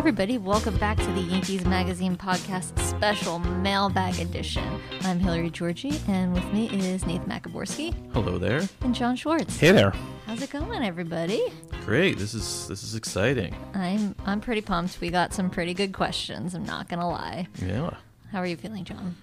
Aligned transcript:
everybody. 0.00 0.38
Welcome 0.38 0.78
back 0.78 0.96
to 0.96 1.12
the 1.12 1.20
Yankees 1.20 1.66
Magazine 1.66 2.16
podcast 2.16 2.78
special 2.78 3.38
mailbag 3.38 4.18
edition. 4.18 4.80
I'm 5.02 5.20
Hillary 5.20 5.50
Giorgi, 5.50 6.00
and 6.08 6.32
with 6.32 6.50
me 6.54 6.70
is 6.70 7.04
Nathan 7.04 7.28
Maciborski 7.28 7.94
Hello 8.14 8.38
there. 8.38 8.62
and 8.80 8.94
John 8.94 9.14
Schwartz. 9.14 9.58
Hey 9.58 9.72
there. 9.72 9.92
How's 10.24 10.40
it 10.40 10.48
going, 10.48 10.82
everybody? 10.82 11.52
Great. 11.84 12.16
This 12.16 12.32
is 12.32 12.66
this 12.66 12.82
is 12.82 12.94
exciting. 12.94 13.54
I'm 13.74 14.14
I'm 14.24 14.40
pretty 14.40 14.62
pumped. 14.62 14.98
We 15.02 15.10
got 15.10 15.34
some 15.34 15.50
pretty 15.50 15.74
good 15.74 15.92
questions. 15.92 16.54
I'm 16.54 16.64
not 16.64 16.88
gonna 16.88 17.06
lie. 17.06 17.48
Yeah. 17.60 17.90
How 18.32 18.38
are 18.38 18.46
you 18.46 18.56
feeling, 18.56 18.84
John? 18.84 19.16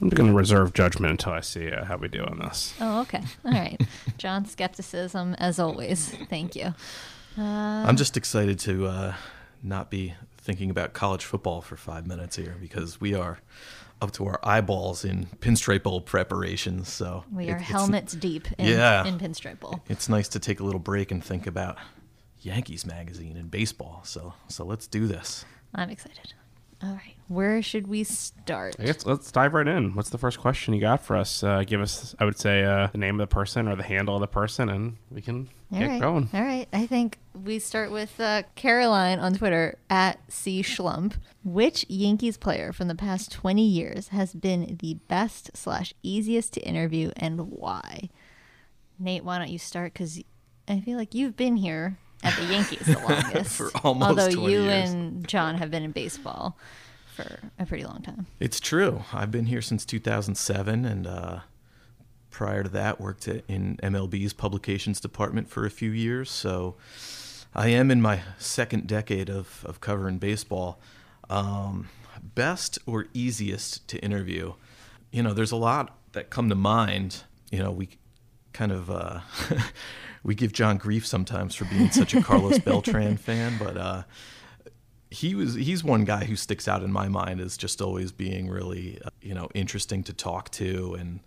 I'm 0.00 0.08
going 0.08 0.30
to 0.30 0.36
reserve 0.36 0.72
judgment 0.72 1.10
until 1.10 1.32
I 1.34 1.40
see 1.40 1.70
uh, 1.70 1.84
how 1.84 1.96
we 1.98 2.08
do 2.08 2.24
on 2.24 2.38
this. 2.38 2.74
Oh, 2.80 3.02
okay. 3.02 3.22
All 3.44 3.52
right. 3.52 3.80
John, 4.18 4.46
skepticism 4.46 5.34
as 5.34 5.60
always. 5.60 6.08
Thank 6.28 6.56
you. 6.56 6.74
I'm 7.36 7.96
just 7.96 8.16
excited 8.16 8.58
to 8.60 8.86
uh, 8.86 9.14
not 9.62 9.90
be 9.90 10.14
thinking 10.38 10.70
about 10.70 10.92
college 10.92 11.24
football 11.24 11.60
for 11.60 11.76
five 11.76 12.06
minutes 12.06 12.36
here 12.36 12.56
because 12.60 13.00
we 13.00 13.14
are 13.14 13.38
up 14.00 14.10
to 14.12 14.26
our 14.26 14.40
eyeballs 14.42 15.04
in 15.04 15.26
pinstripe 15.40 15.84
bowl 15.84 16.00
preparations. 16.00 16.88
So 16.88 17.24
We 17.32 17.44
it- 17.46 17.50
are 17.52 17.56
it's- 17.56 17.70
helmets 17.70 18.14
deep 18.14 18.48
in, 18.58 18.66
Yeah. 18.66 19.04
in 19.06 19.18
pinstripe 19.18 19.60
bowl. 19.60 19.80
It's 19.88 20.08
nice 20.08 20.26
to 20.28 20.40
take 20.40 20.58
a 20.60 20.64
little 20.64 20.80
break 20.80 21.12
and 21.12 21.22
think 21.22 21.46
about 21.46 21.78
Yankees 22.40 22.84
magazine 22.84 23.36
and 23.36 23.50
baseball. 23.50 24.00
So 24.04 24.34
so 24.48 24.64
let's 24.64 24.88
do 24.88 25.06
this. 25.06 25.44
I'm 25.74 25.90
excited. 25.90 26.34
All 26.82 26.90
right. 26.94 27.14
Where 27.28 27.62
should 27.62 27.86
we 27.86 28.02
start? 28.02 28.74
I 28.80 28.86
guess 28.86 29.06
let's 29.06 29.30
dive 29.30 29.54
right 29.54 29.68
in. 29.68 29.94
What's 29.94 30.10
the 30.10 30.18
first 30.18 30.40
question 30.40 30.74
you 30.74 30.80
got 30.80 31.00
for 31.04 31.16
us? 31.16 31.44
Uh, 31.44 31.62
give 31.64 31.80
us, 31.80 32.16
I 32.18 32.24
would 32.24 32.36
say, 32.36 32.64
uh, 32.64 32.88
the 32.88 32.98
name 32.98 33.20
of 33.20 33.28
the 33.28 33.32
person 33.32 33.68
or 33.68 33.76
the 33.76 33.84
handle 33.84 34.16
of 34.16 34.20
the 34.20 34.26
person, 34.26 34.68
and 34.68 34.96
we 35.12 35.22
can 35.22 35.48
All 35.72 35.78
get 35.78 35.88
right. 35.88 36.00
going. 36.00 36.28
All 36.34 36.42
right. 36.42 36.68
I 36.72 36.86
think 36.86 37.18
we 37.34 37.58
start 37.58 37.90
with 37.90 38.20
uh, 38.20 38.42
Caroline 38.54 39.18
on 39.18 39.34
Twitter 39.34 39.78
at 39.88 40.18
C 40.30 40.62
Schlump. 40.62 41.14
Which 41.44 41.84
Yankees 41.88 42.36
player 42.36 42.72
from 42.72 42.86
the 42.88 42.94
past 42.94 43.32
20 43.32 43.66
years 43.66 44.08
has 44.08 44.32
been 44.34 44.76
the 44.80 44.94
best 45.08 45.50
slash 45.56 45.92
easiest 46.02 46.52
to 46.54 46.60
interview 46.60 47.10
and 47.16 47.50
why? 47.50 48.10
Nate, 48.98 49.24
why 49.24 49.38
don't 49.38 49.48
you 49.50 49.58
start? 49.58 49.92
Because 49.92 50.20
I 50.68 50.80
feel 50.80 50.96
like 50.98 51.14
you've 51.14 51.36
been 51.36 51.56
here 51.56 51.98
at 52.22 52.36
the 52.36 52.44
Yankees 52.44 52.86
the 52.86 52.98
longest. 53.08 53.56
For 53.56 53.70
almost 53.82 54.08
Although 54.10 54.30
20 54.30 54.52
you 54.52 54.62
years. 54.62 54.90
and 54.90 55.26
John 55.26 55.56
have 55.56 55.70
been 55.72 55.82
in 55.82 55.90
baseball 55.90 56.56
for 57.16 57.40
a 57.58 57.66
pretty 57.66 57.84
long 57.84 58.02
time. 58.02 58.26
It's 58.38 58.60
true. 58.60 59.02
I've 59.12 59.30
been 59.32 59.46
here 59.46 59.60
since 59.62 59.84
2007, 59.84 60.84
and 60.84 61.06
uh, 61.08 61.40
prior 62.32 62.64
to 62.64 62.68
that, 62.70 63.00
worked 63.00 63.28
at, 63.28 63.44
in 63.46 63.78
MLB's 63.82 64.32
publications 64.32 65.00
department 65.00 65.48
for 65.48 65.64
a 65.64 65.70
few 65.70 65.90
years. 65.90 66.30
So 66.30 66.76
I 67.54 67.68
am 67.68 67.90
in 67.90 68.02
my 68.02 68.22
second 68.38 68.86
decade 68.86 69.30
of, 69.30 69.64
of 69.64 69.80
covering 69.80 70.18
baseball. 70.18 70.80
Um, 71.30 71.88
best 72.22 72.78
or 72.86 73.06
easiest 73.14 73.86
to 73.88 73.98
interview? 73.98 74.54
You 75.10 75.22
know, 75.22 75.34
there's 75.34 75.52
a 75.52 75.56
lot 75.56 75.96
that 76.12 76.30
come 76.30 76.48
to 76.48 76.54
mind. 76.54 77.24
You 77.50 77.58
know, 77.60 77.70
we 77.70 77.90
kind 78.52 78.72
of 78.72 78.90
uh, 78.90 79.20
we 80.22 80.34
give 80.34 80.52
John 80.52 80.78
grief 80.78 81.06
sometimes 81.06 81.54
for 81.54 81.64
being 81.66 81.90
such 81.90 82.14
a 82.14 82.22
Carlos 82.22 82.58
Beltran 82.64 83.16
fan, 83.16 83.56
but. 83.58 83.76
Uh, 83.76 84.02
he 85.10 85.34
was 85.34 85.54
he's 85.54 85.84
one 85.84 86.06
guy 86.06 86.24
who 86.24 86.34
sticks 86.34 86.66
out 86.66 86.82
in 86.82 86.90
my 86.90 87.06
mind 87.06 87.38
as 87.38 87.58
just 87.58 87.82
always 87.82 88.10
being 88.10 88.48
really 88.48 88.98
uh, 89.04 89.10
you 89.20 89.34
know 89.34 89.46
interesting 89.52 90.02
to 90.02 90.14
talk 90.14 90.50
to 90.50 90.96
and 90.98 91.20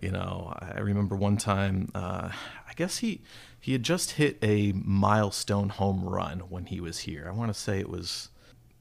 you 0.00 0.10
know 0.10 0.56
I 0.60 0.80
remember 0.80 1.16
one 1.16 1.36
time 1.36 1.90
uh, 1.94 2.30
I 2.68 2.72
guess 2.76 2.98
he 2.98 3.22
he 3.60 3.72
had 3.72 3.82
just 3.82 4.12
hit 4.12 4.38
a 4.42 4.72
milestone 4.72 5.68
home 5.68 6.04
run 6.04 6.40
when 6.48 6.66
he 6.66 6.80
was 6.80 7.00
here 7.00 7.26
I 7.28 7.32
want 7.32 7.52
to 7.52 7.58
say 7.58 7.78
it 7.78 7.88
was 7.88 8.30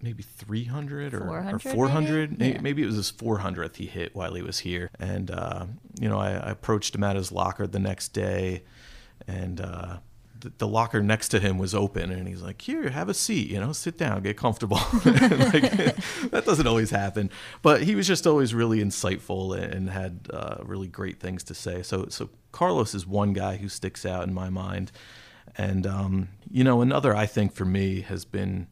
maybe 0.01 0.23
300 0.23 1.13
or, 1.13 1.19
400 1.19 1.53
or 1.53 1.59
400 1.59 2.39
maybe? 2.39 2.53
Yeah. 2.53 2.61
maybe 2.61 2.83
it 2.83 2.87
was 2.87 2.95
his 2.95 3.11
400th 3.11 3.75
he 3.75 3.85
hit 3.85 4.15
while 4.15 4.33
he 4.33 4.41
was 4.41 4.59
here 4.59 4.89
and 4.99 5.29
uh, 5.29 5.65
you 5.99 6.09
know 6.09 6.19
I, 6.19 6.31
I 6.31 6.51
approached 6.51 6.95
him 6.95 7.03
at 7.03 7.15
his 7.15 7.31
locker 7.31 7.67
the 7.67 7.79
next 7.79 8.09
day 8.09 8.63
and 9.27 9.61
uh, 9.61 9.97
the, 10.57 10.67
locker 10.67 11.01
next 11.01 11.29
to 11.29 11.39
him 11.39 11.57
was 11.57 11.75
open 11.75 12.11
and 12.11 12.27
he's 12.27 12.41
like 12.41 12.61
here 12.61 12.89
have 12.89 13.09
a 13.09 13.13
seat 13.13 13.49
you 13.49 13.59
know 13.59 13.73
sit 13.73 13.97
down 13.97 14.21
get 14.21 14.37
comfortable. 14.37 14.79
Like, 15.03 15.71
that 16.31 16.43
doesn't 16.45 16.67
always 16.67 16.91
happen. 16.91 17.29
But 17.61 17.83
he 17.83 17.95
was 17.95 18.07
just 18.07 18.25
always 18.25 18.53
really 18.53 18.79
insightful 18.79 19.57
and 19.57 19.89
had 19.89 20.27
uh, 20.31 20.57
really 20.63 20.87
great 20.87 21.19
things 21.19 21.43
to 21.45 21.53
say. 21.53 21.81
So 21.83 22.07
so 22.09 22.29
carlos 22.51 22.93
is 22.95 23.05
one 23.05 23.33
guy 23.33 23.57
who 23.57 23.69
sticks 23.69 24.05
out 24.05 24.27
in 24.27 24.33
my 24.33 24.49
mind. 24.49 24.91
And 25.57 25.85
um, 25.85 26.29
you 26.49 26.63
know 26.63 26.81
another 26.81 27.15
i 27.15 27.25
think 27.25 27.53
for 27.53 27.65
me 27.65 28.01
has 28.01 28.25
been 28.25 28.67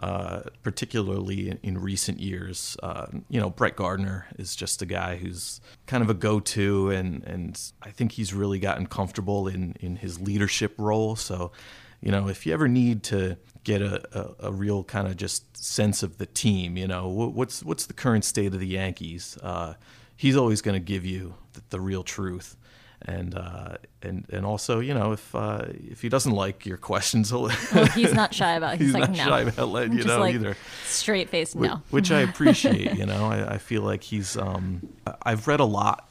uh, 0.00 0.42
particularly 0.62 1.50
in, 1.50 1.58
in 1.62 1.78
recent 1.78 2.20
years. 2.20 2.76
Uh, 2.82 3.06
you 3.28 3.40
know, 3.40 3.50
Brett 3.50 3.76
Gardner 3.76 4.26
is 4.38 4.54
just 4.54 4.82
a 4.82 4.86
guy 4.86 5.16
who's 5.16 5.60
kind 5.86 6.02
of 6.02 6.10
a 6.10 6.14
go-to, 6.14 6.90
and 6.90 7.24
and 7.24 7.60
I 7.82 7.90
think 7.90 8.12
he's 8.12 8.32
really 8.32 8.58
gotten 8.58 8.86
comfortable 8.86 9.48
in 9.48 9.74
in 9.80 9.96
his 9.96 10.20
leadership 10.20 10.74
role. 10.78 11.16
So, 11.16 11.52
you 12.00 12.12
know, 12.12 12.28
if 12.28 12.46
you 12.46 12.52
ever 12.52 12.68
need 12.68 13.02
to 13.04 13.38
get 13.64 13.82
a, 13.82 14.02
a, 14.16 14.48
a 14.48 14.52
real 14.52 14.84
kind 14.84 15.08
of 15.08 15.16
just 15.16 15.56
sense 15.56 16.02
of 16.02 16.18
the 16.18 16.26
team, 16.26 16.76
you 16.76 16.86
know, 16.86 17.08
what's 17.08 17.64
what's 17.64 17.86
the 17.86 17.94
current 17.94 18.24
state 18.24 18.54
of 18.54 18.60
the 18.60 18.68
Yankees? 18.68 19.36
Uh, 19.42 19.74
he's 20.16 20.36
always 20.36 20.60
going 20.60 20.74
to 20.74 20.84
give 20.84 21.04
you 21.04 21.34
the, 21.54 21.62
the 21.70 21.80
real 21.80 22.02
truth 22.02 22.56
and 23.02 23.34
uh, 23.34 23.76
and 24.02 24.26
and 24.30 24.44
also, 24.44 24.80
you 24.80 24.92
know, 24.92 25.12
if 25.12 25.34
uh, 25.34 25.66
if 25.68 26.02
he 26.02 26.08
doesn't 26.08 26.32
like 26.32 26.66
your 26.66 26.76
questions, 26.76 27.30
he'll, 27.30 27.50
Well, 27.74 27.86
he's 27.86 28.12
not 28.12 28.34
shy 28.34 28.54
about 28.54 28.74
it. 28.74 28.78
He's, 28.78 28.88
he's 28.88 28.94
like, 28.94 29.10
not 29.10 29.16
no. 29.16 29.24
shy 29.24 29.40
about 29.42 29.68
letting 29.68 29.92
you 29.94 29.98
Just 29.98 30.08
know 30.08 30.20
like 30.20 30.34
either. 30.34 30.56
Straight 30.84 31.30
face, 31.30 31.54
no. 31.54 31.82
Which 31.90 32.10
I 32.10 32.20
appreciate. 32.28 32.94
You 32.94 33.06
know, 33.06 33.26
I, 33.26 33.54
I 33.54 33.58
feel 33.58 33.82
like 33.82 34.02
he's. 34.02 34.36
Um, 34.36 34.88
I've 35.22 35.46
read 35.46 35.60
a 35.60 35.64
lot 35.64 36.08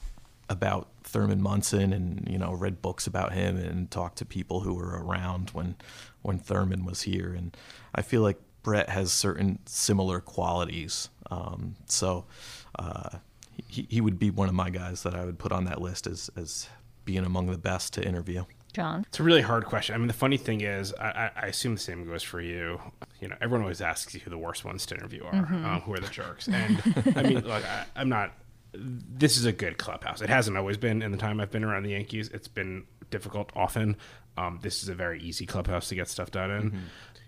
about 0.49 0.87
Thurman 1.03 1.41
Munson, 1.41 1.91
and 1.91 2.27
you 2.29 2.37
know, 2.37 2.53
read 2.53 2.81
books 2.81 3.05
about 3.07 3.33
him, 3.33 3.57
and 3.57 3.91
talked 3.91 4.17
to 4.19 4.25
people 4.25 4.61
who 4.61 4.73
were 4.73 5.03
around 5.03 5.49
when 5.51 5.75
when 6.21 6.39
Thurman 6.39 6.85
was 6.85 7.01
here, 7.01 7.33
and 7.33 7.55
I 7.93 8.01
feel 8.01 8.21
like 8.21 8.39
Brett 8.63 8.89
has 8.89 9.11
certain 9.11 9.59
similar 9.65 10.19
qualities. 10.19 11.09
Um, 11.29 11.75
so. 11.85 12.25
Uh, 12.77 13.17
he, 13.67 13.87
he 13.89 14.01
would 14.01 14.19
be 14.19 14.29
one 14.29 14.47
of 14.47 14.53
my 14.53 14.69
guys 14.69 15.03
that 15.03 15.15
I 15.15 15.25
would 15.25 15.39
put 15.39 15.51
on 15.51 15.65
that 15.65 15.81
list 15.81 16.05
as, 16.05 16.29
as 16.35 16.69
being 17.07 17.25
among 17.25 17.47
the 17.47 17.57
best 17.57 17.93
to 17.93 18.05
interview. 18.05 18.43
John. 18.73 19.05
It's 19.07 19.19
a 19.19 19.23
really 19.23 19.41
hard 19.41 19.65
question. 19.65 19.95
I 19.95 19.97
mean, 19.97 20.07
the 20.07 20.13
funny 20.13 20.37
thing 20.37 20.61
is, 20.61 20.93
I, 20.99 21.07
I, 21.07 21.31
I 21.35 21.45
assume 21.47 21.73
the 21.73 21.81
same 21.81 22.05
goes 22.05 22.21
for 22.21 22.39
you. 22.39 22.79
You 23.19 23.29
know, 23.29 23.35
everyone 23.41 23.63
always 23.63 23.81
asks 23.81 24.13
you 24.13 24.19
who 24.19 24.29
the 24.29 24.37
worst 24.37 24.63
ones 24.63 24.85
to 24.87 24.95
interview 24.95 25.23
are, 25.23 25.33
um, 25.33 25.81
who 25.81 25.93
are 25.93 25.99
the 25.99 26.09
jerks. 26.09 26.47
And 26.47 26.83
I 27.15 27.23
mean, 27.23 27.39
look, 27.39 27.65
I, 27.65 27.85
I'm 27.95 28.09
not. 28.09 28.33
This 28.73 29.37
is 29.37 29.45
a 29.45 29.51
good 29.51 29.79
clubhouse. 29.79 30.21
It 30.21 30.29
hasn't 30.29 30.57
always 30.57 30.77
been 30.77 31.01
in 31.01 31.11
the 31.11 31.17
time 31.17 31.39
I've 31.39 31.49
been 31.49 31.63
around 31.63 31.83
the 31.83 31.91
Yankees. 31.91 32.29
It's 32.29 32.49
been 32.49 32.83
difficult 33.09 33.51
often. 33.55 33.95
Um, 34.37 34.59
this 34.61 34.83
is 34.83 34.89
a 34.89 34.93
very 34.93 35.19
easy 35.21 35.47
clubhouse 35.47 35.87
to 35.87 35.95
get 35.95 36.09
stuff 36.09 36.29
done 36.29 36.51
in. 36.51 36.79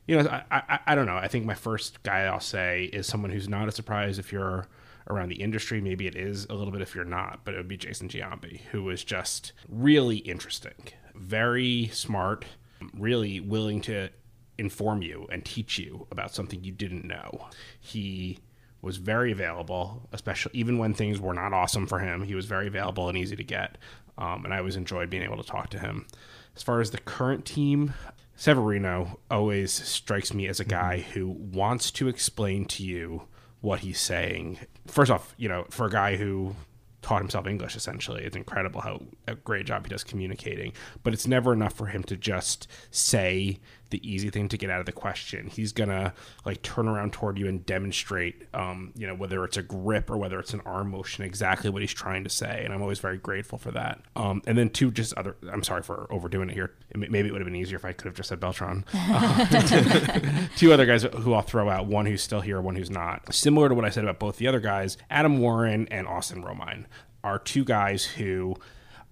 You 0.06 0.22
know, 0.22 0.30
I, 0.30 0.44
I, 0.52 0.80
I 0.88 0.96
don't 0.96 1.08
know. 1.08 1.18
I 1.18 1.30
think 1.30 1.46
my 1.46 1.56
first 1.56 2.04
guy 2.04 2.26
I'll 2.26 2.40
say 2.40 2.84
is 2.94 3.08
someone 3.08 3.32
who's 3.32 3.50
not 3.50 3.68
a 3.68 3.72
surprise 3.72 4.20
if 4.20 4.32
you're 4.32 4.68
around 5.10 5.30
the 5.30 5.42
industry. 5.42 5.82
Maybe 5.82 6.08
it 6.08 6.16
is 6.16 6.46
a 6.50 6.54
little 6.54 6.72
bit 6.72 6.82
if 6.82 6.96
you're 6.96 7.06
not, 7.06 7.42
but 7.44 7.54
it 7.54 7.58
would 7.58 7.68
be 7.68 7.78
Jason 7.78 8.10
Giambi, 8.10 8.62
who 8.72 8.84
was 8.84 9.04
just 9.04 9.54
really 9.68 10.18
interesting, 10.18 10.90
very 11.16 11.90
smart, 11.94 12.46
really 12.94 13.40
willing 13.40 13.82
to 13.82 14.10
inform 14.58 15.02
you 15.02 15.26
and 15.32 15.46
teach 15.46 15.80
you 15.80 16.06
about 16.12 16.34
something 16.34 16.64
you 16.64 16.72
didn't 16.72 17.06
know. 17.06 17.48
He 17.80 18.40
was 18.82 18.98
very 18.98 19.32
available, 19.32 20.08
especially 20.12 20.52
even 20.54 20.78
when 20.78 20.94
things 20.94 21.20
were 21.20 21.34
not 21.34 21.54
awesome 21.54 21.88
for 21.88 22.00
him. 22.00 22.24
He 22.24 22.36
was 22.36 22.46
very 22.46 22.68
available 22.68 23.10
and 23.10 23.18
easy 23.18 23.36
to 23.36 23.44
get, 23.44 23.78
um, 24.18 24.46
and 24.46 24.54
I 24.54 24.60
always 24.60 24.76
enjoyed 24.76 25.10
being 25.10 25.24
able 25.24 25.42
to 25.42 25.50
talk 25.50 25.70
to 25.72 25.80
him. 25.80 26.08
As 26.56 26.64
far 26.64 26.82
as 26.82 26.92
the 26.92 27.00
current 27.00 27.46
team, 27.46 27.94
Severino 28.36 29.20
always 29.30 29.72
strikes 29.72 30.34
me 30.34 30.48
as 30.48 30.60
a 30.60 30.66
guy 30.66 31.00
who 31.00 31.28
wants 31.28 31.92
to 31.92 32.08
explain 32.08 32.66
to 32.66 32.84
you 32.84 33.24
what 33.62 33.82
he's 33.82 34.00
saying. 34.00 34.60
First 34.88 35.12
off, 35.12 35.34
you 35.38 35.50
know, 35.50 35.66
for 35.70 35.86
a 35.86 35.90
guy 35.90 36.16
who 36.16 36.56
taught 37.02 37.22
himself 37.22 37.48
English 37.48 37.76
essentially, 37.76 38.24
it's 38.24 38.36
incredible 38.36 38.82
how 38.82 39.02
a 39.28 39.36
great 39.36 39.66
job 39.66 39.86
he 39.86 39.90
does 39.90 40.04
communicating. 40.04 40.74
But 41.04 41.14
it's 41.14 41.28
never 41.28 41.54
enough 41.54 41.74
for 41.74 41.88
him 41.88 42.04
to 42.04 42.18
just 42.18 42.68
say 42.92 43.60
the 43.90 44.10
easy 44.10 44.30
thing 44.30 44.48
to 44.50 44.58
get 44.58 44.70
out 44.70 44.80
of 44.80 44.86
the 44.86 44.92
question. 44.92 45.48
He's 45.48 45.72
gonna 45.72 46.14
like 46.46 46.62
turn 46.62 46.88
around 46.88 47.14
toward 47.14 47.38
you 47.38 47.48
and 47.48 47.66
demonstrate, 47.66 48.44
um, 48.54 48.94
you 48.96 49.08
know, 49.08 49.16
whether 49.16 49.44
it's 49.44 49.58
a 49.58 49.62
grip 49.62 50.10
or 50.10 50.18
whether 50.18 50.40
it's 50.40 50.54
an 50.54 50.62
arm 50.66 50.92
motion, 50.92 51.24
exactly 51.24 51.70
what 51.70 51.82
he's 51.82 51.94
trying 51.94 52.24
to 52.24 52.30
say. 52.30 52.62
And 52.64 52.74
I'm 52.74 52.82
always 52.82 53.00
very 53.00 53.18
grateful 53.18 53.58
for 53.58 53.72
that. 53.72 54.02
Um, 54.16 54.42
and 54.46 54.58
then 54.58 54.70
two, 54.70 54.92
just 54.92 55.14
other. 55.16 55.36
I'm 55.52 55.64
sorry 55.64 55.84
for 55.84 56.08
overdoing 56.10 56.50
it 56.50 56.54
here. 56.54 56.74
Maybe 56.96 57.28
it 57.28 57.32
would 57.32 57.42
have 57.42 57.48
been 57.48 57.56
easier 57.56 57.78
if 57.78 57.86
I 57.86 57.94
could 57.94 58.06
have 58.06 58.16
just 58.16 58.30
said 58.30 58.40
Beltran. 58.40 58.86
two 60.56 60.74
other 60.74 60.86
guys 60.86 61.04
who 61.04 61.34
I'll 61.34 61.42
throw 61.42 61.70
out, 61.70 61.88
one 61.88 62.06
who's 62.06 62.22
still 62.22 62.42
here, 62.42 62.62
one 62.62 62.76
who's 62.76 62.90
not. 62.90 63.34
Similar 63.34 63.70
to 63.70 63.76
what 63.76 63.86
I 63.86 63.90
said 63.90 64.04
about 64.04 64.20
both 64.20 64.38
the 64.38 64.48
other 64.48 64.60
guys, 64.60 64.98
Adam 65.10 65.40
Warren 65.40 65.88
and 65.92 66.08
Austin 66.08 66.44
Romine 66.44 66.86
are 67.24 67.40
two 67.40 67.64
guys 67.64 68.06
who 68.06 68.56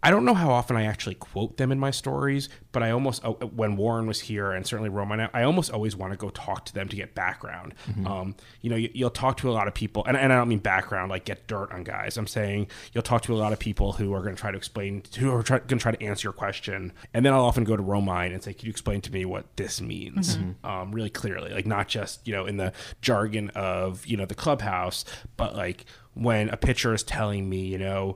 I 0.08 0.10
don't 0.10 0.24
know 0.24 0.34
how 0.34 0.52
often 0.52 0.78
I 0.78 0.86
actually 0.86 1.16
quote 1.16 1.58
them 1.58 1.70
in 1.70 1.80
my 1.80 1.92
stories, 1.92 2.48
but 2.72 2.82
I 2.82 2.92
almost 2.92 3.26
uh, 3.26 3.32
when 3.32 3.76
Warren 3.76 4.08
was 4.08 4.22
here 4.22 4.54
and 4.54 4.66
certainly 4.66 4.90
Romine, 4.90 5.30
I 5.34 5.44
almost 5.44 5.70
always 5.70 5.98
want 5.98 6.14
to 6.14 6.18
go 6.18 6.30
talk 6.30 6.64
to 6.68 6.74
them 6.74 6.88
to 6.88 6.96
get 6.96 7.14
background. 7.14 7.74
Um, 8.08 8.36
you 8.62 8.70
know, 8.70 8.78
you, 8.78 8.90
you'll 8.94 9.10
talk 9.10 9.36
to 9.40 9.50
a 9.50 9.52
lot 9.52 9.68
of 9.68 9.74
people, 9.74 10.06
and, 10.06 10.16
and 10.16 10.32
I 10.32 10.38
don't 10.38 10.48
mean 10.48 10.60
background 10.60 11.10
like 11.10 11.26
get 11.26 11.46
dirt 11.48 11.74
on 11.74 11.84
guys. 11.84 12.16
I'm 12.16 12.26
saying 12.26 12.68
you'll 12.94 13.04
talk 13.04 13.24
to 13.24 13.34
a 13.34 13.36
lot 13.36 13.52
of 13.52 13.60
people 13.60 13.92
who 13.92 14.14
are 14.14 14.22
going 14.22 14.34
to 14.34 14.40
try 14.40 14.50
to 14.50 14.56
explain, 14.56 15.04
who 15.20 15.30
are 15.30 15.44
going 15.44 15.68
to 15.68 15.76
try 15.76 15.92
to 15.92 16.02
answer 16.02 16.28
your 16.28 16.34
question, 16.34 16.94
and 17.14 17.26
then 17.26 17.34
I'll 17.34 17.44
often 17.44 17.66
go 17.66 17.76
to 17.76 17.84
Romine 17.84 18.34
and 18.34 18.42
say, 18.42 18.54
"Can 18.54 18.68
you 18.68 18.72
explain 18.72 19.02
to 19.02 19.12
me 19.12 19.26
what 19.26 19.58
this 19.58 19.82
means?" 19.82 20.38
Um, 20.64 20.94
really 20.94 21.10
clearly, 21.10 21.52
like 21.52 21.66
not 21.66 21.90
just 21.90 22.26
you 22.26 22.34
know 22.34 22.46
in 22.46 22.56
the 22.56 22.72
jargon 23.02 23.50
of 23.56 24.06
you 24.06 24.16
know 24.16 24.26
the 24.26 24.36
clubhouse, 24.36 25.04
but 25.36 25.54
like 25.54 25.84
when 26.14 26.48
a 26.48 26.56
pitcher 26.56 26.94
is 26.94 27.04
telling 27.04 27.50
me, 27.50 27.66
you 27.66 27.78
know 27.78 28.16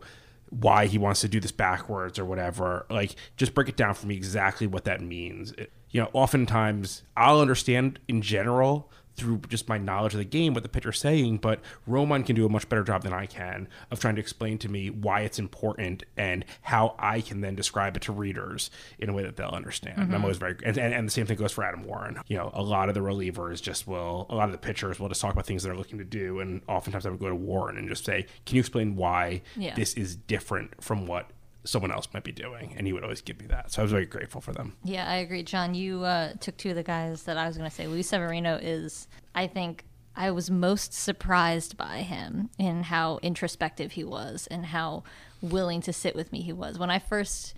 why 0.52 0.86
he 0.86 0.98
wants 0.98 1.22
to 1.22 1.28
do 1.28 1.40
this 1.40 1.52
backwards 1.52 2.20
or 2.20 2.26
whatever. 2.26 2.86
Like, 2.90 3.16
just 3.38 3.54
break 3.54 3.70
it 3.70 3.78
down 3.78 3.96
for 3.96 4.06
me 4.06 4.16
exactly 4.16 4.68
what 4.68 4.84
that 4.84 5.02
means. 5.02 5.54
It, 5.54 5.72
you 5.90 6.00
know, 6.02 6.10
oftentimes 6.14 7.04
I'll 7.18 7.42
understand 7.42 8.00
in 8.08 8.22
general 8.22 8.92
through 9.16 9.42
just 9.50 9.70
my 9.70 9.78
knowledge 9.78 10.14
of 10.14 10.20
the 10.20 10.26
game 10.26 10.54
what 10.54 10.64
the 10.64 10.70
pitcher's 10.70 11.00
saying, 11.00 11.38
but 11.38 11.60
Romine 11.88 12.26
can 12.26 12.36
do 12.36 12.46
a 12.46 12.50
much 12.50 12.68
better 12.70 12.84
job 12.84 13.04
than 13.04 13.14
I 13.14 13.26
can 13.26 13.68
of 13.90 14.00
trying 14.00 14.16
to 14.16 14.22
explain 14.22 14.58
to 14.60 14.70
me 14.70 14.90
why 14.90 15.22
it's 15.22 15.40
important 15.40 16.04
and 16.18 16.46
how 16.62 16.96
I 16.98 17.22
can 17.22 17.42
then 17.42 17.56
describe 17.56 17.96
it 17.96 18.04
to 18.04 18.12
readers 18.12 18.70
in 19.00 19.10
a 19.10 19.14
way 19.14 19.24
that 19.24 19.36
they'll 19.36 19.50
understand. 19.50 19.98
And 19.98 20.06
I'm 20.06 20.12
mm-hmm. 20.12 20.24
always 20.24 20.38
very 20.38 20.56
and, 20.64 20.78
and, 20.78 20.94
and 20.94 21.08
the 21.08 21.12
same 21.12 21.26
thing 21.26 21.38
goes 21.38 21.52
for 21.52 21.64
Adam 21.64 21.84
Warren. 21.84 22.20
You 22.28 22.38
know, 22.38 22.52
a 22.54 22.62
lot 22.62 22.90
of 22.90 22.96
the 22.96 23.02
relievers 23.02 23.62
just 23.62 23.88
will 23.88 24.26
a 24.30 24.36
lot 24.36 24.46
of 24.46 24.52
the 24.52 24.58
pitchers 24.58 25.00
will 25.00 25.10
just 25.10 25.22
talk 25.22 25.34
about 25.34 25.46
things 25.46 25.64
they're 25.64 25.76
looking 25.76 25.98
to 25.98 26.06
do 26.06 26.40
and 26.40 26.62
oftentimes 26.68 27.06
I 27.06 27.10
would 27.10 27.20
go 27.20 27.30
to 27.30 27.36
Warren 27.36 27.78
and 27.78 27.88
just 27.88 28.06
say, 28.06 28.26
Can 28.46 28.56
you 28.56 28.60
explain 28.60 28.96
why 28.96 29.42
Yeah. 29.56 29.76
this 29.76 29.94
is 29.94 30.16
different 30.16 30.84
from 30.84 31.08
what 31.08 31.32
someone 31.64 31.92
else 31.92 32.08
might 32.14 32.24
be 32.24 32.32
doing? 32.32 32.74
And 32.78 32.88
he 32.88 32.94
would 32.94 33.04
always 33.04 33.22
give 33.22 33.40
me 33.40 33.48
that. 33.48 33.72
So 33.72 33.82
I 33.82 33.84
was 33.84 33.92
very 33.92 34.06
grateful 34.06 34.42
for 34.42 34.54
them. 34.54 34.76
Yeah, 34.84 35.10
I 35.10 35.16
agree. 35.16 35.44
John, 35.44 35.74
you 35.74 36.04
uh, 36.04 36.34
took 36.40 36.58
two 36.58 36.70
of 36.70 36.76
the 36.76 36.84
guys 36.84 37.24
that 37.24 37.38
I 37.38 37.48
was 37.48 37.58
going 37.58 37.70
to 37.70 37.76
say. 37.76 37.88
Luis 37.88 38.10
Severino 38.10 38.58
is, 38.62 39.08
I 39.36 39.48
think, 39.48 39.86
I 40.16 40.32
was 40.32 40.52
most 40.52 40.94
surprised 40.94 41.78
by 41.78 42.00
him 42.00 42.50
in 42.58 42.84
how 42.84 43.20
introspective 43.22 43.94
he 43.94 44.04
was 44.04 44.48
and 44.48 44.66
how 44.66 45.04
willing 45.42 45.82
to 45.82 45.94
sit 45.94 46.16
with 46.16 46.32
me 46.32 46.42
he 46.42 46.54
was. 46.54 46.78
When 46.78 46.90
I 46.90 47.00
first 47.00 47.54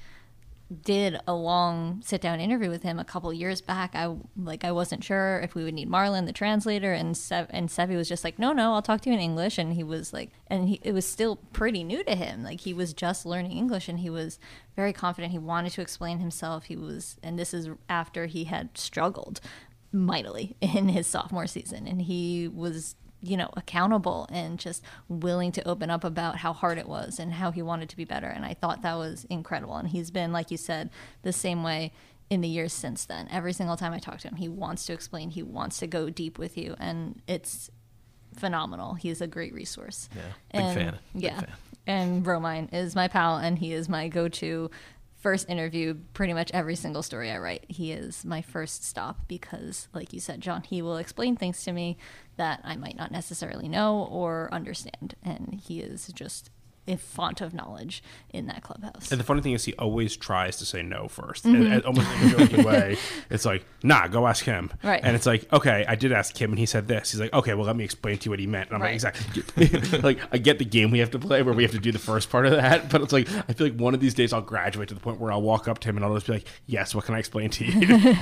did 0.82 1.20
a 1.28 1.34
long 1.34 2.02
sit 2.04 2.22
down 2.22 2.40
interview 2.40 2.70
with 2.70 2.84
him 2.84 3.00
a 3.00 3.06
couple 3.06 3.32
years 3.32 3.62
back. 3.62 3.96
I 3.96 4.16
like 4.36 4.64
I 4.66 4.72
wasn't 4.72 5.04
sure 5.04 5.40
if 5.40 5.56
we 5.56 5.64
would 5.64 5.74
need 5.74 5.90
Marlon 5.90 6.26
the 6.26 6.34
translator, 6.34 6.94
and 6.94 7.16
Sev 7.16 7.48
and 7.50 7.70
Sevi 7.70 7.96
was 7.96 8.10
just 8.10 8.24
like, 8.24 8.40
no, 8.40 8.52
no, 8.54 8.74
I'll 8.74 8.82
talk 8.82 9.02
to 9.02 9.10
you 9.10 9.16
in 9.16 9.22
English, 9.22 9.58
and 9.58 9.74
he 9.74 9.84
was 9.84 10.14
like, 10.14 10.32
and 10.48 10.68
he, 10.70 10.80
it 10.84 10.94
was 10.94 11.06
still 11.06 11.38
pretty 11.54 11.84
new 11.84 12.04
to 12.04 12.16
him. 12.16 12.44
Like 12.44 12.62
he 12.62 12.74
was 12.74 12.94
just 12.94 13.26
learning 13.26 13.52
English, 13.54 13.88
and 13.88 14.00
he 14.00 14.10
was 14.10 14.40
very 14.76 14.94
confident. 14.94 15.32
He 15.32 15.40
wanted 15.40 15.72
to 15.74 15.82
explain 15.82 16.20
himself. 16.20 16.66
He 16.66 16.76
was, 16.76 17.18
and 17.24 17.38
this 17.38 17.54
is 17.54 17.70
after 17.90 18.26
he 18.26 18.46
had 18.46 18.78
struggled 18.78 19.40
mightily 19.92 20.56
in 20.62 20.90
his 20.90 21.08
sophomore 21.08 21.48
season, 21.48 21.88
and 21.88 22.02
he 22.02 22.48
was 22.48 22.96
you 23.26 23.38
know, 23.38 23.50
accountable 23.56 24.28
and 24.30 24.60
just 24.60 24.84
willing 25.08 25.52
to 25.54 25.66
open 25.68 25.90
up 25.90 26.04
about 26.04 26.36
how 26.38 26.52
hard 26.52 26.78
it 26.78 26.88
was 26.88 27.20
and 27.20 27.32
how 27.34 27.52
he 27.52 27.62
wanted 27.62 27.88
to 27.88 27.96
be 27.96 28.04
better. 28.04 28.28
And 28.28 28.44
I 28.46 28.54
thought 28.54 28.82
that 28.82 28.96
was 28.96 29.26
incredible. 29.30 29.78
And 29.78 29.88
he's 29.88 30.12
been, 30.12 30.34
like 30.34 30.52
you 30.52 30.58
said, 30.58 30.90
the 31.22 31.32
same 31.32 31.64
way 31.64 31.94
in 32.30 32.42
the 32.42 32.50
years 32.50 32.74
since 32.74 33.06
then. 33.06 33.30
Every 33.32 33.54
single 33.54 33.78
time 33.78 33.94
I 33.94 34.00
talk 34.00 34.20
to 34.20 34.28
him, 34.28 34.36
he 34.36 34.50
wants 34.50 34.86
to 34.88 34.94
explain, 34.94 35.30
he 35.30 35.42
wants 35.42 35.78
to 35.80 35.88
go 35.88 36.10
deep 36.10 36.38
with 36.38 36.58
you. 36.58 36.76
And 36.80 37.22
it's 37.26 37.70
phenomenal. 38.36 38.96
He's 38.96 39.22
a 39.22 39.28
great 39.28 39.54
resource. 39.54 40.10
Yeah, 40.14 40.22
big 40.52 40.62
And- 40.62 40.76
fan. 40.76 41.00
Big 41.14 41.24
yeah. 41.24 41.40
fan. 41.40 41.52
And 41.86 42.26
Romine 42.26 42.74
is 42.74 42.96
my 42.96 43.10
pal, 43.10 43.38
and 43.38 43.60
he 43.60 43.74
is 43.74 43.90
my 43.90 44.08
go 44.08 44.30
to 44.30 44.70
first 45.24 45.50
interview 45.50 45.96
pretty 46.14 46.34
much 46.34 46.52
every 46.54 46.76
single 46.76 47.02
story 47.02 47.32
I 47.32 47.38
write. 47.38 47.66
He 47.70 47.94
is 47.94 48.26
my 48.26 48.42
first 48.42 48.84
stop 48.84 49.26
because, 49.30 49.88
like 49.94 50.12
you 50.12 50.20
said, 50.20 50.42
John, 50.42 50.64
he 50.64 50.82
will 50.82 50.98
explain 50.98 51.38
things 51.38 51.64
to 51.64 51.72
me 51.72 51.98
that 52.36 52.60
I 52.64 52.76
might 52.76 52.98
not 52.98 53.10
necessarily 53.10 53.70
know 53.70 54.06
or 54.12 54.50
understand. 54.52 55.16
And 55.24 55.62
he 55.66 55.80
is 55.80 56.12
just 56.14 56.52
a 56.88 56.98
font 56.98 57.42
of 57.42 57.54
knowledge 57.54 58.04
in 58.32 58.48
that 58.48 58.62
clubhouse. 58.62 59.12
And 59.12 59.20
the 59.20 59.24
funny 59.24 59.42
thing 59.42 59.54
is, 59.54 59.64
he 59.64 59.74
always 59.76 60.18
tries 60.18 60.58
to 60.58 60.66
say 60.66 60.82
no 60.82 61.04
1st 61.06 61.44
mm-hmm. 61.44 61.56
And, 61.56 61.74
and 61.74 61.84
almost 61.86 62.10
in 62.12 62.28
a 62.28 62.38
joking 62.38 62.64
way. 62.66 62.98
It's 63.30 63.46
like, 63.46 63.66
nah, 63.84 64.08
go 64.08 64.28
ask 64.28 64.44
him. 64.44 64.72
Right. 64.84 65.00
And 65.04 65.16
it's 65.16 65.26
like, 65.26 65.52
okay, 65.54 65.86
I 65.88 65.96
did 65.96 66.12
ask 66.12 66.40
him, 66.40 66.52
and 66.52 66.60
he 66.60 66.66
said 66.66 66.88
this. 66.88 67.12
He's 67.12 67.22
like, 67.22 67.32
okay, 67.34 67.54
well, 67.54 67.66
let 67.66 67.76
me 67.76 67.84
explain 67.84 68.18
to 68.18 68.26
you 68.26 68.32
what 68.32 68.40
he 68.40 68.48
meant. 68.48 68.70
And 68.70 68.76
I'm 68.76 68.82
Right. 68.82 69.02
like, 69.02 69.16
exactly. 69.16 70.00
like, 70.00 70.20
I 70.32 70.38
get 70.38 70.60
the 70.60 70.66
game 70.66 70.92
we 70.92 71.00
have 71.00 71.12
to 71.12 71.20
play 71.20 71.42
where 71.42 71.54
we 71.54 71.64
have 71.64 71.72
to 71.72 71.80
do 71.80 71.92
the 71.92 72.00
first 72.00 72.30
part 72.30 72.46
of 72.46 72.52
that, 72.52 72.90
but 72.90 73.02
it's 73.02 73.14
like, 73.14 73.30
I 73.50 73.54
feel 73.54 73.68
like 73.68 73.78
one 73.78 73.94
of 73.94 74.00
these 74.00 74.14
days 74.14 74.34
I'll 74.34 74.42
graduate 74.42 74.90
to 74.90 74.94
the 74.94 75.00
point 75.00 75.20
where 75.20 75.32
I'll 75.32 75.42
walk 75.42 75.68
up 75.68 75.80
to 75.80 75.90
him 75.90 75.96
and 75.98 76.06
I'll 76.06 76.14
just 76.14 76.28
be 76.28 76.34
like, 76.34 76.48
yes, 76.66 76.94
what 76.94 77.06
can 77.06 77.16
I 77.16 77.20
explain 77.20 77.50
to 77.52 77.66
you? 77.66 77.98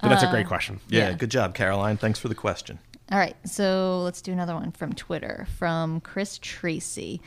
but 0.00 0.08
that's 0.08 0.22
a 0.22 0.30
great 0.30 0.46
uh, 0.46 0.48
question. 0.48 0.80
Yeah, 0.88 1.08
Yeah. 1.08 1.14
good 1.14 1.30
job, 1.30 1.54
Caroline. 1.54 1.96
Thanks 1.96 2.18
for 2.18 2.28
the 2.28 2.34
question. 2.36 2.78
All 3.10 3.18
right, 3.18 3.36
so 3.46 4.02
let's 4.02 4.20
do 4.20 4.32
another 4.32 4.54
one 4.54 4.70
from 4.72 4.92
Twitter 4.92 5.46
from 5.56 6.00
Chris 6.00 6.38
Tracy. 6.42 7.20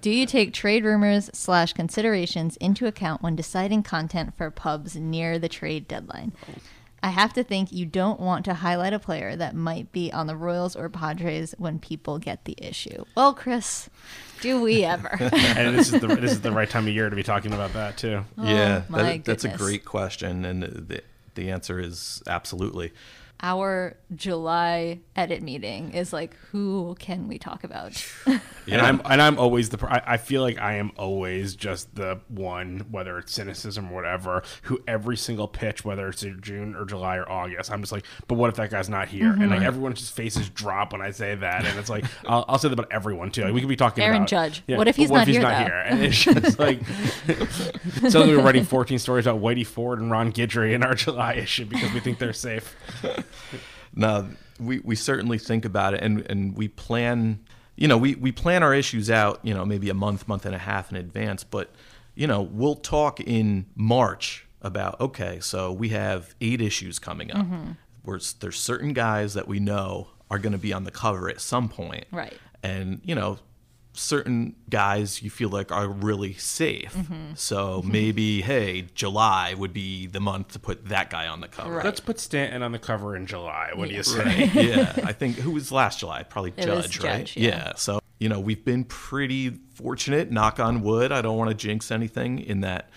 Do 0.00 0.10
you 0.10 0.26
take 0.26 0.52
trade 0.52 0.84
rumors 0.84 1.30
slash 1.32 1.72
considerations 1.72 2.56
into 2.56 2.86
account 2.86 3.22
when 3.22 3.36
deciding 3.36 3.84
content 3.84 4.36
for 4.36 4.50
pubs 4.50 4.96
near 4.96 5.38
the 5.38 5.48
trade 5.48 5.86
deadline? 5.88 6.32
I 7.02 7.08
have 7.08 7.32
to 7.32 7.42
think 7.42 7.72
you 7.72 7.86
don't 7.86 8.20
want 8.20 8.44
to 8.44 8.54
highlight 8.54 8.92
a 8.92 8.98
player 8.98 9.34
that 9.34 9.56
might 9.56 9.90
be 9.90 10.12
on 10.12 10.26
the 10.26 10.36
Royals 10.36 10.76
or 10.76 10.88
Padres 10.88 11.54
when 11.58 11.78
people 11.78 12.18
get 12.18 12.44
the 12.44 12.54
issue. 12.58 13.04
Well, 13.16 13.34
Chris, 13.34 13.88
do 14.40 14.60
we 14.60 14.84
ever? 14.84 15.10
And 15.32 15.76
this 15.76 15.92
is 15.92 16.00
the 16.00 16.06
this 16.20 16.32
is 16.32 16.40
the 16.42 16.52
right 16.52 16.68
time 16.68 16.86
of 16.86 16.92
year 16.92 17.08
to 17.10 17.16
be 17.16 17.22
talking 17.24 17.52
about 17.52 17.72
that 17.72 17.96
too. 17.96 18.24
yeah, 18.38 18.82
Oh, 18.88 18.92
my 18.92 19.02
that, 19.02 19.24
that's 19.24 19.44
a 19.44 19.56
great 19.56 19.84
question, 19.84 20.44
and 20.44 20.62
the 20.62 21.02
the 21.34 21.50
answer 21.50 21.80
is 21.80 22.22
absolutely. 22.26 22.92
Our 23.42 23.96
July 24.14 25.00
edit 25.16 25.42
meeting 25.42 25.92
is 25.92 26.12
like, 26.12 26.34
who 26.50 26.96
can 26.98 27.28
we 27.28 27.38
talk 27.38 27.64
about? 27.64 28.04
And 28.70 28.80
I'm 28.80 29.02
and 29.04 29.20
I'm 29.20 29.38
always 29.38 29.70
the 29.70 29.86
I, 29.86 30.14
I 30.14 30.16
feel 30.16 30.42
like 30.42 30.58
I 30.58 30.74
am 30.74 30.92
always 30.96 31.56
just 31.56 31.94
the 31.94 32.20
one 32.28 32.86
whether 32.90 33.18
it's 33.18 33.32
cynicism 33.32 33.90
or 33.90 33.94
whatever 33.94 34.42
who 34.62 34.80
every 34.86 35.16
single 35.16 35.48
pitch 35.48 35.84
whether 35.84 36.08
it's 36.08 36.24
June 36.40 36.76
or 36.76 36.84
July 36.84 37.16
or 37.16 37.28
August 37.28 37.72
I'm 37.72 37.80
just 37.80 37.92
like 37.92 38.04
but 38.28 38.36
what 38.36 38.50
if 38.50 38.56
that 38.56 38.70
guy's 38.70 38.88
not 38.88 39.08
here 39.08 39.32
and 39.32 39.50
like 39.50 39.58
mm-hmm. 39.58 39.62
everyone's 39.64 39.98
just 39.98 40.14
faces 40.14 40.48
drop 40.48 40.92
when 40.92 41.02
I 41.02 41.10
say 41.10 41.34
that 41.34 41.64
and 41.64 41.78
it's 41.78 41.90
like 41.90 42.04
I'll, 42.26 42.44
I'll 42.48 42.58
say 42.58 42.68
that 42.68 42.78
about 42.78 42.92
everyone 42.92 43.30
too 43.30 43.42
like 43.42 43.52
we 43.52 43.60
could 43.60 43.68
be 43.68 43.76
talking 43.76 44.02
about 44.02 44.08
Aaron 44.08 44.16
about 44.18 44.28
Judge. 44.28 44.62
yeah, 44.66 44.76
What 44.76 44.88
if 44.88 44.96
he's 44.96 45.10
not 45.10 45.26
here, 45.26 45.40
though? 45.42 45.48
and 45.48 46.02
it's 46.02 46.22
just 46.22 46.58
like 46.58 46.80
suddenly 48.08 48.36
we're 48.36 48.42
writing 48.44 48.64
14 48.64 48.98
stories 48.98 49.26
about 49.26 49.40
Whitey 49.40 49.66
Ford 49.66 50.00
and 50.00 50.10
Ron 50.10 50.32
Guidry 50.32 50.72
in 50.72 50.82
our 50.82 50.94
July 50.94 51.34
issue 51.34 51.64
because 51.64 51.92
we 51.92 52.00
think 52.00 52.18
they're 52.18 52.32
safe 52.32 52.76
No, 53.94 54.28
we, 54.58 54.78
we 54.80 54.96
certainly 54.96 55.38
think 55.38 55.64
about 55.64 55.94
it 55.94 56.02
and, 56.02 56.24
and 56.30 56.56
we 56.56 56.68
plan, 56.68 57.40
you 57.76 57.88
know, 57.88 57.98
we, 57.98 58.14
we 58.14 58.32
plan 58.32 58.62
our 58.62 58.74
issues 58.74 59.10
out, 59.10 59.40
you 59.42 59.52
know, 59.54 59.64
maybe 59.64 59.88
a 59.90 59.94
month, 59.94 60.28
month 60.28 60.46
and 60.46 60.54
a 60.54 60.58
half 60.58 60.90
in 60.90 60.96
advance. 60.96 61.44
But, 61.44 61.70
you 62.14 62.26
know, 62.26 62.42
we'll 62.42 62.76
talk 62.76 63.20
in 63.20 63.66
March 63.74 64.46
about, 64.62 65.00
okay, 65.00 65.40
so 65.40 65.72
we 65.72 65.88
have 65.90 66.34
eight 66.40 66.60
issues 66.60 66.98
coming 66.98 67.32
up. 67.32 67.44
Mm-hmm. 67.44 67.72
Where 68.04 68.16
s- 68.16 68.32
there's 68.32 68.58
certain 68.58 68.92
guys 68.92 69.34
that 69.34 69.46
we 69.46 69.60
know 69.60 70.08
are 70.30 70.38
going 70.38 70.52
to 70.52 70.58
be 70.58 70.72
on 70.72 70.84
the 70.84 70.90
cover 70.90 71.28
at 71.28 71.40
some 71.40 71.68
point. 71.68 72.06
Right. 72.10 72.36
And, 72.62 73.00
you 73.04 73.14
know, 73.14 73.38
certain 73.94 74.54
guys 74.70 75.22
you 75.22 75.28
feel 75.30 75.48
like 75.50 75.70
are 75.70 75.88
really 75.88 76.32
safe. 76.34 76.94
Mm-hmm. 76.94 77.34
So 77.34 77.82
maybe, 77.84 78.40
hey, 78.40 78.86
July 78.94 79.54
would 79.54 79.72
be 79.72 80.06
the 80.06 80.20
month 80.20 80.52
to 80.52 80.58
put 80.58 80.86
that 80.88 81.10
guy 81.10 81.26
on 81.26 81.40
the 81.40 81.48
cover. 81.48 81.72
Right. 81.76 81.84
let's 81.84 82.00
put 82.00 82.18
Stanton 82.18 82.62
on 82.62 82.72
the 82.72 82.78
cover 82.78 83.14
in 83.16 83.26
July 83.26 83.70
what 83.74 83.88
do 83.88 83.94
you 83.94 84.02
say 84.02 84.24
Right. 84.24 84.54
yeah. 84.54 84.94
I 85.04 85.12
think 85.12 85.36
who 85.36 85.50
was 85.50 85.70
last 85.70 85.98
July? 86.00 86.22
Probably 86.22 86.52
It 86.56 86.68
was 86.68 86.88
Judge, 86.88 87.04
right? 87.04 87.18
Judge, 87.26 87.36
yeah. 87.36 87.72
So, 87.76 88.00
you 88.18 88.28
know, 88.28 88.40
we've 88.40 88.64
been 88.64 88.84
pretty 88.84 89.58
fortunate, 89.74 90.30
knock 90.30 90.58
on 90.58 90.82
wood. 90.82 91.12
I 91.12 91.20
don't 91.22 91.36
want 91.36 91.50
to 91.50 91.54
jinx 91.54 91.90
anything 91.90 92.38
in 92.38 92.62
that. 92.62 92.88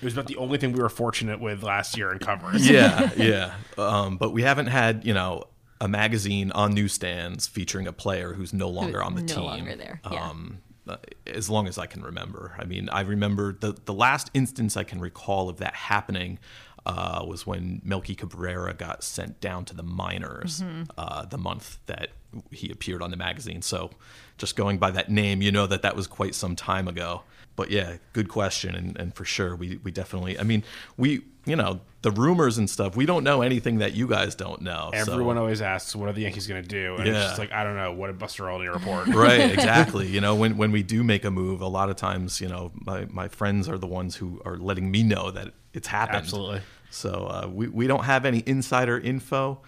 it 0.00 0.04
was 0.04 0.12
about 0.14 0.26
the 0.26 0.36
only 0.36 0.58
thing 0.58 0.72
we 0.72 0.82
were 0.82 0.88
fortunate 0.88 1.40
with 1.40 1.62
last 1.62 1.96
year 1.96 2.12
in 2.12 2.18
covers 2.18 2.68
Yeah. 2.68 3.10
yeah. 3.16 3.54
Um, 3.78 4.18
but 4.18 4.32
we 4.32 4.42
haven't 4.42 4.66
had, 4.66 5.04
you 5.06 5.14
know, 5.14 5.44
a 5.82 5.88
magazine 5.88 6.52
on 6.52 6.72
newsstands 6.72 7.48
featuring 7.48 7.88
a 7.88 7.92
player 7.92 8.34
who's 8.34 8.52
no 8.52 8.68
longer 8.68 9.02
on 9.02 9.16
the 9.16 9.22
no 9.22 9.34
team. 9.34 9.44
longer 9.44 9.74
there, 9.74 10.00
yeah. 10.10 10.30
Um, 10.30 10.58
uh, 10.86 10.96
as 11.26 11.50
long 11.50 11.66
as 11.66 11.76
I 11.76 11.86
can 11.86 12.02
remember. 12.02 12.54
I 12.56 12.64
mean, 12.64 12.88
I 12.88 13.00
remember 13.00 13.52
the, 13.52 13.76
the 13.84 13.92
last 13.92 14.30
instance 14.32 14.76
I 14.76 14.84
can 14.84 15.00
recall 15.00 15.48
of 15.48 15.58
that 15.58 15.74
happening 15.74 16.38
uh, 16.86 17.24
was 17.26 17.46
when 17.46 17.80
Melky 17.84 18.14
Cabrera 18.14 18.74
got 18.74 19.04
sent 19.04 19.40
down 19.40 19.64
to 19.66 19.74
the 19.74 19.82
minors 19.84 20.62
Mm-hmm. 20.62 20.82
uh, 20.98 21.24
the 21.26 21.38
month 21.38 21.78
that 21.86 22.08
he 22.50 22.70
appeared 22.70 23.02
on 23.02 23.10
the 23.10 23.16
magazine. 23.16 23.62
So 23.62 23.90
just 24.38 24.56
going 24.56 24.78
by 24.78 24.90
that 24.92 25.10
name, 25.10 25.42
you 25.42 25.52
know 25.52 25.66
that 25.66 25.82
that 25.82 25.94
was 25.94 26.06
quite 26.06 26.34
some 26.34 26.56
time 26.56 26.88
ago. 26.88 27.22
But 27.54 27.70
yeah, 27.70 27.98
good 28.14 28.28
question, 28.30 28.74
and, 28.74 28.98
and 28.98 29.14
for 29.14 29.24
sure, 29.26 29.54
we 29.54 29.78
we 29.84 29.90
definitely. 29.90 30.38
I 30.38 30.42
mean, 30.42 30.64
we 30.96 31.20
you 31.44 31.54
know 31.54 31.80
the 32.00 32.10
rumors 32.10 32.56
and 32.56 32.68
stuff. 32.70 32.96
We 32.96 33.04
don't 33.04 33.22
know 33.24 33.42
anything 33.42 33.78
that 33.78 33.92
you 33.92 34.08
guys 34.08 34.34
don't 34.34 34.62
know. 34.62 34.90
so- 34.94 35.12
Everyone 35.12 35.36
always 35.36 35.60
asks, 35.60 35.94
"What 35.94 36.08
are 36.08 36.14
the 36.14 36.22
Yankees 36.22 36.46
going 36.46 36.62
to 36.62 36.68
do?" 36.68 36.96
And 36.96 37.06
it's 37.06 37.14
Yeah. 37.14 37.24
just 37.24 37.38
like, 37.38 37.52
I 37.52 37.62
don't 37.62 37.76
know. 37.76 37.92
What 37.92 38.06
did 38.06 38.18
Buster 38.18 38.48
Olney 38.48 38.68
report? 38.68 39.06
right 39.14 39.50
exactly 39.52 40.06
you 40.08 40.20
know 40.22 40.34
when, 40.34 40.56
when 40.56 40.72
we 40.72 40.82
do 40.82 41.04
make 41.04 41.26
a 41.26 41.30
move 41.30 41.60
a 41.60 41.66
lot 41.68 41.90
of 41.90 41.96
times 41.96 42.40
you 42.40 42.48
know 42.48 42.72
my, 42.74 43.04
my 43.10 43.28
friends 43.28 43.68
are 43.68 43.76
the 43.78 43.86
ones 43.86 44.16
who 44.16 44.40
are 44.46 44.56
letting 44.56 44.90
me 44.90 45.02
know 45.02 45.30
that 45.30 45.52
it's 45.74 45.88
happened 45.88 46.18
Absolutely. 46.18 46.60
so 46.90 47.26
uh, 47.26 47.48
we, 47.48 47.68
we 47.68 47.86
don't 47.86 48.04
have 48.04 48.24
any 48.24 48.42
insider 48.46 48.98
info 48.98 49.60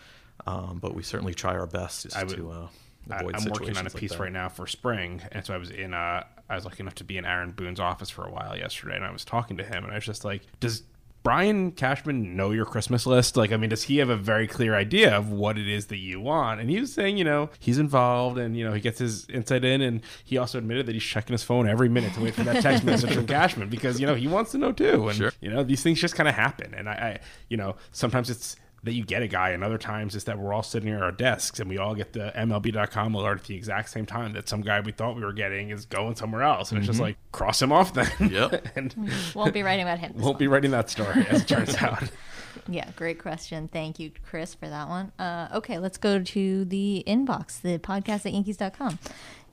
um, 0.47 0.79
but 0.81 0.95
we 0.95 1.03
certainly 1.03 1.35
try 1.35 1.55
our 1.55 1.67
best 1.67 2.15
I 2.17 2.25
would- 2.25 2.37
to 2.37 2.51
uh, 2.51 2.69
I, 3.11 3.17
avoid 3.21 3.37
I'm 3.37 3.45
working 3.45 3.77
on 3.77 3.87
a 3.87 3.91
situations 3.91 3.95
like 3.95 4.01
piece 4.01 4.13
that. 4.13 4.21
right 4.21 4.33
now 4.33 4.49
for 4.49 4.67
spring, 4.67 5.21
and 5.31 5.45
so 5.45 5.53
I 5.53 5.59
was 5.59 5.69
in. 5.71 5.93
Uh, 5.93 6.25
I 6.49 6.55
was 6.55 6.65
lucky 6.65 6.81
enough 6.81 6.95
to 6.97 7.05
be 7.05 7.19
in 7.19 7.27
Aaron 7.27 7.51
Boone's 7.51 7.79
office 7.79 8.09
for 8.09 8.25
a 8.27 8.31
while 8.31 8.57
yesterday, 8.57 8.97
and 8.97 9.05
I 9.05 9.11
was 9.11 9.27
talking 9.27 9.59
to 9.59 9.63
him, 9.63 9.85
and 9.85 9.93
I 9.93 9.97
was 9.97 10.07
just 10.07 10.25
like, 10.25 10.41
"Does 10.59 10.83
Brian 11.25 11.73
Cashman 11.73 12.37
know 12.37 12.51
your 12.53 12.67
Christmas 12.67 13.07
list? 13.07 13.37
Like, 13.37 13.51
I 13.51 13.57
mean, 13.57 13.71
does 13.71 13.85
he 13.85 13.97
have 13.97 14.11
a 14.11 14.17
very 14.17 14.47
clear 14.47 14.75
idea 14.77 15.17
of 15.17 15.31
what 15.31 15.59
it 15.59 15.67
is 15.67 15.87
that 15.87 15.97
you 15.97 16.21
want?" 16.21 16.61
And 16.61 16.69
he 16.71 16.79
was 16.79 16.93
saying, 16.93 17.17
you 17.17 17.25
know, 17.25 17.51
he's 17.59 17.79
involved, 17.79 18.39
and 18.39 18.57
you 18.57 18.63
know, 18.65 18.75
he 18.75 18.81
gets 18.81 18.99
his 18.99 19.27
insight 19.31 19.65
in, 19.65 19.81
and 19.81 20.03
he 20.23 20.37
also 20.39 20.59
admitted 20.59 20.87
that 20.87 20.93
he's 20.95 21.03
checking 21.03 21.33
his 21.33 21.43
phone 21.43 21.67
every 21.69 21.89
minute 21.89 22.13
to 22.15 22.21
wait 22.21 22.35
for 22.35 22.43
that 22.45 22.63
text 22.63 22.85
message 22.91 23.15
from 23.15 23.27
Cashman 23.27 23.69
because 23.71 23.99
you 23.99 24.07
know 24.07 24.15
he 24.15 24.29
wants 24.29 24.53
to 24.53 24.59
know 24.59 24.71
too, 24.71 25.09
and 25.09 25.17
Sure. 25.17 25.33
you 25.41 25.51
know, 25.51 25.65
these 25.65 25.83
things 25.83 25.99
just 26.01 26.15
kind 26.15 26.29
of 26.29 26.35
happen, 26.35 26.75
and 26.75 26.89
I, 26.89 26.93
I, 26.93 27.19
you 27.49 27.57
know, 27.57 27.75
sometimes 27.91 28.29
it's 28.31 28.57
that 28.85 28.93
you 28.93 29.05
get 29.05 29.23
a 29.23 29.27
guy, 29.27 29.51
and 29.51 29.65
other 29.65 29.79
times 29.79 30.15
it's 30.15 30.25
that 30.25 30.39
we're 30.39 30.53
all 30.53 30.63
sitting 30.63 30.89
here 30.89 30.99
at 30.99 31.03
our 31.03 31.13
desks 31.13 31.59
and 31.59 31.69
we 31.69 31.79
all 31.79 31.95
get 31.95 32.13
the 32.13 32.33
MLB.com 32.37 33.15
alert 33.15 33.41
at 33.41 33.45
the 33.45 33.57
exact 33.57 33.91
same 33.91 34.07
time 34.07 34.33
that 34.35 34.49
some 34.49 34.61
guy 34.61 34.81
we 34.81 34.93
thought 34.93 35.17
we 35.17 35.25
were 35.25 35.33
getting 35.33 35.71
is 35.71 35.87
going 35.87 36.15
somewhere 36.17 36.43
else, 36.43 36.71
and 36.71 36.79
it's 36.79 36.87
just 36.87 37.01
like 37.01 37.17
cross 37.33 37.61
him 37.61 37.73
off 37.73 37.95
then. 37.95 38.09
Yep. 38.21 38.69
and 38.77 38.95
Won't 39.35 39.55
be 39.55 39.63
writing 39.63 39.83
about 39.85 39.99
him. 39.99 40.13
won't 40.17 40.39
be 40.39 40.47
writing 40.47 40.71
that 40.71 40.91
story 40.91 41.27
as 41.29 41.43
it 41.43 41.49
turns 41.49 41.77
out. 41.77 42.05
Yeah, 42.69 42.89
great 42.97 43.19
question. 43.19 43.69
Thank 43.69 43.99
you, 43.99 44.13
Chris, 44.25 44.55
for 44.55 44.69
that 44.69 44.89
one. 44.89 45.13
Uh, 45.19 45.49
okay, 45.55 45.79
let's 45.79 45.99
go 45.99 46.23
to 46.23 46.65
the 46.65 47.05
inbox, 47.07 47.61
the 47.61 47.79
podcast 47.79 48.25
at 48.25 48.33
yankees.com. 48.33 48.99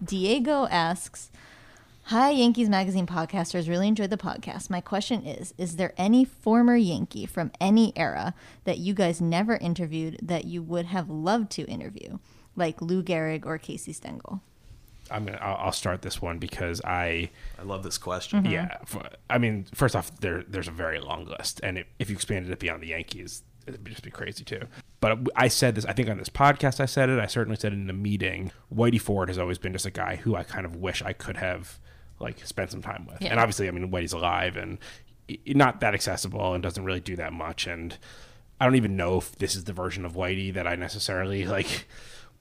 Diego 0.03 0.67
asks 0.67 1.29
Hi, 2.11 2.31
Yankees 2.31 2.67
Magazine 2.67 3.07
podcasters. 3.07 3.69
Really 3.69 3.87
enjoyed 3.87 4.09
the 4.09 4.17
podcast. 4.17 4.69
My 4.69 4.81
question 4.81 5.25
is 5.25 5.53
Is 5.57 5.77
there 5.77 5.93
any 5.95 6.25
former 6.25 6.75
Yankee 6.75 7.25
from 7.25 7.53
any 7.61 7.93
era 7.95 8.33
that 8.65 8.79
you 8.79 8.93
guys 8.93 9.21
never 9.21 9.55
interviewed 9.55 10.19
that 10.21 10.43
you 10.43 10.61
would 10.61 10.87
have 10.87 11.09
loved 11.09 11.51
to 11.51 11.65
interview, 11.67 12.17
like 12.53 12.81
Lou 12.81 13.01
Gehrig 13.01 13.45
or 13.45 13.57
Casey 13.57 13.93
Stengel? 13.93 14.41
I'm 15.09 15.23
gonna. 15.23 15.37
I'll, 15.37 15.67
I'll 15.67 15.71
start 15.71 16.01
this 16.01 16.21
one 16.21 16.37
because 16.37 16.81
I. 16.83 17.29
i 17.57 17.63
love 17.63 17.81
this 17.83 17.97
question 17.97 18.43
mm-hmm. 18.43 18.51
Yeah, 18.51 18.79
I 19.29 19.37
mean, 19.37 19.67
first 19.73 19.95
off, 19.95 20.19
there 20.19 20.43
there's 20.45 20.67
a 20.67 20.71
very 20.71 20.99
long 20.99 21.23
list, 21.23 21.61
and 21.63 21.77
if 21.77 21.87
if 21.97 22.09
you 22.09 22.15
expanded 22.17 22.51
it 22.51 22.59
beyond 22.59 22.83
the 22.83 22.87
Yankees, 22.87 23.43
it'd 23.65 23.85
just 23.85 24.03
be 24.03 24.11
crazy 24.11 24.43
too. 24.43 24.63
But 24.99 25.29
I 25.37 25.47
said 25.47 25.75
this, 25.75 25.85
I 25.85 25.93
think 25.93 26.09
on 26.09 26.17
this 26.17 26.27
podcast, 26.27 26.81
I 26.81 26.87
said 26.87 27.07
it. 27.07 27.19
I 27.19 27.27
certainly 27.27 27.55
said 27.55 27.71
it 27.71 27.77
in 27.79 27.89
a 27.89 27.93
meeting. 27.93 28.51
Whitey 28.69 28.99
Ford 28.99 29.29
has 29.29 29.37
always 29.37 29.59
been 29.59 29.71
just 29.71 29.85
a 29.85 29.91
guy 29.91 30.17
who 30.17 30.35
I 30.35 30.43
kind 30.43 30.65
of 30.65 30.75
wish 30.75 31.01
I 31.01 31.13
could 31.13 31.37
have 31.37 31.79
like 32.21 32.45
spend 32.45 32.69
some 32.69 32.81
time 32.81 33.07
with. 33.07 33.21
Yeah. 33.21 33.29
And 33.29 33.39
obviously, 33.39 33.67
I 33.67 33.71
mean, 33.71 33.91
Whitey's 33.91 34.13
alive 34.13 34.55
and 34.57 34.77
not 35.47 35.79
that 35.81 35.93
accessible 35.93 36.53
and 36.53 36.61
doesn't 36.63 36.83
really 36.83 36.99
do 36.99 37.15
that 37.17 37.33
much. 37.33 37.67
And 37.67 37.97
I 38.59 38.65
don't 38.65 38.75
even 38.75 38.95
know 38.95 39.17
if 39.17 39.35
this 39.37 39.55
is 39.55 39.63
the 39.65 39.73
version 39.73 40.05
of 40.05 40.13
Whitey 40.13 40.53
that 40.53 40.67
I 40.67 40.75
necessarily 40.75 41.45
like 41.57 41.87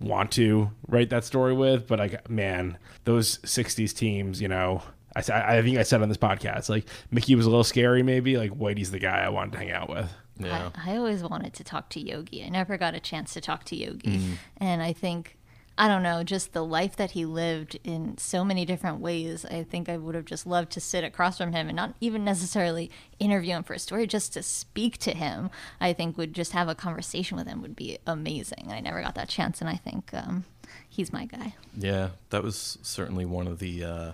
want 0.00 0.32
to 0.32 0.70
write 0.88 1.10
that 1.10 1.25
story 1.25 1.52
with. 1.54 1.87
But 1.87 1.99
like, 1.99 2.28
man, 2.30 2.78
those 3.04 3.38
'60s 3.38 3.94
teams, 3.94 4.40
you 4.40 4.49
know. 4.49 4.82
I, 5.16 5.22
sa- 5.22 5.42
I 5.44 5.60
think 5.60 5.76
I 5.76 5.82
said 5.82 6.02
on 6.02 6.08
this 6.08 6.16
podcast, 6.16 6.68
like 6.68 6.87
Mickey 7.10 7.34
was 7.34 7.44
a 7.44 7.50
little 7.50 7.64
scary, 7.64 8.04
maybe. 8.04 8.37
Like 8.37 8.52
Whitey's 8.52 8.92
the 8.92 9.00
guy 9.00 9.18
I 9.18 9.28
wanted 9.28 9.52
to 9.52 9.58
hang 9.58 9.72
out 9.72 9.88
with. 9.90 10.08
yeah 10.38 10.70
I, 10.76 10.92
I 10.92 10.96
always 10.99 11.25
wanted 11.25 11.52
to 11.54 11.64
talk 11.64 11.88
to 11.90 12.00
Yogi. 12.00 12.44
I 12.44 12.49
never 12.49 12.78
got 12.78 12.94
a 12.94 13.00
chance 13.00 13.34
to 13.34 13.40
talk 13.40 13.64
to 13.64 13.76
Yogi. 13.76 14.18
Mm. 14.18 14.34
And 14.58 14.80
I 14.80 14.92
think, 14.92 15.37
I 15.80 15.88
don't 15.88 16.02
know, 16.02 16.22
just 16.22 16.52
the 16.52 16.62
life 16.62 16.96
that 16.96 17.12
he 17.12 17.25
lived 17.25 17.78
in 17.84 18.18
so 18.18 18.44
many 18.44 18.66
different 18.66 19.00
ways. 19.00 19.46
I 19.46 19.62
think 19.62 19.88
I 19.88 19.96
would 19.96 20.14
have 20.14 20.26
just 20.26 20.46
loved 20.46 20.72
to 20.72 20.80
sit 20.80 21.04
across 21.04 21.38
from 21.38 21.54
him 21.54 21.68
and 21.68 21.76
not 21.76 21.94
even 22.02 22.22
necessarily 22.22 22.90
interview 23.18 23.52
him 23.52 23.62
for 23.62 23.72
a 23.72 23.78
story, 23.78 24.06
just 24.06 24.34
to 24.34 24.42
speak 24.42 24.99
to 24.99 25.12
him. 25.12 25.49
I 25.80 25.94
think 25.94 26.18
would 26.18 26.34
just 26.34 26.52
have 26.52 26.68
a 26.68 26.75
conversation 26.75 27.38
with 27.38 27.46
him 27.46 27.62
would 27.62 27.76
be 27.76 27.96
amazing. 28.06 28.66
I 28.68 28.80
never 28.80 29.00
got 29.00 29.14
that 29.14 29.30
chance. 29.30 29.62
And 29.62 29.70
I 29.70 29.76
think 29.76 30.12
um, 30.12 30.44
he's 30.87 31.14
my 31.14 31.25
guy. 31.25 31.54
Yeah, 31.75 32.10
that 32.28 32.42
was 32.42 32.76
certainly 32.82 33.25
one 33.25 33.46
of 33.46 33.58
the 33.58 33.82
uh, 33.82 34.12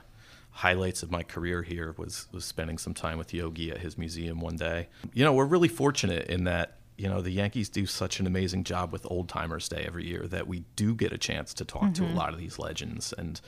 highlights 0.50 1.02
of 1.02 1.10
my 1.10 1.24
career 1.24 1.64
here 1.64 1.96
was 1.98 2.28
was 2.30 2.44
spending 2.44 2.78
some 2.78 2.94
time 2.94 3.18
with 3.18 3.34
Yogi 3.34 3.72
at 3.72 3.78
his 3.78 3.98
museum 3.98 4.38
one 4.38 4.54
day. 4.54 4.86
You 5.12 5.24
know, 5.24 5.32
we're 5.32 5.44
really 5.46 5.66
fortunate 5.66 6.28
in 6.28 6.44
that 6.44 6.76
you 6.96 7.08
know 7.08 7.20
the 7.20 7.30
Yankees 7.30 7.68
do 7.68 7.86
such 7.86 8.20
an 8.20 8.26
amazing 8.26 8.64
job 8.64 8.92
with 8.92 9.06
Old 9.10 9.28
Timers 9.28 9.68
Day 9.68 9.84
every 9.86 10.06
year 10.06 10.26
that 10.28 10.46
we 10.46 10.64
do 10.76 10.94
get 10.94 11.12
a 11.12 11.18
chance 11.18 11.54
to 11.54 11.64
talk 11.64 11.94
to 11.94 12.04
a 12.04 12.12
lot 12.14 12.32
of 12.32 12.38
these 12.38 12.58
legends 12.58 13.12
and. 13.16 13.40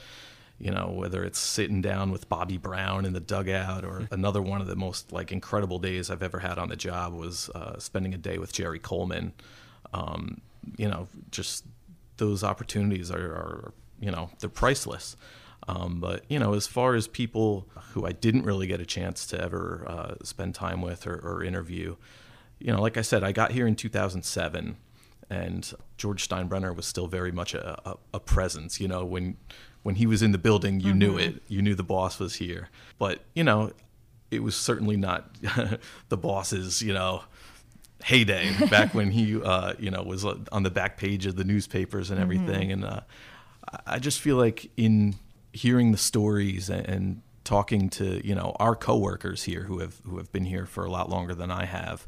You 0.61 0.71
know, 0.71 0.89
whether 0.89 1.23
it's 1.23 1.39
sitting 1.39 1.81
down 1.81 2.11
with 2.11 2.27
Bobby 2.27 2.57
Brown 2.57 3.05
in 3.05 3.13
the 3.13 3.21
dugout 3.21 3.85
or 3.85 4.09
another 4.11 4.41
one 4.41 4.59
of 4.59 4.67
the 4.67 4.75
most 4.75 5.13
like 5.13 5.31
incredible 5.31 5.79
days 5.79 6.11
I've 6.11 6.21
ever 6.21 6.39
had 6.39 6.57
on 6.57 6.67
the 6.67 6.75
job 6.75 7.13
was 7.13 7.49
uh, 7.55 7.79
spending 7.79 8.13
a 8.13 8.17
day 8.17 8.37
with 8.37 8.51
Jerry 8.51 8.77
Coleman. 8.77 9.31
Um, 9.93 10.41
you 10.75 10.89
know, 10.89 11.07
just 11.31 11.63
those 12.19 12.43
opportunities 12.43 13.09
are, 13.09 13.31
are 13.31 13.73
you 13.99 14.11
know 14.11 14.29
they're 14.39 14.49
priceless 14.49 15.17
um, 15.67 15.99
but 15.99 16.23
you 16.29 16.37
know 16.37 16.53
as 16.53 16.67
far 16.67 16.95
as 16.95 17.07
people 17.07 17.67
who 17.93 18.05
i 18.05 18.11
didn't 18.11 18.43
really 18.43 18.67
get 18.67 18.79
a 18.79 18.85
chance 18.85 19.25
to 19.25 19.41
ever 19.41 19.83
uh, 19.87 20.13
spend 20.23 20.53
time 20.53 20.81
with 20.81 21.07
or, 21.07 21.15
or 21.15 21.43
interview 21.43 21.95
you 22.59 22.71
know 22.71 22.81
like 22.81 22.97
i 22.97 23.01
said 23.01 23.23
i 23.23 23.31
got 23.31 23.51
here 23.51 23.65
in 23.67 23.75
2007 23.75 24.77
and 25.29 25.73
george 25.97 26.27
steinbrenner 26.27 26.75
was 26.75 26.85
still 26.85 27.07
very 27.07 27.31
much 27.31 27.53
a, 27.53 27.79
a, 27.89 27.95
a 28.15 28.19
presence 28.19 28.79
you 28.79 28.87
know 28.87 29.05
when 29.05 29.37
when 29.83 29.95
he 29.95 30.05
was 30.05 30.21
in 30.21 30.31
the 30.33 30.37
building 30.37 30.79
you 30.79 30.93
knew 30.93 31.17
it 31.17 31.41
you 31.47 31.61
knew 31.61 31.73
the 31.73 31.83
boss 31.83 32.19
was 32.19 32.35
here. 32.35 32.69
But 32.97 33.21
you 33.33 33.45
know 33.45 33.71
it 34.29 34.43
was 34.43 34.55
certainly 34.55 34.97
not 34.97 35.33
the 36.09 36.17
boss's 36.17 36.81
you 36.81 36.91
know 36.93 37.23
heyday 38.03 38.53
back 38.69 38.93
when 38.93 39.11
he 39.11 39.41
uh, 39.41 39.73
you 39.79 39.89
know 39.89 40.03
was 40.03 40.25
on 40.25 40.63
the 40.63 40.69
back 40.69 40.97
page 40.97 41.25
of 41.25 41.37
the 41.37 41.43
newspapers 41.45 42.11
and 42.11 42.19
everything. 42.19 42.71
And 42.73 42.83
uh, 42.83 43.01
I- 43.71 43.79
I 43.95 43.99
just 43.99 44.19
feel 44.19 44.35
like 44.35 44.69
in 44.75 45.15
hearing 45.53 45.91
the 45.93 45.97
stories 45.97 46.69
and, 46.69 46.85
and 46.85 47.21
talking 47.45 47.89
to 47.91 48.25
you 48.27 48.35
know 48.35 48.55
our 48.59 48.75
coworkers 48.75 49.43
here 49.43 49.63
who 49.63 49.79
have 49.79 50.01
who 50.05 50.17
have 50.17 50.29
been 50.33 50.45
here 50.45 50.65
for 50.65 50.83
a 50.83 50.91
lot 50.91 51.09
longer 51.09 51.33
than 51.33 51.51
I 51.51 51.63
have 51.65 52.05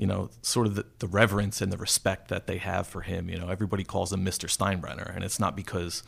you 0.00 0.06
know 0.06 0.30
sort 0.42 0.66
of 0.68 0.74
the, 0.78 0.84
the 0.98 1.06
reverence 1.20 1.60
and 1.62 1.70
the 1.72 1.76
respect 1.88 2.28
that 2.28 2.46
they 2.46 2.58
have 2.58 2.84
for 2.92 3.02
him 3.02 3.22
you 3.32 3.38
know 3.40 3.48
everybody 3.56 3.84
calls 3.84 4.08
him 4.14 4.24
Mr. 4.30 4.46
Steinbrenner 4.56 5.08
and 5.14 5.22
it's 5.26 5.38
not 5.44 5.52
because 5.62 6.02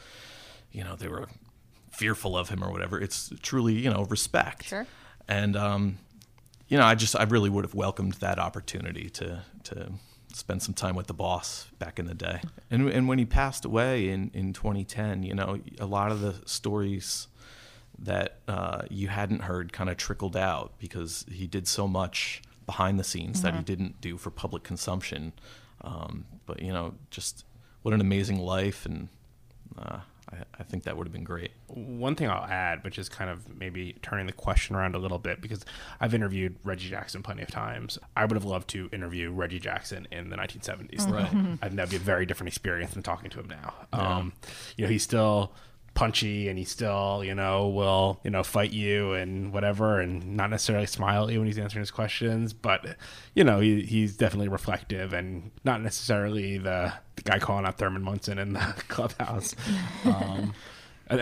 you 0.76 0.82
know 0.84 0.94
they 0.96 1.08
were 1.08 1.26
fearful 1.90 2.32
of 2.40 2.48
him 2.48 2.64
or 2.64 2.70
whatever 2.72 2.96
it's 3.06 3.30
truly 3.42 3.74
you 3.74 3.90
know 3.90 4.04
respect 4.16 4.64
Sure. 4.64 4.86
and 5.28 5.54
um, 5.56 5.98
you 6.68 6.78
know, 6.78 6.86
I 6.86 6.94
just 6.94 7.14
I 7.14 7.24
really 7.24 7.50
would 7.50 7.64
have 7.64 7.74
welcomed 7.74 8.14
that 8.26 8.38
opportunity 8.38 9.10
to 9.10 9.42
to 9.64 9.92
spend 10.32 10.62
some 10.62 10.72
time 10.72 10.94
with 10.96 11.06
the 11.06 11.12
boss 11.12 11.66
back 11.78 11.98
in 11.98 12.06
the 12.06 12.14
day. 12.14 12.40
And 12.70 12.88
and 12.88 13.06
when 13.08 13.18
he 13.18 13.26
passed 13.26 13.66
away 13.66 14.08
in 14.08 14.30
in 14.32 14.54
2010, 14.54 15.22
you 15.22 15.34
know, 15.34 15.60
a 15.78 15.84
lot 15.84 16.12
of 16.12 16.20
the 16.22 16.34
stories 16.46 17.28
that 17.98 18.38
uh, 18.48 18.82
you 18.88 19.08
hadn't 19.08 19.42
heard 19.42 19.70
kind 19.74 19.90
of 19.90 19.98
trickled 19.98 20.34
out 20.34 20.72
because 20.78 21.26
he 21.30 21.46
did 21.46 21.68
so 21.68 21.86
much 21.86 22.40
behind 22.66 22.98
the 22.98 23.04
scenes 23.04 23.42
that 23.42 23.54
he 23.54 23.62
didn't 23.62 24.00
do 24.00 24.16
for 24.16 24.30
public 24.30 24.62
consumption. 24.62 25.32
Um, 25.82 26.26
but 26.46 26.62
you 26.62 26.72
know, 26.72 26.94
just 27.10 27.44
what 27.82 27.92
an 27.94 28.00
amazing 28.00 28.38
life, 28.38 28.86
and 28.86 29.08
uh, 29.76 29.98
I, 30.30 30.36
I 30.58 30.62
think 30.62 30.84
that 30.84 30.96
would 30.96 31.06
have 31.06 31.12
been 31.12 31.24
great. 31.24 31.50
One 31.66 32.14
thing 32.14 32.28
I'll 32.28 32.44
add, 32.44 32.84
which 32.84 32.98
is 32.98 33.08
kind 33.08 33.30
of 33.30 33.58
maybe 33.58 33.96
turning 34.02 34.26
the 34.26 34.32
question 34.32 34.76
around 34.76 34.94
a 34.94 34.98
little 34.98 35.18
bit, 35.18 35.40
because 35.40 35.64
I've 36.00 36.14
interviewed 36.14 36.56
Reggie 36.62 36.88
Jackson 36.90 37.22
plenty 37.22 37.42
of 37.42 37.50
times. 37.50 37.98
I 38.16 38.24
would 38.24 38.36
have 38.36 38.44
loved 38.44 38.68
to 38.68 38.88
interview 38.92 39.30
Reggie 39.32 39.58
Jackson 39.58 40.06
in 40.12 40.30
the 40.30 40.36
1970s. 40.36 41.10
Right. 41.10 41.24
I 41.60 41.66
think 41.66 41.76
that'd 41.76 41.90
be 41.90 41.96
a 41.96 41.98
very 41.98 42.26
different 42.26 42.48
experience 42.48 42.92
than 42.94 43.02
talking 43.02 43.30
to 43.30 43.40
him 43.40 43.48
now. 43.48 43.74
Um, 43.92 44.32
you 44.76 44.84
know, 44.84 44.90
he's 44.90 45.02
still 45.02 45.52
punchy 45.94 46.48
and 46.48 46.58
he 46.58 46.64
still, 46.64 47.22
you 47.24 47.34
know, 47.34 47.68
will, 47.68 48.18
you 48.24 48.30
know, 48.30 48.42
fight 48.42 48.72
you 48.72 49.12
and 49.12 49.52
whatever 49.52 50.00
and 50.00 50.36
not 50.36 50.48
necessarily 50.50 50.86
smile 50.86 51.26
at 51.26 51.32
you 51.32 51.38
when 51.38 51.46
he's 51.46 51.58
answering 51.58 51.80
his 51.82 51.90
questions, 51.90 52.52
but 52.52 52.96
you 53.34 53.44
know, 53.44 53.60
he, 53.60 53.82
he's 53.82 54.16
definitely 54.16 54.48
reflective 54.48 55.12
and 55.12 55.50
not 55.64 55.82
necessarily 55.82 56.56
the, 56.58 56.92
the 57.16 57.22
guy 57.22 57.38
calling 57.38 57.66
out 57.66 57.76
Thurman 57.78 58.02
Munson 58.02 58.38
in 58.38 58.54
the 58.54 58.60
clubhouse. 58.88 59.54
Um, 60.04 60.54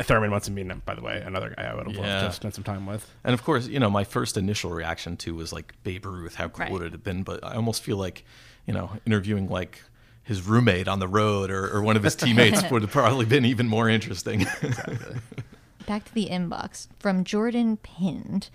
Thurman 0.02 0.30
Munson 0.30 0.54
being, 0.54 0.82
by 0.84 0.94
the 0.94 1.02
way, 1.02 1.20
another 1.24 1.52
guy 1.56 1.64
I 1.64 1.74
would 1.74 1.86
have 1.88 1.96
loved 1.96 2.08
to 2.26 2.32
spend 2.32 2.54
some 2.54 2.62
time 2.62 2.86
with. 2.86 3.10
And 3.24 3.34
of 3.34 3.42
course, 3.42 3.66
you 3.66 3.80
know, 3.80 3.90
my 3.90 4.04
first 4.04 4.36
initial 4.36 4.70
reaction 4.70 5.16
to 5.18 5.34
was 5.34 5.52
like 5.52 5.74
Babe 5.82 6.06
Ruth. 6.06 6.36
How 6.36 6.48
cool 6.48 6.64
Right. 6.64 6.72
would 6.72 6.82
it 6.82 6.92
have 6.92 7.02
been? 7.02 7.24
But 7.24 7.42
I 7.44 7.54
almost 7.56 7.82
feel 7.82 7.96
like, 7.96 8.24
you 8.66 8.72
know, 8.74 8.90
interviewing 9.04 9.48
like, 9.48 9.82
his 10.22 10.46
roommate 10.46 10.88
on 10.88 10.98
the 10.98 11.08
road 11.08 11.50
or, 11.50 11.68
or 11.74 11.82
one 11.82 11.96
of 11.96 12.02
his 12.02 12.14
teammates 12.14 12.68
would 12.70 12.82
have 12.82 12.90
probably 12.90 13.26
been 13.26 13.44
even 13.44 13.68
more 13.68 13.88
interesting. 13.88 14.40
Back 15.86 16.04
to 16.04 16.14
the 16.14 16.28
inbox 16.28 16.88
from 16.98 17.24
Jordan 17.24 17.76
Pinned. 17.78 18.48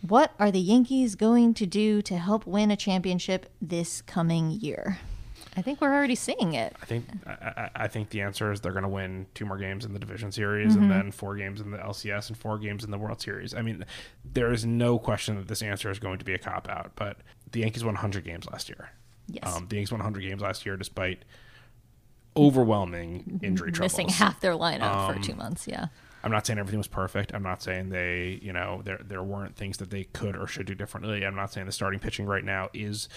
What 0.00 0.32
are 0.38 0.50
the 0.50 0.60
Yankees 0.60 1.14
going 1.14 1.54
to 1.54 1.66
do 1.66 2.02
to 2.02 2.18
help 2.18 2.46
win 2.46 2.70
a 2.70 2.76
championship 2.76 3.50
this 3.60 4.02
coming 4.02 4.50
year? 4.50 4.98
I 5.56 5.62
think 5.62 5.80
we're 5.80 5.92
already 5.92 6.14
seeing 6.14 6.54
it. 6.54 6.74
I 6.80 6.86
think 6.86 7.04
I, 7.26 7.30
I- 7.30 7.70
I 7.74 7.88
think 7.88 8.10
the 8.10 8.20
answer 8.22 8.52
is 8.52 8.60
they're 8.60 8.72
going 8.72 8.84
to 8.84 8.88
win 8.88 9.26
two 9.34 9.44
more 9.44 9.58
games 9.58 9.84
in 9.84 9.92
the 9.92 9.98
division 9.98 10.32
series, 10.32 10.74
and 10.74 10.84
mm-hmm. 10.84 10.92
then 10.92 11.10
four 11.12 11.36
games 11.36 11.60
in 11.60 11.70
the 11.70 11.78
LCS, 11.78 12.28
and 12.28 12.36
four 12.36 12.58
games 12.58 12.84
in 12.84 12.90
the 12.90 12.98
World 12.98 13.20
Series. 13.20 13.54
I 13.54 13.62
mean, 13.62 13.84
there 14.24 14.52
is 14.52 14.64
no 14.64 14.98
question 14.98 15.36
that 15.36 15.48
this 15.48 15.62
answer 15.62 15.90
is 15.90 15.98
going 15.98 16.18
to 16.18 16.24
be 16.24 16.32
a 16.32 16.38
cop 16.38 16.68
out. 16.68 16.92
But 16.94 17.18
the 17.50 17.60
Yankees 17.60 17.84
won 17.84 17.94
100 17.94 18.24
games 18.24 18.46
last 18.50 18.68
year. 18.68 18.90
Yes. 19.32 19.56
Um, 19.56 19.66
the 19.68 19.76
Yankees 19.76 19.90
won 19.92 19.98
100 20.00 20.20
games 20.20 20.42
last 20.42 20.64
year 20.66 20.76
despite 20.76 21.24
overwhelming 22.36 23.40
injury 23.42 23.72
troubles. 23.72 23.92
Missing 23.92 24.08
half 24.10 24.40
their 24.40 24.52
lineup 24.54 24.82
Um, 24.94 25.14
for 25.14 25.22
two 25.22 25.34
months. 25.34 25.66
Yeah. 25.66 25.86
I'm 26.24 26.30
not 26.30 26.46
saying 26.46 26.58
everything 26.58 26.78
was 26.78 26.86
perfect. 26.88 27.34
I'm 27.34 27.42
not 27.42 27.62
saying 27.62 27.88
they, 27.88 28.38
you 28.42 28.52
know, 28.52 28.80
there 28.84 29.00
there 29.04 29.22
weren't 29.22 29.56
things 29.56 29.78
that 29.78 29.90
they 29.90 30.04
could 30.04 30.36
or 30.36 30.46
should 30.46 30.66
do 30.66 30.74
differently. 30.74 31.26
I'm 31.26 31.34
not 31.34 31.52
saying 31.52 31.66
the 31.66 31.72
starting 31.72 31.98
pitching 31.98 32.26
right 32.26 32.44
now 32.44 32.68
is 32.72 33.08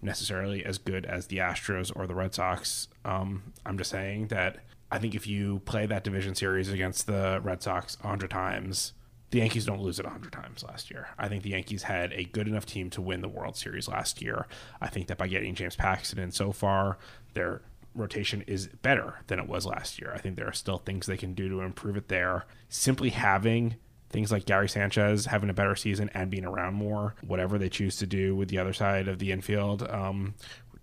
necessarily 0.00 0.64
as 0.64 0.78
good 0.78 1.04
as 1.04 1.26
the 1.26 1.38
Astros 1.38 1.92
or 1.94 2.06
the 2.06 2.14
Red 2.14 2.34
Sox. 2.34 2.88
Um, 3.04 3.52
I'm 3.66 3.76
just 3.76 3.90
saying 3.90 4.28
that 4.28 4.58
I 4.90 4.98
think 4.98 5.14
if 5.14 5.26
you 5.26 5.60
play 5.66 5.84
that 5.86 6.04
division 6.04 6.34
series 6.34 6.70
against 6.70 7.06
the 7.06 7.38
Red 7.42 7.62
Sox 7.62 7.98
100 8.00 8.30
times, 8.30 8.94
the 9.34 9.40
Yankees 9.40 9.66
don't 9.66 9.80
lose 9.80 9.98
it 9.98 10.04
100 10.04 10.30
times 10.30 10.62
last 10.62 10.92
year. 10.92 11.08
I 11.18 11.26
think 11.26 11.42
the 11.42 11.50
Yankees 11.50 11.82
had 11.82 12.12
a 12.12 12.22
good 12.22 12.46
enough 12.46 12.66
team 12.66 12.88
to 12.90 13.02
win 13.02 13.20
the 13.20 13.28
World 13.28 13.56
Series 13.56 13.88
last 13.88 14.22
year. 14.22 14.46
I 14.80 14.86
think 14.86 15.08
that 15.08 15.18
by 15.18 15.26
getting 15.26 15.56
James 15.56 15.74
Paxton 15.74 16.20
in 16.20 16.30
so 16.30 16.52
far, 16.52 16.98
their 17.32 17.60
rotation 17.96 18.42
is 18.46 18.68
better 18.68 19.16
than 19.26 19.40
it 19.40 19.48
was 19.48 19.66
last 19.66 20.00
year. 20.00 20.12
I 20.14 20.18
think 20.18 20.36
there 20.36 20.46
are 20.46 20.52
still 20.52 20.78
things 20.78 21.06
they 21.06 21.16
can 21.16 21.34
do 21.34 21.48
to 21.48 21.62
improve 21.62 21.96
it 21.96 22.06
there. 22.06 22.46
Simply 22.68 23.10
having 23.10 23.74
things 24.08 24.30
like 24.30 24.46
Gary 24.46 24.68
Sanchez 24.68 25.26
having 25.26 25.50
a 25.50 25.54
better 25.54 25.74
season 25.74 26.10
and 26.14 26.30
being 26.30 26.44
around 26.44 26.74
more, 26.74 27.16
whatever 27.26 27.58
they 27.58 27.68
choose 27.68 27.96
to 27.96 28.06
do 28.06 28.36
with 28.36 28.50
the 28.50 28.58
other 28.58 28.72
side 28.72 29.08
of 29.08 29.18
the 29.18 29.32
infield, 29.32 29.82
um, 29.90 30.34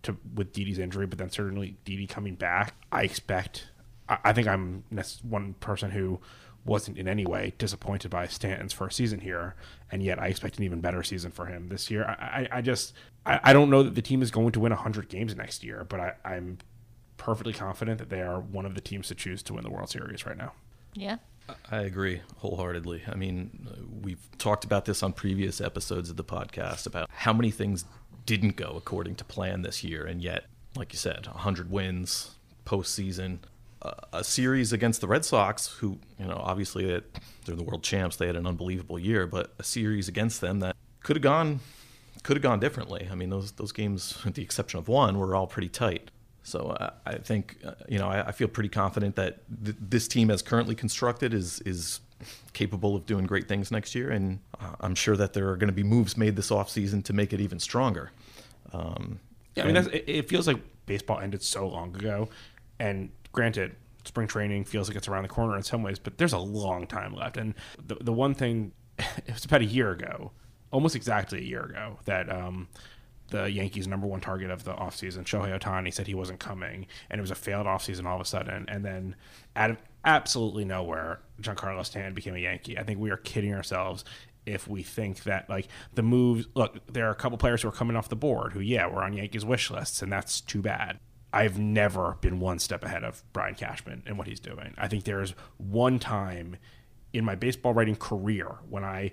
to 0.04 0.18
with 0.36 0.52
Didi's 0.52 0.78
injury, 0.78 1.06
but 1.06 1.18
then 1.18 1.30
certainly 1.30 1.78
Didi 1.86 2.06
coming 2.06 2.36
back, 2.36 2.76
I 2.92 3.04
expect. 3.04 3.70
I, 4.10 4.18
I 4.26 4.34
think 4.34 4.50
I'm 4.50 4.84
one 5.22 5.54
person 5.54 5.90
who 5.92 6.20
wasn't 6.66 6.98
in 6.98 7.08
any 7.08 7.26
way 7.26 7.54
disappointed 7.58 8.12
by 8.12 8.28
Stanton's 8.28 8.74
first 8.74 8.96
season 8.98 9.20
here, 9.20 9.56
and 9.92 10.04
yet 10.04 10.20
I 10.20 10.28
expect 10.28 10.58
an 10.58 10.64
even 10.64 10.82
better 10.82 11.04
season 11.04 11.32
for 11.32 11.48
him 11.48 11.70
this 11.70 11.90
year. 11.90 12.06
I, 12.06 12.48
I, 12.52 12.58
I 12.58 12.62
just 12.62 12.94
I, 13.26 13.40
I 13.44 13.54
don't 13.54 13.70
know 13.70 13.84
that 13.84 13.96
the 13.96 14.02
team 14.02 14.22
is 14.22 14.32
going 14.32 14.52
to 14.54 14.60
win 14.60 14.72
hundred 14.72 15.10
games 15.10 15.36
next 15.36 15.64
year, 15.64 15.86
but 15.88 16.00
I, 16.00 16.14
I'm 16.24 16.60
perfectly 17.18 17.54
confident 17.54 18.00
that 18.00 18.10
they 18.10 18.22
are 18.22 18.40
one 18.40 18.66
of 18.66 18.76
the 18.76 18.82
teams 18.82 19.08
to 19.08 19.16
choose 19.16 19.44
to 19.44 19.54
win 19.54 19.64
the 19.64 19.70
World 19.70 19.90
Series 19.90 20.26
right 20.26 20.38
now. 20.38 20.54
Yeah. 20.94 21.18
I 21.70 21.82
agree 21.82 22.22
wholeheartedly. 22.38 23.04
I 23.08 23.16
mean, 23.16 23.68
we've 24.02 24.30
talked 24.38 24.64
about 24.64 24.86
this 24.86 25.04
on 25.04 25.14
previous 25.14 25.60
episodes 25.60 26.10
of 26.10 26.18
the 26.18 26.24
podcast 26.24 26.86
about 26.86 27.10
how 27.12 27.34
many 27.34 27.52
things 27.52 27.86
didn't 28.26 28.56
go 28.56 28.74
according 28.78 29.16
to 29.16 29.24
plan 29.26 29.62
this 29.62 29.84
year, 29.84 30.06
and 30.06 30.22
yet, 30.22 30.46
like 30.76 30.94
you 30.94 31.00
said, 31.00 31.28
100 31.28 31.70
wins 31.70 32.36
postseason, 32.66 33.40
a 34.14 34.24
series 34.24 34.74
against 34.74 35.02
the 35.02 35.08
Red 35.08 35.26
Sox, 35.26 35.68
who 35.68 35.98
you 36.20 36.26
know 36.26 36.40
obviously 36.44 36.86
that 36.86 37.04
they're 37.46 37.56
the 37.56 37.64
world 37.64 37.84
champs, 37.84 38.16
they 38.16 38.28
had 38.28 38.36
an 38.36 38.46
unbelievable 38.46 39.00
year, 39.00 39.26
but 39.26 39.54
a 39.60 39.64
series 39.64 40.08
against 40.08 40.42
them 40.42 40.60
that 40.60 40.76
could 41.02 41.16
have 41.16 41.24
gone 41.24 41.60
could 42.24 42.38
have 42.38 42.44
gone 42.44 42.60
differently. 42.60 43.08
I 43.12 43.16
mean, 43.16 43.30
those 43.30 43.54
those 43.54 43.72
games, 43.72 44.18
with 44.26 44.36
the 44.36 44.44
exception 44.44 44.80
of 44.80 44.88
one, 44.88 45.18
were 45.18 45.36
all 45.36 45.48
pretty 45.48 45.70
tight. 45.70 46.12
So 46.44 46.70
uh, 46.70 46.92
I 47.06 47.16
think 47.16 47.58
uh, 47.66 47.74
you 47.88 48.00
know 48.00 48.08
I, 48.08 48.28
I 48.28 48.32
feel 48.32 48.48
pretty 48.48 48.70
confident 48.70 49.16
that 49.16 49.40
th- 49.64 49.78
this 49.80 50.08
team, 50.08 50.30
as 50.32 50.42
currently 50.42 50.76
constructed, 50.76 51.34
is 51.34 51.60
is 51.62 52.02
capable 52.54 52.96
of 52.96 53.06
doing 53.06 53.26
great 53.26 53.48
things 53.48 53.72
next 53.72 53.96
year, 53.96 54.12
and 54.12 54.40
uh, 54.60 54.76
I'm 54.82 54.96
sure 54.96 55.16
that 55.16 55.34
there 55.34 55.50
are 55.50 55.56
going 55.56 55.70
to 55.70 55.74
be 55.74 55.84
moves 55.84 56.18
made 56.18 56.36
this 56.36 56.50
offseason 56.50 57.04
to 57.06 57.14
make 57.14 57.34
it 57.34 57.42
even 57.42 57.60
stronger. 57.60 58.12
Um, 58.74 59.20
Yeah, 59.56 59.64
I 59.64 59.66
mean, 59.66 59.76
that's, 59.76 59.88
it, 59.88 60.04
it 60.08 60.30
feels 60.30 60.48
like 60.48 60.58
baseball 60.86 61.20
ended 61.20 61.42
so 61.42 61.68
long 61.68 61.96
ago, 61.96 62.30
and 62.80 63.10
granted, 63.32 63.76
spring 64.06 64.28
training 64.28 64.66
feels 64.66 64.88
like 64.88 64.98
it's 64.98 65.08
around 65.08 65.24
the 65.24 65.30
corner 65.30 65.56
in 65.56 65.64
some 65.64 65.84
ways, 65.84 66.00
but 66.00 66.18
there's 66.18 66.34
a 66.34 66.40
long 66.40 66.88
time 66.88 67.14
left. 67.14 67.38
And 67.38 67.54
the 67.86 67.96
the 67.96 68.14
one 68.14 68.34
thing, 68.34 68.72
it 68.98 69.34
was 69.34 69.46
about 69.46 69.62
a 69.62 69.66
year 69.66 69.92
ago, 69.92 70.32
almost 70.72 70.96
exactly 70.96 71.40
a 71.40 71.44
year 71.44 71.64
ago, 71.64 72.00
that 72.06 72.30
um, 72.30 72.68
the 73.30 73.50
Yankees' 73.50 73.88
number 73.88 74.08
one 74.08 74.22
target 74.22 74.52
of 74.52 74.64
the 74.64 74.74
offseason, 74.74 75.24
Shohei 75.24 75.58
Ohtani, 75.58 75.94
said 75.94 76.08
he 76.08 76.16
wasn't 76.16 76.40
coming, 76.40 76.88
and 77.10 77.20
it 77.20 77.22
was 77.22 77.32
a 77.32 77.36
failed 77.36 77.66
offseason 77.66 78.06
all 78.06 78.16
of 78.16 78.22
a 78.22 78.26
sudden. 78.26 78.66
And 78.68 78.86
then 78.86 79.16
out 79.56 79.72
of 79.72 79.78
absolutely 80.06 80.66
nowhere, 80.66 81.20
Giancarlo 81.42 81.86
Stanton 81.86 82.14
became 82.14 82.36
a 82.36 82.40
Yankee. 82.40 82.78
I 82.78 82.84
think 82.84 83.00
we 83.00 83.12
are 83.12 83.18
kidding 83.18 83.54
ourselves 83.54 84.04
if 84.46 84.68
we 84.68 84.84
think 84.84 85.24
that 85.24 85.50
like 85.50 85.68
the 85.94 86.02
moves 86.02 86.48
look 86.56 86.80
there 86.92 87.08
are 87.08 87.12
a 87.12 87.16
couple 87.16 87.38
players 87.38 87.62
who 87.62 87.68
are 87.68 87.72
coming 87.72 87.96
off 87.96 88.10
the 88.10 88.16
board 88.16 88.54
who 88.54 88.60
yeah 88.60 88.88
were 88.88 89.04
on 89.04 89.14
yankees 89.14 89.46
wish 89.46 89.70
lists 89.70 90.02
and 90.02 90.12
that's 90.12 90.42
too 90.42 90.64
bad 90.64 91.00
i've 91.34 91.58
never 91.58 92.18
been 92.22 92.40
one 92.40 92.60
step 92.60 92.84
ahead 92.84 93.04
of 93.04 93.24
brian 93.34 93.56
cashman 93.56 94.04
and 94.06 94.18
what 94.18 94.28
he's 94.28 94.40
doing. 94.40 94.74
I 94.78 94.88
think 94.88 95.04
there's 95.04 95.34
one 95.58 96.00
time 96.00 96.58
in 97.14 97.26
my 97.26 97.36
baseball 97.36 97.74
writing 97.74 97.96
career 97.96 98.58
when 98.70 98.84
i 98.84 99.12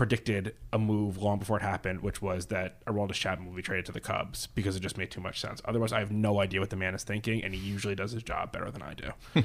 predicted 0.00 0.54
a 0.72 0.78
move 0.78 1.18
long 1.18 1.38
before 1.38 1.58
it 1.58 1.62
happened, 1.62 2.00
which 2.00 2.22
was 2.22 2.46
that 2.46 2.82
Aroldis 2.86 3.16
Chapman 3.16 3.46
will 3.46 3.54
be 3.54 3.60
traded 3.60 3.84
to 3.84 3.92
the 3.92 4.00
Cubs 4.00 4.46
because 4.46 4.74
it 4.74 4.80
just 4.80 4.96
made 4.96 5.10
too 5.10 5.20
much 5.20 5.38
sense. 5.38 5.60
Otherwise, 5.66 5.92
I 5.92 5.98
have 5.98 6.10
no 6.10 6.40
idea 6.40 6.58
what 6.58 6.70
the 6.70 6.76
man 6.76 6.94
is 6.94 7.04
thinking, 7.04 7.44
and 7.44 7.54
he 7.54 7.60
usually 7.60 7.94
does 7.94 8.12
his 8.12 8.22
job 8.22 8.50
better 8.50 8.70
than 8.70 8.80
I 8.80 8.94
do. 8.94 9.42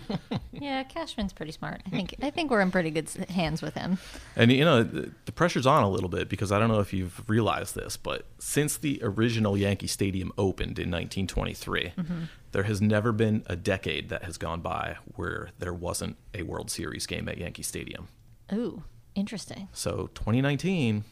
Yeah, 0.54 0.84
Cashman's 0.84 1.34
pretty 1.34 1.52
smart. 1.52 1.82
I 1.86 1.90
think 1.90 2.16
I 2.22 2.30
think 2.30 2.50
we're 2.50 2.62
in 2.62 2.72
pretty 2.72 2.90
good 2.90 3.10
hands 3.30 3.62
with 3.62 3.74
him. 3.74 3.98
And 4.38 4.50
you 4.54 4.64
know 4.64 4.84
the, 4.84 5.12
the 5.26 5.34
pressure's 5.34 5.68
on 5.68 5.84
a 5.84 5.90
little 5.90 6.08
bit 6.08 6.30
because 6.30 6.50
I 6.50 6.60
don't 6.60 6.70
know 6.70 6.80
if 6.80 6.94
you've 6.94 7.30
realized 7.30 7.76
this, 7.76 7.98
but 7.98 8.26
since 8.40 8.78
the 8.78 9.02
original 9.04 9.58
Yankee 9.58 9.88
Stadium 9.88 10.32
opened 10.38 10.80
in 10.80 10.90
1923, 10.90 11.94
mm-hmm. 11.98 12.24
there 12.54 12.64
has 12.64 12.82
never 12.82 13.12
been 13.12 13.44
a 13.48 13.58
decade 13.58 14.08
that 14.08 14.24
has 14.24 14.38
gone 14.38 14.62
by 14.62 14.96
where 15.16 15.50
there 15.60 15.74
wasn't 15.74 16.16
a 16.34 16.44
World 16.44 16.72
Series 16.72 17.06
game 17.06 17.28
at 17.28 17.38
Yankee 17.38 17.64
Stadium. 17.64 18.08
Ooh, 18.54 18.84
interesting. 19.16 19.68
So 19.74 20.10
2019, 20.16 21.04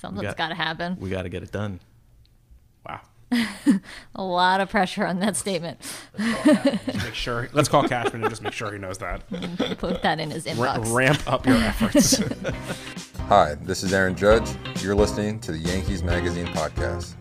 Something's 0.00 0.22
got- 0.28 0.36
got 0.36 0.48
to 0.48 0.54
happen. 0.54 0.96
we 0.98 1.10
got 1.10 1.22
to 1.22 1.28
get 1.28 1.42
it 1.42 1.52
done. 1.52 1.80
Wow. 2.88 3.00
A 4.14 4.22
lot 4.22 4.60
of 4.60 4.68
pressure 4.68 5.06
on 5.06 5.20
that 5.20 5.36
statement. 5.36 5.80
Just 6.18 6.86
make 7.04 7.14
sure. 7.14 7.48
Let's 7.52 7.68
call 7.68 7.88
Cashman 7.88 8.22
and 8.22 8.30
just 8.30 8.42
make 8.42 8.52
sure 8.52 8.72
he 8.72 8.78
knows 8.78 8.98
that. 8.98 9.26
Put 9.78 10.02
that 10.02 10.20
in 10.20 10.30
his 10.30 10.44
Ra- 10.56 10.76
inbox. 10.76 10.94
ramp 10.94 11.22
up 11.26 11.46
your 11.46 11.56
efforts. 11.56 12.16
Hi, 13.28 13.54
this 13.62 13.82
is 13.82 13.92
Aaron 13.94 14.14
Judge. 14.16 14.48
You're 14.82 14.94
listening 14.94 15.38
to 15.40 15.52
the 15.52 15.58
Yankees 15.58 16.02
Magazine 16.02 16.46
podcast. 16.48 17.14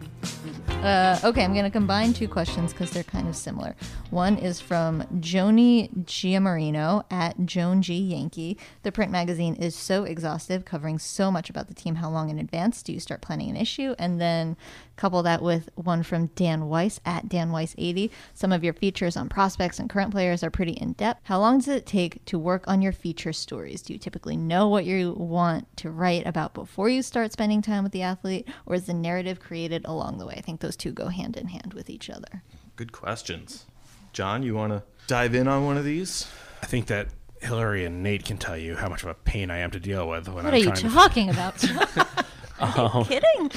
Uh, 0.81 1.19
okay, 1.23 1.43
I'm 1.43 1.53
going 1.53 1.63
to 1.63 1.69
combine 1.69 2.11
two 2.11 2.27
questions 2.27 2.73
because 2.73 2.89
they're 2.89 3.03
kind 3.03 3.27
of 3.27 3.35
similar. 3.35 3.75
One 4.09 4.35
is 4.37 4.59
from 4.59 5.03
Joni 5.19 5.93
Giamarino 6.05 7.03
at 7.11 7.45
Joan 7.45 7.83
G 7.83 7.93
Yankee. 7.93 8.57
The 8.81 8.91
print 8.91 9.11
magazine 9.11 9.53
is 9.53 9.75
so 9.75 10.05
exhaustive, 10.05 10.65
covering 10.65 10.97
so 10.97 11.29
much 11.29 11.51
about 11.51 11.67
the 11.67 11.75
team. 11.75 11.95
How 11.95 12.09
long 12.09 12.31
in 12.31 12.39
advance 12.39 12.81
do 12.81 12.93
you 12.93 12.99
start 12.99 13.21
planning 13.21 13.51
an 13.51 13.57
issue? 13.57 13.93
And 13.99 14.19
then 14.19 14.57
couple 15.01 15.23
that 15.23 15.41
with 15.41 15.67
one 15.73 16.03
from 16.03 16.27
Dan 16.27 16.69
Weiss 16.69 16.99
at 17.07 17.27
Dan 17.27 17.51
Weiss 17.51 17.73
80. 17.75 18.11
Some 18.35 18.51
of 18.51 18.63
your 18.63 18.73
features 18.73 19.17
on 19.17 19.29
prospects 19.29 19.79
and 19.79 19.89
current 19.89 20.11
players 20.11 20.43
are 20.43 20.51
pretty 20.51 20.73
in 20.73 20.93
depth. 20.93 21.21
How 21.23 21.39
long 21.39 21.57
does 21.57 21.69
it 21.69 21.87
take 21.87 22.23
to 22.25 22.37
work 22.37 22.63
on 22.67 22.83
your 22.83 22.91
feature 22.91 23.33
stories? 23.33 23.81
Do 23.81 23.93
you 23.93 23.99
typically 23.99 24.37
know 24.37 24.69
what 24.69 24.85
you 24.85 25.13
want 25.13 25.75
to 25.77 25.89
write 25.89 26.27
about 26.27 26.53
before 26.53 26.87
you 26.87 27.01
start 27.01 27.33
spending 27.33 27.63
time 27.63 27.81
with 27.81 27.93
the 27.93 28.03
athlete, 28.03 28.47
or 28.67 28.75
is 28.75 28.85
the 28.85 28.93
narrative 28.93 29.39
created 29.39 29.83
along 29.85 30.19
the 30.19 30.27
way? 30.27 30.35
I 30.37 30.41
think 30.41 30.59
those 30.59 30.75
two 30.75 30.91
go 30.91 31.07
hand 31.07 31.35
in 31.35 31.47
hand 31.47 31.73
with 31.73 31.89
each 31.89 32.07
other. 32.07 32.43
Good 32.75 32.91
questions. 32.91 33.65
John, 34.13 34.43
you 34.43 34.53
want 34.53 34.71
to 34.71 34.83
dive 35.07 35.33
in 35.33 35.47
on 35.47 35.65
one 35.65 35.77
of 35.77 35.83
these? 35.83 36.27
I 36.61 36.67
think 36.67 36.85
that 36.87 37.07
Hillary 37.41 37.85
and 37.85 38.03
Nate 38.03 38.23
can 38.23 38.37
tell 38.37 38.55
you 38.55 38.75
how 38.75 38.87
much 38.87 39.01
of 39.01 39.09
a 39.09 39.15
pain 39.15 39.49
I 39.49 39.57
am 39.57 39.71
to 39.71 39.79
deal 39.79 40.07
with 40.07 40.27
when 40.27 40.35
What 40.35 40.45
I'm 40.45 40.53
are 40.53 40.57
you 40.57 40.65
trying 40.65 40.75
to 40.75 40.89
talking 40.89 41.29
about? 41.31 41.63
are 42.59 42.73
you 42.77 42.83
um, 42.99 43.05
kidding? 43.05 43.51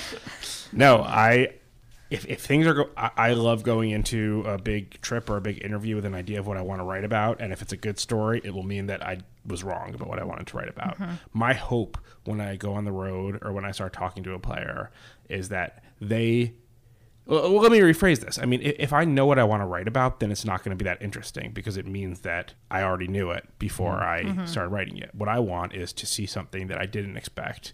No, 0.77 1.03
I. 1.03 1.55
If, 2.11 2.27
if 2.27 2.43
things 2.43 2.67
are, 2.67 2.75
go- 2.75 2.91
I, 2.97 3.11
I 3.17 3.33
love 3.33 3.65
going 3.65 3.91
into 3.91 4.45
a 4.47 4.57
big 4.57 5.01
trip 5.01 5.29
or 5.29 5.37
a 5.37 5.41
big 5.41 5.65
interview 5.65 5.97
with 5.97 6.05
an 6.05 6.15
idea 6.15 6.39
of 6.39 6.47
what 6.47 6.57
I 6.57 6.63
want 6.63 6.81
to 6.81 6.85
write 6.85 7.03
about, 7.03 7.41
and 7.41 7.53
if 7.53 7.61
it's 7.61 7.73
a 7.73 7.77
good 7.77 7.99
story, 7.99 8.41
it 8.45 8.55
will 8.55 8.63
mean 8.63 8.87
that 8.87 9.03
I 9.05 9.19
was 9.47 9.65
wrong 9.65 9.95
about 9.95 10.09
what 10.09 10.21
I 10.21 10.25
wanted 10.25 10.47
to 10.49 10.57
write 10.57 10.69
about. 10.69 10.99
Mm-hmm. 10.99 11.15
My 11.33 11.55
hope 11.55 11.99
when 12.25 12.41
I 12.41 12.57
go 12.57 12.75
on 12.75 12.85
the 12.85 12.93
road 12.93 13.39
or 13.43 13.53
when 13.53 13.65
I 13.65 13.73
start 13.73 13.95
talking 13.95 14.23
to 14.25 14.35
a 14.35 14.39
player 14.39 14.91
is 15.29 15.49
that 15.49 15.83
they. 16.01 16.55
Well, 17.27 17.55
well, 17.55 17.63
let 17.63 17.73
me 17.73 17.81
rephrase 17.81 18.21
this. 18.21 18.39
I 18.39 18.45
mean, 18.45 18.61
if, 18.63 18.77
if 18.79 18.93
I 18.93 19.05
know 19.05 19.25
what 19.25 19.39
I 19.39 19.45
want 19.45 19.63
to 19.63 19.67
write 19.67 19.89
about, 19.89 20.21
then 20.21 20.31
it's 20.31 20.45
not 20.45 20.63
going 20.63 20.77
to 20.77 20.85
be 20.85 20.89
that 20.89 21.01
interesting 21.01 21.53
because 21.53 21.79
it 21.79 21.87
means 21.87 22.21
that 22.21 22.53
I 22.71 22.83
already 22.83 23.09
knew 23.09 23.31
it 23.31 23.49
before 23.59 24.03
I 24.03 24.21
mm-hmm. 24.21 24.41
Mm-hmm. 24.41 24.47
started 24.47 24.69
writing 24.69 24.99
it. 24.99 25.11
What 25.15 25.31
I 25.31 25.39
want 25.39 25.75
is 25.75 25.93
to 25.95 26.07
see 26.07 26.27
something 26.27 26.67
that 26.67 26.79
I 26.79 26.85
didn't 26.85 27.17
expect 27.17 27.73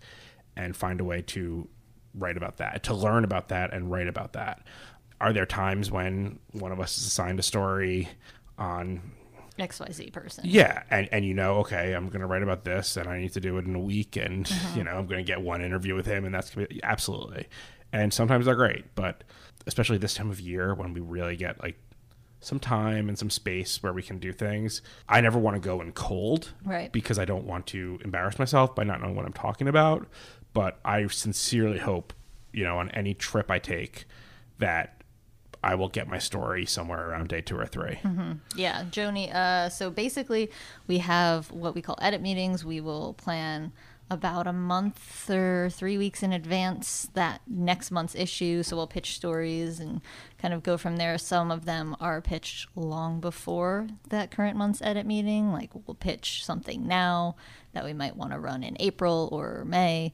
and 0.56 0.76
find 0.76 1.00
a 1.00 1.04
way 1.04 1.20
to 1.22 1.68
write 2.14 2.37
about 2.37 2.59
that, 2.59 2.83
to 2.85 2.94
learn 2.94 3.25
about 3.25 3.49
that 3.49 3.73
and 3.73 3.90
write 3.90 4.09
about 4.09 4.33
that. 4.35 4.62
are 5.20 5.33
there 5.33 5.46
times 5.46 5.90
when 5.90 6.38
one 6.53 6.73
of 6.73 6.81
us 6.81 6.96
is 6.96 7.07
assigned 7.07 7.38
a 7.38 7.42
story 7.42 8.09
on 8.59 9.01
XYZ 9.59 10.12
person. 10.12 10.44
yeah, 10.46 10.83
and, 10.90 11.09
and 11.12 11.25
you 11.25 11.35
know, 11.35 11.57
okay, 11.59 11.92
I'm 11.92 12.09
going 12.09 12.20
to 12.20 12.27
write 12.27 12.42
about 12.42 12.64
this, 12.64 12.96
and 12.96 13.09
I 13.09 13.18
need 13.18 13.33
to 13.35 13.40
do 13.40 13.59
it 13.59 13.66
in 13.66 13.75
a 13.75 13.81
week, 13.81 14.16
and 14.16 14.46
uh-huh. 14.46 14.79
you 14.79 14.85
know, 14.85 14.92
I'm 14.92 15.07
going 15.07 15.25
to 15.25 15.31
get 15.31 15.42
one 15.42 15.62
interview 15.62 15.94
with 15.94 16.07
him, 16.07 16.25
and 16.25 16.35
that's 16.35 16.55
absolutely. 16.83 17.49
And 17.92 18.12
sometimes 18.12 18.46
they're 18.46 18.55
great, 18.55 18.94
but 18.94 19.25
especially 19.66 19.99
this 19.99 20.14
time 20.14 20.31
of 20.31 20.40
year 20.40 20.75
when 20.75 20.94
we 20.94 21.01
really 21.01 21.37
get 21.37 21.61
like 21.62 21.79
some 22.40 22.59
time 22.59 23.09
and 23.09 23.18
some 23.18 23.29
space 23.29 23.83
where 23.83 23.92
we 23.92 24.03
can 24.03 24.18
do 24.18 24.33
things, 24.33 24.81
I 25.09 25.20
never 25.20 25.38
want 25.38 25.57
to 25.57 25.61
go 25.61 25.81
in 25.81 25.92
cold, 25.92 26.53
Right. 26.64 26.90
Because 26.90 27.18
I 27.18 27.25
don't 27.25 27.44
want 27.44 27.66
to 27.68 27.99
embarrass 28.03 28.38
myself 28.38 28.75
by 28.75 28.85
not 28.85 29.01
knowing 29.01 29.14
what 29.14 29.27
I'm 29.27 29.33
talking 29.33 29.68
about. 29.68 30.07
But 30.52 30.78
I 30.84 31.06
sincerely 31.08 31.78
hope, 31.78 32.12
you 32.52 32.64
know, 32.64 32.78
on 32.78 32.90
any 32.90 33.14
trip 33.14 33.50
I 33.50 33.58
take, 33.58 34.06
that 34.58 35.02
I 35.62 35.74
will 35.74 35.88
get 35.88 36.08
my 36.08 36.18
story 36.18 36.64
somewhere 36.64 37.10
around 37.10 37.28
day 37.28 37.40
two 37.40 37.58
or 37.58 37.66
3 37.66 37.98
Yeah, 38.56 38.84
Joni. 38.90 39.32
Uh, 39.34 39.68
so 39.68 39.90
basically, 39.90 40.50
we 40.86 40.98
have 40.98 41.50
what 41.52 41.74
we 41.74 41.82
call 41.82 41.98
edit 42.00 42.22
meetings. 42.22 42.64
We 42.64 42.80
will 42.80 43.14
plan 43.14 43.72
about 44.11 44.49
a 44.49 44.53
month 44.53 45.31
or 45.31 45.70
three 45.70 45.96
weeks 45.96 46.23
in 46.23 46.33
advance 46.33 47.09
that 47.14 47.40
next 47.46 47.92
month's 47.92 48.16
issue. 48.16 48.62
So 48.62 48.77
we'll 48.77 48.88
pitch 48.88 49.14
stories 49.14 49.79
and 49.79 50.01
kind 50.38 50.53
of 50.53 50.64
go 50.64 50.77
from 50.77 50.96
there. 50.96 51.16
Some 51.16 51.51
of 51.53 51.64
them 51.64 51.96
are 52.01 52.20
pitched 52.20 52.68
long 52.75 53.20
before 53.20 53.87
that 54.09 54.33
current 54.33 54.57
month's 54.57 54.83
edit 54.83 55.07
meeting. 55.07 55.53
Like 55.53 55.70
we'll 55.75 55.94
pitch 55.94 56.44
something 56.44 56.87
now 56.87 57.37
that 57.73 57.85
we 57.85 57.92
might 57.92 58.16
want 58.16 58.33
to 58.33 58.40
run 58.40 58.64
in 58.64 58.77
April 58.81 59.29
or 59.31 59.64
May. 59.64 60.12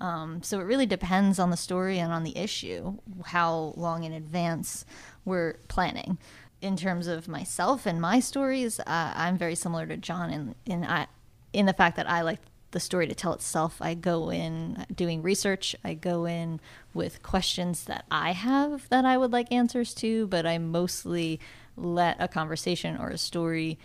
Um, 0.00 0.42
so 0.42 0.58
it 0.58 0.64
really 0.64 0.86
depends 0.86 1.38
on 1.38 1.50
the 1.50 1.56
story 1.56 1.98
and 1.98 2.12
on 2.12 2.24
the 2.24 2.36
issue, 2.36 2.98
how 3.26 3.74
long 3.76 4.04
in 4.04 4.12
advance 4.12 4.84
we're 5.24 5.58
planning. 5.68 6.18
In 6.60 6.76
terms 6.76 7.06
of 7.06 7.28
myself 7.28 7.84
and 7.84 8.00
my 8.00 8.20
stories, 8.20 8.80
uh, 8.80 8.84
I'm 8.86 9.36
very 9.36 9.54
similar 9.54 9.86
to 9.86 9.98
John 9.98 10.30
in 10.30 10.54
in 10.64 10.82
I 10.84 11.08
in 11.52 11.66
the 11.66 11.74
fact 11.74 11.96
that 11.96 12.08
I 12.08 12.22
like 12.22 12.40
the 12.74 12.80
story 12.80 13.06
to 13.06 13.14
tell 13.14 13.32
itself. 13.32 13.78
I 13.80 13.94
go 13.94 14.30
in 14.30 14.84
doing 14.94 15.22
research. 15.22 15.74
I 15.82 15.94
go 15.94 16.26
in 16.26 16.60
with 16.92 17.22
questions 17.22 17.84
that 17.84 18.04
I 18.10 18.32
have 18.32 18.86
that 18.90 19.06
I 19.06 19.16
would 19.16 19.32
like 19.32 19.50
answers 19.50 19.94
to, 19.94 20.26
but 20.26 20.44
I 20.44 20.58
mostly 20.58 21.40
let 21.76 22.16
a 22.20 22.28
conversation 22.28 22.98
or 22.98 23.08
a 23.08 23.16
story 23.16 23.78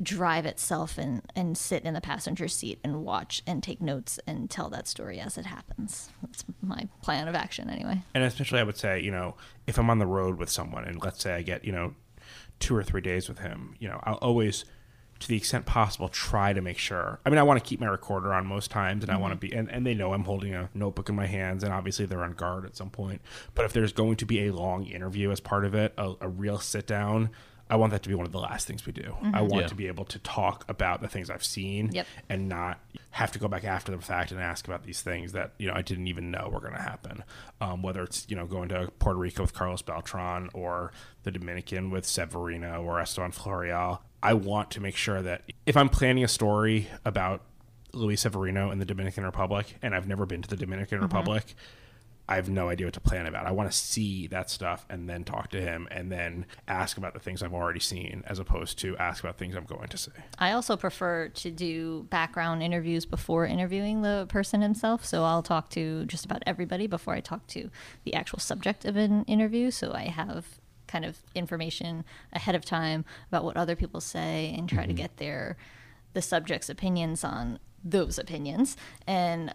drive 0.00 0.46
itself 0.46 0.96
and, 0.96 1.20
and 1.36 1.58
sit 1.58 1.82
in 1.82 1.94
the 1.94 2.00
passenger 2.00 2.48
seat 2.48 2.78
and 2.82 3.04
watch 3.04 3.42
and 3.46 3.62
take 3.62 3.82
notes 3.82 4.18
and 4.26 4.48
tell 4.48 4.70
that 4.70 4.88
story 4.88 5.20
as 5.20 5.36
it 5.36 5.44
happens. 5.44 6.08
That's 6.22 6.44
my 6.62 6.88
plan 7.02 7.28
of 7.28 7.34
action 7.34 7.68
anyway. 7.68 8.02
and 8.14 8.24
especially 8.24 8.60
I 8.60 8.62
would 8.62 8.78
say, 8.78 9.00
you 9.00 9.10
know, 9.10 9.34
if 9.66 9.78
I'm 9.78 9.90
on 9.90 9.98
the 9.98 10.06
road 10.06 10.38
with 10.38 10.48
someone 10.48 10.84
and 10.84 11.02
let's 11.02 11.22
say 11.22 11.34
I 11.34 11.42
get, 11.42 11.64
you 11.64 11.72
know, 11.72 11.94
two 12.60 12.76
or 12.76 12.84
three 12.84 13.00
days 13.00 13.28
with 13.28 13.40
him, 13.40 13.74
you 13.80 13.88
know, 13.88 14.00
I'll 14.04 14.14
always 14.14 14.64
to 15.22 15.28
the 15.28 15.36
extent 15.36 15.64
possible 15.66 16.08
try 16.08 16.52
to 16.52 16.60
make 16.60 16.78
sure. 16.78 17.20
I 17.24 17.30
mean, 17.30 17.38
I 17.38 17.42
want 17.42 17.62
to 17.62 17.68
keep 17.68 17.80
my 17.80 17.86
recorder 17.86 18.32
on 18.34 18.46
most 18.46 18.70
times 18.70 19.02
and 19.04 19.10
I 19.12 19.16
want 19.16 19.32
to 19.32 19.38
be 19.38 19.54
and, 19.54 19.70
and 19.70 19.86
they 19.86 19.94
know 19.94 20.12
I'm 20.12 20.24
holding 20.24 20.54
a 20.54 20.68
notebook 20.74 21.08
in 21.08 21.14
my 21.16 21.26
hands 21.26 21.62
and 21.64 21.72
obviously 21.72 22.06
they're 22.06 22.24
on 22.24 22.32
guard 22.34 22.64
at 22.66 22.76
some 22.76 22.90
point. 22.90 23.20
But 23.54 23.64
if 23.64 23.72
there's 23.72 23.92
going 23.92 24.16
to 24.16 24.26
be 24.26 24.46
a 24.46 24.52
long 24.52 24.84
interview 24.86 25.30
as 25.30 25.40
part 25.40 25.64
of 25.64 25.74
it, 25.74 25.94
a, 25.96 26.12
a 26.20 26.28
real 26.28 26.58
sit 26.58 26.86
down, 26.86 27.30
I 27.70 27.76
want 27.76 27.92
that 27.92 28.02
to 28.02 28.08
be 28.10 28.14
one 28.14 28.26
of 28.26 28.32
the 28.32 28.38
last 28.40 28.66
things 28.66 28.84
we 28.84 28.92
do. 28.92 29.16
I 29.32 29.40
want 29.40 29.62
Yeah. 29.62 29.66
to 29.68 29.74
be 29.74 29.86
able 29.86 30.04
to 30.06 30.18
talk 30.18 30.64
about 30.68 31.00
the 31.00 31.08
things 31.08 31.30
I've 31.30 31.44
seen 31.44 31.90
Yep. 31.92 32.06
and 32.28 32.46
not 32.46 32.80
have 33.10 33.32
to 33.32 33.38
go 33.38 33.48
back 33.48 33.64
after 33.64 33.92
the 33.96 34.02
fact 34.02 34.30
and 34.30 34.38
ask 34.40 34.66
about 34.66 34.82
these 34.84 35.00
things 35.00 35.32
that 35.32 35.52
you 35.58 35.68
know 35.68 35.74
I 35.74 35.80
didn't 35.80 36.06
even 36.08 36.30
know 36.30 36.50
were 36.52 36.60
going 36.60 36.74
to 36.74 36.82
happen. 36.82 37.24
Um, 37.62 37.80
whether 37.80 38.02
it's 38.02 38.26
you 38.28 38.36
know 38.36 38.44
going 38.46 38.68
to 38.70 38.90
Puerto 38.98 39.18
Rico 39.18 39.42
with 39.42 39.54
Carlos 39.54 39.80
Beltran 39.80 40.50
or 40.52 40.92
the 41.22 41.30
Dominican 41.30 41.90
with 41.90 42.04
Severino 42.04 42.82
or 42.82 43.00
Estevan 43.00 43.30
Florial, 43.32 44.00
I 44.22 44.34
want 44.34 44.70
to 44.72 44.80
make 44.80 44.96
sure 44.96 45.20
that 45.22 45.42
if 45.66 45.76
I'm 45.76 45.88
planning 45.88 46.22
a 46.22 46.28
story 46.28 46.88
about 47.04 47.42
Luis 47.94 48.22
Severino 48.22 48.70
in 48.70 48.78
the 48.78 48.84
Dominican 48.84 49.24
Republic 49.24 49.76
and 49.82 49.94
I've 49.94 50.08
never 50.08 50.26
been 50.26 50.42
to 50.42 50.48
the 50.48 50.56
Dominican 50.56 50.98
mm-hmm. 50.98 51.06
Republic. 51.06 51.54
I 52.28 52.36
have 52.36 52.48
no 52.48 52.68
idea 52.68 52.86
what 52.86 52.94
to 52.94 53.00
plan 53.00 53.26
about. 53.26 53.46
I 53.46 53.50
want 53.50 53.70
to 53.70 53.76
see 53.76 54.28
that 54.28 54.48
stuff 54.48 54.86
and 54.88 55.08
then 55.08 55.24
talk 55.24 55.50
to 55.50 55.60
him 55.60 55.88
and 55.90 56.10
then 56.10 56.46
ask 56.68 56.96
about 56.96 57.14
the 57.14 57.20
things 57.20 57.42
I've 57.42 57.52
already 57.52 57.80
seen 57.80 58.22
as 58.26 58.38
opposed 58.38 58.78
to 58.78 58.96
ask 58.96 59.24
about 59.24 59.38
things 59.38 59.56
I'm 59.56 59.64
going 59.64 59.88
to 59.88 59.98
see. 59.98 60.12
I 60.38 60.52
also 60.52 60.76
prefer 60.76 61.28
to 61.28 61.50
do 61.50 62.04
background 62.10 62.62
interviews 62.62 63.04
before 63.04 63.44
interviewing 63.44 64.02
the 64.02 64.26
person 64.28 64.62
himself. 64.62 65.04
So 65.04 65.24
I'll 65.24 65.42
talk 65.42 65.68
to 65.70 66.06
just 66.06 66.24
about 66.24 66.42
everybody 66.46 66.86
before 66.86 67.12
I 67.12 67.20
talk 67.20 67.46
to 67.48 67.70
the 68.04 68.14
actual 68.14 68.38
subject 68.38 68.84
of 68.84 68.96
an 68.96 69.24
interview. 69.24 69.72
So 69.72 69.92
I 69.92 70.04
have 70.04 70.46
kind 70.92 71.04
of 71.06 71.18
information 71.34 72.04
ahead 72.34 72.54
of 72.54 72.64
time 72.64 73.04
about 73.28 73.44
what 73.44 73.56
other 73.56 73.74
people 73.74 74.00
say 74.00 74.54
and 74.56 74.68
try 74.68 74.82
to 74.82 74.88
mm-hmm. 74.88 74.96
get 74.96 75.16
their 75.16 75.56
the 76.12 76.20
subject's 76.20 76.68
opinions 76.68 77.24
on 77.24 77.58
those 77.82 78.18
opinions. 78.18 78.76
And 79.06 79.54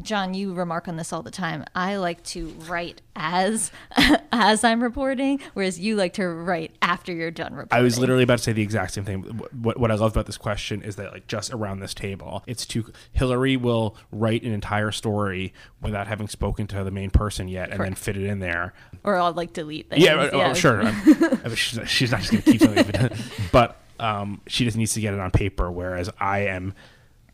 John, 0.00 0.32
you 0.32 0.54
remark 0.54 0.88
on 0.88 0.96
this 0.96 1.12
all 1.12 1.22
the 1.22 1.30
time. 1.30 1.64
I 1.74 1.96
like 1.96 2.22
to 2.24 2.48
write 2.66 3.02
as 3.14 3.70
as 4.32 4.64
I'm 4.64 4.82
reporting, 4.82 5.38
whereas 5.52 5.78
you 5.78 5.96
like 5.96 6.14
to 6.14 6.26
write 6.26 6.74
after 6.80 7.12
you're 7.12 7.30
done 7.30 7.52
reporting. 7.52 7.78
I 7.78 7.82
was 7.82 7.98
literally 7.98 8.22
about 8.22 8.38
to 8.38 8.44
say 8.44 8.52
the 8.52 8.62
exact 8.62 8.94
same 8.94 9.04
thing. 9.04 9.22
What, 9.60 9.78
what 9.78 9.90
I 9.90 9.94
love 9.94 10.12
about 10.12 10.24
this 10.24 10.38
question 10.38 10.80
is 10.80 10.96
that, 10.96 11.12
like, 11.12 11.26
just 11.26 11.52
around 11.52 11.80
this 11.80 11.92
table, 11.92 12.42
it's 12.46 12.64
too. 12.64 12.90
Hillary 13.12 13.58
will 13.58 13.94
write 14.10 14.42
an 14.44 14.52
entire 14.52 14.92
story 14.92 15.52
without 15.82 16.06
having 16.06 16.26
spoken 16.28 16.66
to 16.68 16.84
the 16.84 16.90
main 16.90 17.10
person 17.10 17.48
yet, 17.48 17.70
and 17.70 17.80
then 17.80 17.94
fit 17.94 18.16
it 18.16 18.24
in 18.24 18.38
there. 18.38 18.72
or 19.04 19.16
I'll 19.16 19.32
like 19.32 19.52
delete 19.52 19.90
things. 19.90 20.02
Yeah, 20.02 20.30
oh, 20.32 20.40
oh, 20.40 20.54
sure. 20.54 20.82
I'm- 20.84 21.40
I 21.44 21.54
she's, 21.54 21.88
she's 21.90 22.10
not 22.10 22.20
just 22.22 22.32
going 22.32 22.42
to 22.42 22.50
keep 22.52 22.60
something, 22.62 23.10
but 23.52 23.78
um, 24.00 24.40
she 24.46 24.64
just 24.64 24.76
needs 24.76 24.94
to 24.94 25.00
get 25.02 25.12
it 25.12 25.20
on 25.20 25.30
paper. 25.30 25.70
Whereas 25.70 26.08
I 26.18 26.46
am 26.46 26.74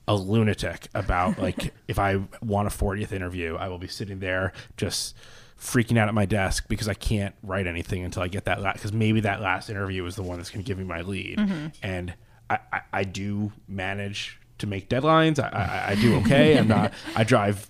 a 0.09 0.15
lunatic 0.15 0.89
about 0.95 1.39
like 1.39 1.73
if 1.89 1.99
I 1.99 2.21
want 2.43 2.67
a 2.67 2.71
40th 2.71 3.13
interview, 3.13 3.57
I 3.57 3.69
will 3.69 3.79
be 3.79 3.87
sitting 3.87 4.19
there 4.19 4.53
just 4.77 5.15
freaking 5.61 5.99
out 5.99 6.09
at 6.09 6.15
my 6.15 6.25
desk 6.25 6.67
because 6.69 6.89
I 6.89 6.95
can't 6.95 7.35
write 7.43 7.67
anything 7.67 8.05
until 8.05 8.23
I 8.23 8.29
get 8.29 8.47
that 8.47 8.61
last. 8.61 8.77
Because 8.77 8.93
maybe 8.93 9.21
that 9.21 9.41
last 9.41 9.71
interview 9.71 10.05
is 10.07 10.17
the 10.17 10.23
one 10.23 10.39
that's 10.39 10.51
going 10.51 10.65
to 10.65 10.67
give 10.67 10.79
me 10.79 10.85
my 10.85 11.03
lead, 11.03 11.39
mm-hmm. 11.39 11.67
and 11.83 12.15
I, 12.51 12.59
I, 12.73 12.81
I 12.93 13.05
do 13.05 13.53
manage 13.69 14.41
to 14.59 14.67
make 14.67 14.89
deadlines. 14.89 15.39
I, 15.39 15.49
I, 15.49 15.93
I 15.93 15.95
do 15.95 16.17
okay. 16.17 16.59
I'm 16.59 16.69
not. 16.69 16.93
I 17.15 17.23
drive 17.23 17.69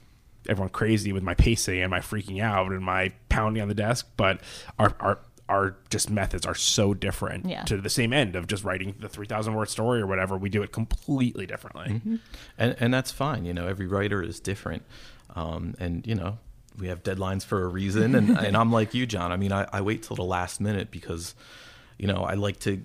everyone 0.49 0.71
crazy 0.71 1.13
with 1.13 1.23
my 1.23 1.35
pacing 1.35 1.81
and 1.81 1.91
my 1.91 2.01
freaking 2.01 2.41
out 2.41 2.73
and 2.73 2.83
my 2.83 3.13
pounding 3.29 3.61
on 3.61 3.69
the 3.69 3.75
desk, 3.75 4.09
but 4.17 4.41
our 4.79 4.95
our 5.01 5.19
our 5.49 5.77
just 5.91 6.11
methods 6.11 6.45
are 6.47 6.55
so 6.55 6.93
different 6.95 7.47
Yeah. 7.47 7.63
to 7.65 7.79
the 7.79 7.89
same 7.91 8.13
end 8.13 8.37
of 8.37 8.47
just 8.47 8.65
writing 8.65 8.95
the 9.01 9.09
3000 9.09 9.55
word 9.55 9.69
story 9.69 10.01
or 10.01 10.07
whatever 10.07 10.37
we 10.37 10.49
do 10.51 10.63
it 10.63 10.73
completely 10.73 11.47
differently 11.47 12.01
and 12.59 12.77
and 12.79 12.93
that's 12.95 13.11
fine. 13.11 13.45
You 13.45 13.55
know, 13.55 13.67
every 13.67 13.87
writer 13.87 14.23
is 14.23 14.41
different, 14.41 14.83
um, 15.35 15.75
and 15.81 16.07
you 16.07 16.15
know 16.15 16.39
we 16.79 16.87
have 16.89 17.03
deadlines 17.03 17.45
for 17.45 17.65
a 17.65 17.69
reason. 17.69 18.15
And 18.15 18.39
and 18.47 18.57
I'm 18.57 18.71
like 18.71 18.95
you, 18.95 19.05
John. 19.07 19.33
I 19.33 19.37
mean, 19.37 19.53
I, 19.53 19.67
I 19.73 19.81
wait 19.81 20.03
till 20.05 20.15
the 20.17 20.23
last 20.23 20.61
minute 20.61 20.91
because, 20.93 21.35
you 21.99 22.07
know, 22.07 22.23
I 22.23 22.35
like 22.35 22.61
to 22.61 22.85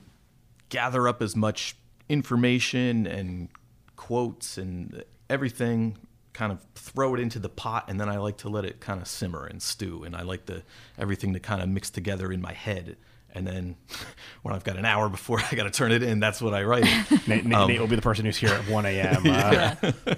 gather 0.69 1.07
up 1.07 1.21
as 1.21 1.35
much 1.35 1.75
information 2.09 3.05
and 3.05 3.49
quotes 3.95 4.57
and 4.57 5.03
everything 5.29 5.97
kind 6.33 6.51
of 6.51 6.59
throw 6.75 7.13
it 7.13 7.19
into 7.19 7.39
the 7.39 7.49
pot 7.49 7.85
and 7.87 7.99
then 7.99 8.09
I 8.09 8.17
like 8.17 8.37
to 8.37 8.49
let 8.49 8.65
it 8.65 8.79
kind 8.79 9.01
of 9.01 9.07
simmer 9.07 9.45
and 9.45 9.61
stew 9.61 10.03
and 10.03 10.15
I 10.15 10.23
like 10.23 10.47
the 10.47 10.63
everything 10.97 11.33
to 11.33 11.39
kind 11.39 11.61
of 11.61 11.69
mix 11.69 11.89
together 11.89 12.31
in 12.31 12.41
my 12.41 12.53
head 12.53 12.97
and 13.31 13.47
then 13.47 13.75
when 14.41 14.53
I've 14.53 14.63
got 14.63 14.77
an 14.77 14.85
hour 14.85 15.09
before 15.09 15.39
I 15.51 15.55
got 15.55 15.63
to 15.63 15.71
turn 15.71 15.91
it 15.91 16.03
in 16.03 16.19
that's 16.19 16.41
what 16.41 16.53
I 16.53 16.63
write 16.63 16.83
Nate, 17.27 17.27
Nate, 17.27 17.45
Nate 17.45 17.79
will 17.79 17.87
be 17.87 17.95
the 17.95 18.01
person 18.01 18.25
who's 18.25 18.37
here 18.37 18.49
at 18.49 18.67
1 18.67 18.85
a.m 18.85 19.23
uh, 19.25 20.15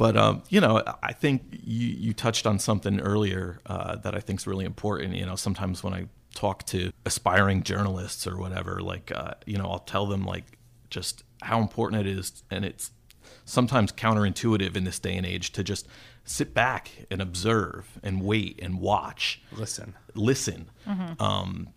But 0.00 0.16
um, 0.16 0.42
you 0.48 0.62
know, 0.62 0.82
I 1.02 1.12
think 1.12 1.42
you 1.62 1.88
you 1.88 2.14
touched 2.14 2.46
on 2.46 2.58
something 2.58 3.00
earlier 3.00 3.60
uh, 3.66 3.96
that 3.96 4.14
I 4.14 4.20
think 4.20 4.40
is 4.40 4.46
really 4.46 4.64
important. 4.64 5.14
You 5.14 5.26
know, 5.26 5.36
sometimes 5.36 5.84
when 5.84 5.92
I 5.92 6.06
talk 6.34 6.64
to 6.68 6.90
aspiring 7.04 7.64
journalists 7.64 8.26
or 8.26 8.38
whatever, 8.38 8.80
like 8.80 9.12
uh, 9.14 9.34
you 9.44 9.58
know, 9.58 9.66
I'll 9.66 9.80
tell 9.80 10.06
them 10.06 10.24
like 10.24 10.56
just 10.88 11.22
how 11.42 11.60
important 11.60 12.06
it 12.06 12.18
is, 12.18 12.42
and 12.50 12.64
it's 12.64 12.92
sometimes 13.50 13.90
counterintuitive 13.92 14.76
in 14.76 14.84
this 14.84 14.98
day 14.98 15.16
and 15.16 15.26
age 15.26 15.50
to 15.52 15.64
just 15.64 15.88
sit 16.24 16.54
back 16.54 16.90
and 17.10 17.20
observe 17.20 17.98
and 18.02 18.22
wait 18.22 18.58
and 18.62 18.80
watch. 18.80 19.42
Listen. 19.52 19.94
Listen. 20.14 20.70
Um, 21.18 21.68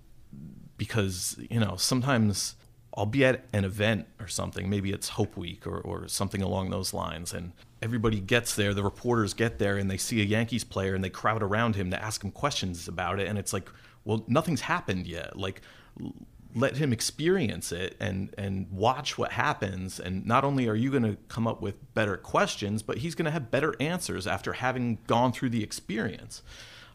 because 0.78 1.38
you 1.50 1.60
know 1.60 1.76
sometimes 1.78 2.56
I'll 2.96 3.06
be 3.06 3.26
at 3.26 3.46
an 3.54 3.64
event 3.64 4.08
or 4.20 4.28
something 4.28 4.70
maybe 4.70 4.92
it's 4.92 5.10
Hope 5.10 5.38
Week 5.38 5.66
or, 5.68 5.80
or 5.80 6.08
something 6.08 6.42
along 6.42 6.72
those 6.72 6.94
lines 6.94 7.32
and 7.34 7.54
everybody 7.82 8.20
gets 8.20 8.56
there 8.56 8.74
the 8.74 8.84
reporters 8.84 9.34
get 9.34 9.60
there 9.60 9.78
and 9.78 9.90
they 9.90 9.98
see 9.98 10.20
a 10.22 10.26
Yankees 10.26 10.64
player 10.64 10.96
and 10.96 11.04
they 11.04 11.10
crowd 11.12 11.44
around 11.44 11.76
him 11.76 11.92
to 11.92 12.04
ask 12.04 12.24
him 12.24 12.32
questions 12.32 12.88
about 12.88 13.20
it 13.20 13.28
and 13.28 13.38
it's 13.38 13.54
like 13.54 13.70
well 14.04 14.24
nothing's 14.28 14.62
happened 14.62 15.06
yet. 15.08 15.38
Like 15.38 15.62
l- 16.02 16.14
let 16.56 16.78
him 16.78 16.94
experience 16.94 17.72
it 17.72 17.96
and 18.00 18.34
and 18.38 18.72
watch 18.72 19.18
what 19.18 19.32
happens 19.32 20.00
and 20.00 20.26
not 20.26 20.44
only 20.44 20.68
are 20.68 20.76
you 20.76 20.92
going 20.92 21.04
to 21.04 21.18
come 21.28 21.48
up 21.48 21.62
with 21.62 21.76
better 21.94 22.18
questions 22.18 22.84
but 22.84 23.00
he's 23.00 23.16
going 23.16 23.26
to 23.26 23.32
have 23.32 23.50
better 23.52 23.76
answers 23.80 24.28
after 24.28 24.54
having 24.54 24.98
gone 25.08 25.32
through 25.32 25.50
the 25.50 25.64
experience 25.64 26.44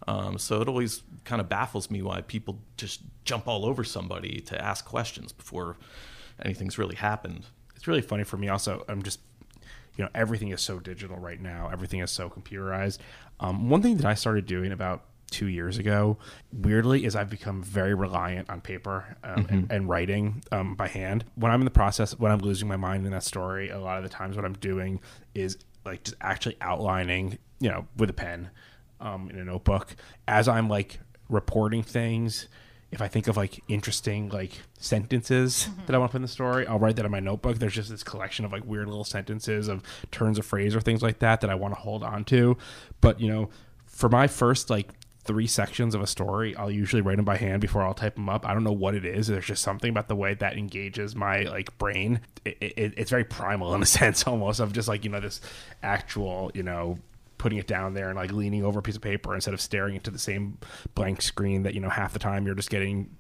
Um, 0.07 0.39
so 0.39 0.61
it 0.63 0.69
always 0.69 1.03
kind 1.25 1.41
of 1.41 1.49
baffles 1.49 1.91
me 1.91 2.03
why 2.03 2.23
people 2.23 2.61
just 2.77 3.01
jump 3.25 3.47
all 3.49 3.67
over 3.67 3.85
somebody 3.85 4.41
to 4.43 4.55
ask 4.65 4.85
questions 4.85 5.33
before 5.33 5.77
anything's 6.43 6.79
really 6.79 6.97
happened. 6.97 7.47
It's 7.77 7.87
really 7.87 8.01
funny 8.01 8.25
for 8.25 8.37
me. 8.39 8.49
Also, 8.49 8.85
I'm 8.89 9.03
just 9.03 9.21
you 9.97 10.05
know 10.05 10.11
everything 10.15 10.51
is 10.51 10.61
so 10.63 10.79
digital 10.79 11.19
right 11.19 11.41
now. 11.41 11.69
Everything 11.73 12.01
is 12.01 12.11
so 12.11 12.31
computerized. 12.31 12.99
Um, 13.41 13.69
one 13.69 13.83
thing 13.83 13.97
that 13.99 14.07
I 14.07 14.15
started 14.15 14.47
doing 14.47 14.73
about 14.73 15.05
two 15.31 15.47
years 15.47 15.79
ago, 15.79 16.19
weirdly, 16.53 17.05
is 17.05 17.15
I've 17.15 17.31
become 17.31 17.63
very 17.63 17.95
reliant 17.95 18.49
on 18.51 18.61
paper 18.61 19.17
um, 19.23 19.47
and, 19.49 19.73
and, 19.73 19.89
writing 19.89 20.43
um, 20.53 20.75
by 20.75 20.89
hand. 20.89 21.25
When 21.35 21.53
I'm 21.53 21.61
in 21.61 21.65
the 21.65 21.71
process, 21.71 22.19
when 22.19 22.33
I'm 22.33 22.39
losing 22.39 22.69
my 22.69 22.77
mind 22.77 23.05
in 23.05 23.13
that 23.13 23.25
story, 23.25 23.71
a 23.71 23.79
lot 23.79 23.99
of 23.99 24.03
the 24.03 24.09
times 24.09 24.37
what 24.37 24.45
I'm 24.45 24.55
doing 24.55 25.01
is 25.35 25.59
like 25.85 26.05
just 26.05 26.17
actually 26.21 26.57
outlining, 26.61 27.39
you 27.61 27.69
know, 27.69 27.87
with 27.97 28.11
a 28.11 28.15
pen 28.15 28.51
um, 29.01 29.31
in 29.31 29.39
a 29.39 29.45
notebook 29.45 29.97
as 30.27 30.49
I'm 30.49 30.69
like 30.69 31.01
reporting 31.29 31.83
things. 31.83 32.49
If 32.91 33.03
I 33.03 33.09
think 33.09 33.29
of 33.29 33.37
like 33.37 33.63
interesting 33.69 34.31
like 34.31 34.53
sentences 34.79 35.69
that 35.87 35.95
I 35.95 35.99
want 35.99 36.11
to 36.11 36.13
put 36.13 36.19
in 36.19 36.23
the 36.23 36.29
story, 36.29 36.67
I'll 36.67 36.79
write 36.79 36.97
that 36.97 37.05
in 37.05 37.11
my 37.11 37.21
notebook. 37.21 37.59
There's 37.59 37.75
just 37.75 37.91
this 37.91 38.03
collection 38.03 38.47
of 38.47 38.53
like 38.53 38.65
weird 38.65 38.89
little 38.89 39.05
sentences 39.05 39.69
of 39.69 39.83
turns 40.11 40.39
of 40.39 40.47
phrase 40.47 40.75
or 40.75 40.81
things 40.81 41.03
like 41.03 41.19
that 41.19 41.43
that 41.43 41.51
I 41.51 41.55
want 41.55 41.75
to 41.75 41.81
hold 41.81 42.03
on 42.03 42.25
to. 42.27 42.57
But 43.03 43.21
you 43.21 43.29
know, 43.29 43.51
for 43.85 44.09
my 44.09 44.27
first 44.27 44.71
like 44.71 44.89
three 45.29 45.47
sections 45.47 45.95
of 45.95 46.01
a 46.01 46.07
story, 46.07 46.57
I'll 46.57 46.71
usually 46.71 47.03
write 47.03 47.17
them 47.17 47.25
by 47.27 47.37
hand 47.37 47.61
before 47.61 47.83
I'll 47.83 47.95
type 47.95 48.15
them 48.15 48.31
up. 48.31 48.49
I 48.49 48.55
don't 48.55 48.65
know 48.65 48.73
what 48.73 48.95
it 48.95 49.05
is. 49.05 49.27
There's 49.27 49.47
just 49.47 49.63
something 49.63 49.91
about 49.91 50.09
the 50.09 50.17
way 50.17 50.33
that 50.35 50.57
engages 50.57 51.15
my 51.15 51.43
like 51.43 51.77
brain. 51.77 52.23
It, 52.47 52.57
it, 52.61 52.95
it's 52.97 53.11
very 53.11 53.25
primal 53.25 53.75
in 53.75 53.83
a 53.83 53.87
sense, 53.99 54.27
almost 54.27 54.59
of 54.59 54.73
just 54.73 54.89
like 54.89 55.05
you 55.05 55.11
know 55.11 55.21
this 55.21 55.43
actual 55.83 56.51
you 56.55 56.63
know 56.63 56.99
putting 57.37 57.59
it 57.59 57.67
down 57.67 57.95
there 57.95 58.09
and 58.09 58.17
like 58.17 58.33
leaning 58.33 58.65
over 58.65 58.81
a 58.81 58.83
piece 58.83 58.97
of 58.97 59.03
paper 59.03 59.35
instead 59.35 59.55
of 59.55 59.61
staring 59.61 59.95
into 59.95 60.11
the 60.11 60.19
same 60.19 60.59
blank 60.95 61.23
screen 61.23 61.63
that 61.63 61.75
you 61.75 61.81
know 61.81 61.91
half 61.91 62.13
the 62.13 62.19
time 62.19 62.47
you're 62.47 62.55
just 62.55 62.71
getting 62.71 63.15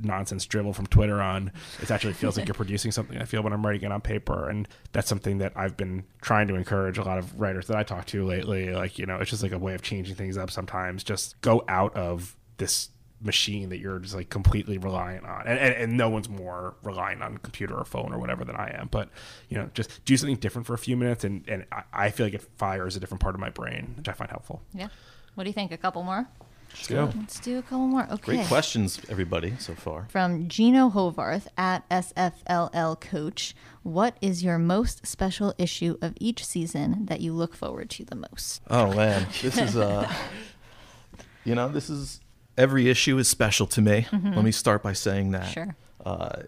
nonsense 0.00 0.46
dribble 0.46 0.72
from 0.72 0.86
Twitter 0.86 1.20
on. 1.20 1.52
It 1.80 1.90
actually 1.90 2.14
feels 2.14 2.36
like 2.36 2.46
you're 2.46 2.54
producing 2.54 2.92
something. 2.92 3.18
I 3.18 3.24
feel 3.24 3.42
when 3.42 3.52
I'm 3.52 3.64
writing 3.64 3.82
it 3.82 3.92
on 3.92 4.00
paper, 4.00 4.48
and 4.48 4.68
that's 4.92 5.08
something 5.08 5.38
that 5.38 5.52
I've 5.56 5.76
been 5.76 6.04
trying 6.20 6.48
to 6.48 6.54
encourage 6.54 6.98
a 6.98 7.02
lot 7.02 7.18
of 7.18 7.38
writers 7.38 7.66
that 7.68 7.76
I 7.76 7.82
talk 7.82 8.06
to 8.06 8.24
lately. 8.24 8.70
Like 8.70 8.98
you 8.98 9.06
know, 9.06 9.16
it's 9.16 9.30
just 9.30 9.42
like 9.42 9.52
a 9.52 9.58
way 9.58 9.74
of 9.74 9.82
changing 9.82 10.14
things 10.14 10.36
up. 10.36 10.50
Sometimes 10.50 11.04
just 11.04 11.40
go 11.40 11.64
out 11.68 11.94
of 11.96 12.36
this 12.56 12.90
machine 13.20 13.68
that 13.68 13.78
you're 13.78 13.98
just 13.98 14.14
like 14.14 14.30
completely 14.30 14.78
reliant 14.78 15.26
on 15.26 15.46
and, 15.46 15.58
and, 15.58 15.74
and, 15.74 15.96
no 15.96 16.08
one's 16.08 16.28
more 16.28 16.74
reliant 16.82 17.22
on 17.22 17.36
computer 17.38 17.76
or 17.76 17.84
phone 17.84 18.14
or 18.14 18.18
whatever 18.18 18.44
than 18.44 18.56
i 18.56 18.74
am 18.78 18.88
but 18.90 19.10
you 19.50 19.58
know 19.58 19.68
just 19.74 20.02
do 20.06 20.16
something 20.16 20.36
different 20.36 20.66
for 20.66 20.72
a 20.72 20.78
few 20.78 20.96
minutes 20.96 21.22
and, 21.22 21.44
and 21.46 21.66
I, 21.70 21.82
I 21.92 22.10
feel 22.10 22.24
like 22.24 22.34
it 22.34 22.42
fires 22.56 22.96
a 22.96 23.00
different 23.00 23.20
part 23.20 23.34
of 23.34 23.40
my 23.40 23.50
brain 23.50 23.92
which 23.96 24.08
i 24.08 24.12
find 24.12 24.30
helpful 24.30 24.62
yeah 24.72 24.88
what 25.34 25.44
do 25.44 25.50
you 25.50 25.54
think 25.54 25.70
a 25.70 25.76
couple 25.76 26.02
more 26.02 26.26
Let's 26.72 26.88
go. 26.88 27.10
Let's 27.16 27.40
do 27.40 27.58
a 27.58 27.62
couple 27.62 27.86
more. 27.86 28.06
Okay. 28.10 28.36
Great 28.36 28.46
questions, 28.46 29.00
everybody, 29.08 29.54
so 29.58 29.74
far. 29.74 30.06
From 30.10 30.48
Gino 30.48 30.88
Hovarth 30.90 31.46
at 31.56 31.88
SFLL 31.90 33.00
Coach, 33.00 33.54
what 33.82 34.16
is 34.20 34.42
your 34.42 34.58
most 34.58 35.06
special 35.06 35.54
issue 35.58 35.96
of 36.00 36.14
each 36.20 36.44
season 36.44 37.06
that 37.06 37.20
you 37.20 37.32
look 37.32 37.54
forward 37.54 37.90
to 37.90 38.04
the 38.04 38.16
most? 38.16 38.62
Oh 38.68 38.94
man, 38.94 39.26
this 39.42 39.58
is 39.58 39.76
uh, 39.76 40.10
you 41.44 41.54
know, 41.54 41.68
this 41.68 41.90
is 41.90 42.20
every 42.56 42.88
issue 42.88 43.18
is 43.18 43.28
special 43.28 43.66
to 43.68 43.80
me. 43.80 44.06
Mm-hmm. 44.10 44.34
Let 44.34 44.44
me 44.44 44.52
start 44.52 44.82
by 44.82 44.92
saying 44.92 45.32
that. 45.32 45.52
Sure. 45.52 45.76
Uh, 46.04 46.42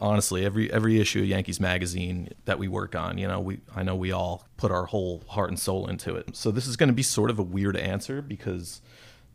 honestly, 0.00 0.44
every 0.44 0.72
every 0.72 1.00
issue 1.00 1.20
of 1.20 1.26
Yankees 1.26 1.60
magazine 1.60 2.30
that 2.44 2.58
we 2.58 2.68
work 2.68 2.94
on, 2.94 3.18
you 3.18 3.26
know, 3.26 3.40
we 3.40 3.60
I 3.74 3.82
know 3.82 3.96
we 3.96 4.12
all 4.12 4.46
put 4.56 4.70
our 4.70 4.86
whole 4.86 5.22
heart 5.28 5.50
and 5.50 5.58
soul 5.58 5.88
into 5.88 6.14
it. 6.14 6.36
So 6.36 6.50
this 6.50 6.66
is 6.66 6.76
going 6.76 6.88
to 6.88 6.94
be 6.94 7.02
sort 7.02 7.30
of 7.30 7.38
a 7.38 7.42
weird 7.42 7.76
answer 7.76 8.22
because 8.22 8.80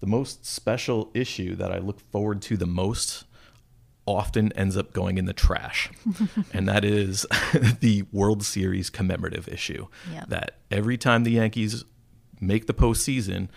the 0.04 0.10
most 0.10 0.46
special 0.46 1.10
issue 1.14 1.56
that 1.56 1.72
I 1.72 1.78
look 1.78 2.02
forward 2.12 2.42
to 2.42 2.58
the 2.58 2.66
most 2.66 3.24
often 4.06 4.52
ends 4.52 4.76
up 4.76 4.92
going 4.92 5.18
in 5.18 5.24
the 5.24 5.32
trash. 5.32 5.90
and 6.54 6.68
that 6.68 6.84
is 6.84 7.26
the 7.80 8.04
World 8.12 8.44
Series 8.44 8.90
commemorative 8.90 9.48
issue. 9.48 9.88
Yep. 10.12 10.28
That 10.28 10.58
every 10.70 10.98
time 10.98 11.24
the 11.24 11.32
Yankees 11.32 11.86
make 12.42 12.68
the 12.68 12.74
postseason, 12.74 13.48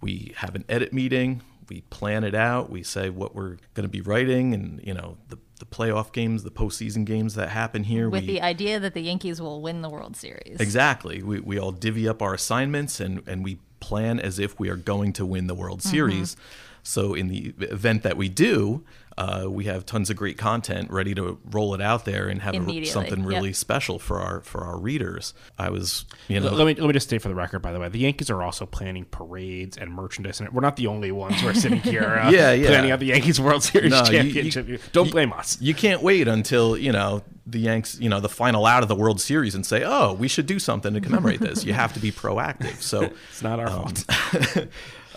we 0.00 0.32
have 0.36 0.54
an 0.54 0.64
edit 0.70 0.94
meeting, 0.94 1.42
we 1.68 1.82
plan 1.82 2.24
it 2.24 2.34
out, 2.34 2.70
we 2.70 2.82
say 2.82 3.10
what 3.10 3.34
we're 3.34 3.58
going 3.74 3.82
to 3.82 3.88
be 3.88 4.00
writing, 4.00 4.54
and, 4.54 4.80
you 4.82 4.94
know, 4.94 5.18
the 5.28 5.36
the 5.58 5.66
playoff 5.66 6.12
games, 6.12 6.42
the 6.42 6.50
postseason 6.50 7.04
games 7.04 7.34
that 7.34 7.50
happen 7.50 7.84
here. 7.84 8.08
With 8.08 8.22
we, 8.22 8.26
the 8.26 8.42
idea 8.42 8.80
that 8.80 8.92
the 8.92 9.02
Yankees 9.02 9.40
will 9.40 9.62
win 9.62 9.82
the 9.82 9.88
World 9.88 10.16
Series. 10.16 10.58
Exactly. 10.60 11.22
We, 11.22 11.40
we 11.40 11.58
all 11.58 11.70
divvy 11.70 12.08
up 12.08 12.22
our 12.22 12.34
assignments 12.34 12.98
and, 12.98 13.22
and 13.28 13.44
we 13.44 13.58
plan 13.84 14.18
as 14.18 14.38
if 14.38 14.58
we 14.58 14.70
are 14.70 14.76
going 14.76 15.12
to 15.12 15.26
win 15.26 15.46
the 15.46 15.54
World 15.54 15.82
Series. 15.82 16.34
Mm-hmm. 16.34 16.80
So 16.82 17.14
in 17.14 17.28
the 17.28 17.54
event 17.60 18.02
that 18.02 18.16
we 18.16 18.28
do, 18.28 18.82
uh, 19.16 19.46
we 19.48 19.64
have 19.64 19.86
tons 19.86 20.10
of 20.10 20.16
great 20.16 20.36
content 20.36 20.90
ready 20.90 21.14
to 21.14 21.38
roll 21.44 21.74
it 21.74 21.80
out 21.80 22.04
there 22.04 22.28
and 22.28 22.42
have 22.42 22.54
a, 22.54 22.84
something 22.84 23.24
really 23.24 23.50
yep. 23.50 23.56
special 23.56 23.98
for 23.98 24.20
our 24.20 24.40
for 24.40 24.64
our 24.64 24.78
readers. 24.78 25.34
I 25.58 25.70
was, 25.70 26.04
you 26.28 26.40
know, 26.40 26.50
let 26.50 26.66
me 26.66 26.74
let 26.74 26.86
me 26.88 26.92
just 26.92 27.06
state 27.08 27.22
for 27.22 27.28
the 27.28 27.34
record, 27.34 27.60
by 27.60 27.72
the 27.72 27.78
way, 27.78 27.88
the 27.88 28.00
Yankees 28.00 28.30
are 28.30 28.42
also 28.42 28.66
planning 28.66 29.04
parades 29.04 29.76
and 29.76 29.92
merchandise, 29.92 30.40
and 30.40 30.50
we're 30.50 30.60
not 30.60 30.76
the 30.76 30.88
only 30.88 31.12
ones 31.12 31.40
who 31.40 31.48
are 31.48 31.54
sitting 31.54 31.80
here, 31.80 32.02
uh, 32.02 32.30
yeah, 32.32 32.52
yeah. 32.52 32.68
planning 32.68 32.90
out 32.90 33.00
the 33.00 33.06
Yankees 33.06 33.40
World 33.40 33.62
Series 33.62 33.92
no, 33.92 34.04
championship. 34.04 34.66
You, 34.66 34.74
you, 34.74 34.80
Don't 34.92 35.10
blame 35.10 35.32
us. 35.32 35.60
You 35.60 35.74
can't 35.74 36.02
wait 36.02 36.26
until 36.26 36.76
you 36.76 36.90
know 36.92 37.22
the 37.46 37.60
Yanks, 37.60 37.98
you 38.00 38.08
know, 38.08 38.20
the 38.20 38.28
final 38.28 38.66
out 38.66 38.82
of 38.82 38.88
the 38.88 38.94
World 38.94 39.20
Series 39.20 39.54
and 39.54 39.64
say, 39.64 39.84
"Oh, 39.84 40.14
we 40.14 40.28
should 40.28 40.46
do 40.46 40.58
something 40.58 40.94
to 40.94 41.00
commemorate 41.00 41.40
this." 41.40 41.64
You 41.64 41.72
have 41.72 41.92
to 41.94 42.00
be 42.00 42.10
proactive. 42.10 42.80
So 42.80 43.02
it's 43.30 43.42
not 43.42 43.60
our 43.60 43.68
um, 43.68 43.94
fault. 43.94 44.04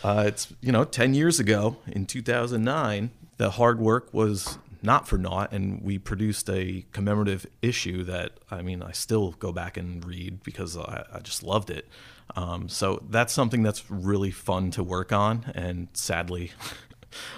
uh, 0.03 0.23
it's 0.27 0.53
you 0.61 0.71
know, 0.71 0.83
ten 0.83 1.13
years 1.13 1.39
ago 1.39 1.77
in 1.87 2.05
2009, 2.05 3.11
the 3.37 3.51
hard 3.51 3.79
work 3.79 4.13
was 4.13 4.57
not 4.81 5.07
for 5.07 5.17
naught, 5.17 5.51
and 5.51 5.81
we 5.81 5.97
produced 5.97 6.49
a 6.49 6.85
commemorative 6.91 7.45
issue 7.61 8.03
that 8.03 8.33
I 8.51 8.61
mean, 8.61 8.81
I 8.81 8.91
still 8.91 9.31
go 9.33 9.51
back 9.51 9.77
and 9.77 10.03
read 10.05 10.43
because 10.43 10.77
I, 10.77 11.05
I 11.11 11.19
just 11.19 11.43
loved 11.43 11.69
it. 11.69 11.87
Um, 12.35 12.69
so 12.69 13.01
that's 13.09 13.33
something 13.33 13.63
that's 13.63 13.89
really 13.89 14.31
fun 14.31 14.71
to 14.71 14.83
work 14.83 15.11
on, 15.11 15.51
and 15.55 15.87
sadly. 15.93 16.51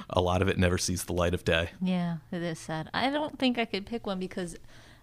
a 0.10 0.20
lot 0.20 0.42
of 0.42 0.48
it 0.48 0.58
never 0.58 0.80
sees 0.80 1.04
the 1.04 1.14
light 1.14 1.34
of 1.34 1.46
day. 1.46 1.70
Yeah, 1.80 2.18
it 2.32 2.42
is 2.42 2.58
sad. 2.58 2.90
I 2.92 3.12
don't 3.12 3.38
think 3.38 3.58
I 3.58 3.66
could 3.66 3.86
pick 3.86 4.08
one 4.08 4.20
because 4.20 4.58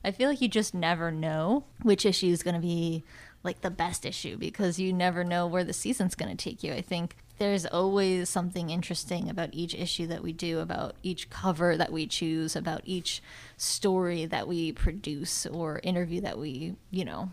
I 0.04 0.10
feel 0.10 0.28
like 0.28 0.40
you 0.40 0.48
just 0.48 0.74
never 0.74 1.10
know 1.10 1.64
which 1.82 2.04
issue 2.04 2.26
is 2.26 2.42
going 2.42 2.56
to 2.56 2.60
be 2.60 3.04
like 3.42 3.60
the 3.60 3.70
best 3.70 4.04
issue 4.04 4.36
because 4.36 4.78
you 4.78 4.92
never 4.92 5.24
know 5.24 5.46
where 5.46 5.64
the 5.64 5.72
season's 5.72 6.14
going 6.14 6.36
to 6.36 6.44
take 6.44 6.62
you. 6.62 6.72
I 6.72 6.82
think 6.82 7.16
there's 7.38 7.66
always 7.66 8.28
something 8.28 8.70
interesting 8.70 9.28
about 9.28 9.50
each 9.52 9.74
issue 9.74 10.06
that 10.06 10.22
we 10.22 10.32
do, 10.32 10.60
about 10.60 10.94
each 11.02 11.28
cover 11.30 11.76
that 11.76 11.92
we 11.92 12.06
choose, 12.06 12.56
about 12.56 12.80
each 12.84 13.22
story 13.56 14.24
that 14.26 14.48
we 14.48 14.72
produce 14.72 15.46
or 15.46 15.80
interview 15.82 16.20
that 16.22 16.38
we, 16.38 16.76
you 16.90 17.04
know, 17.04 17.30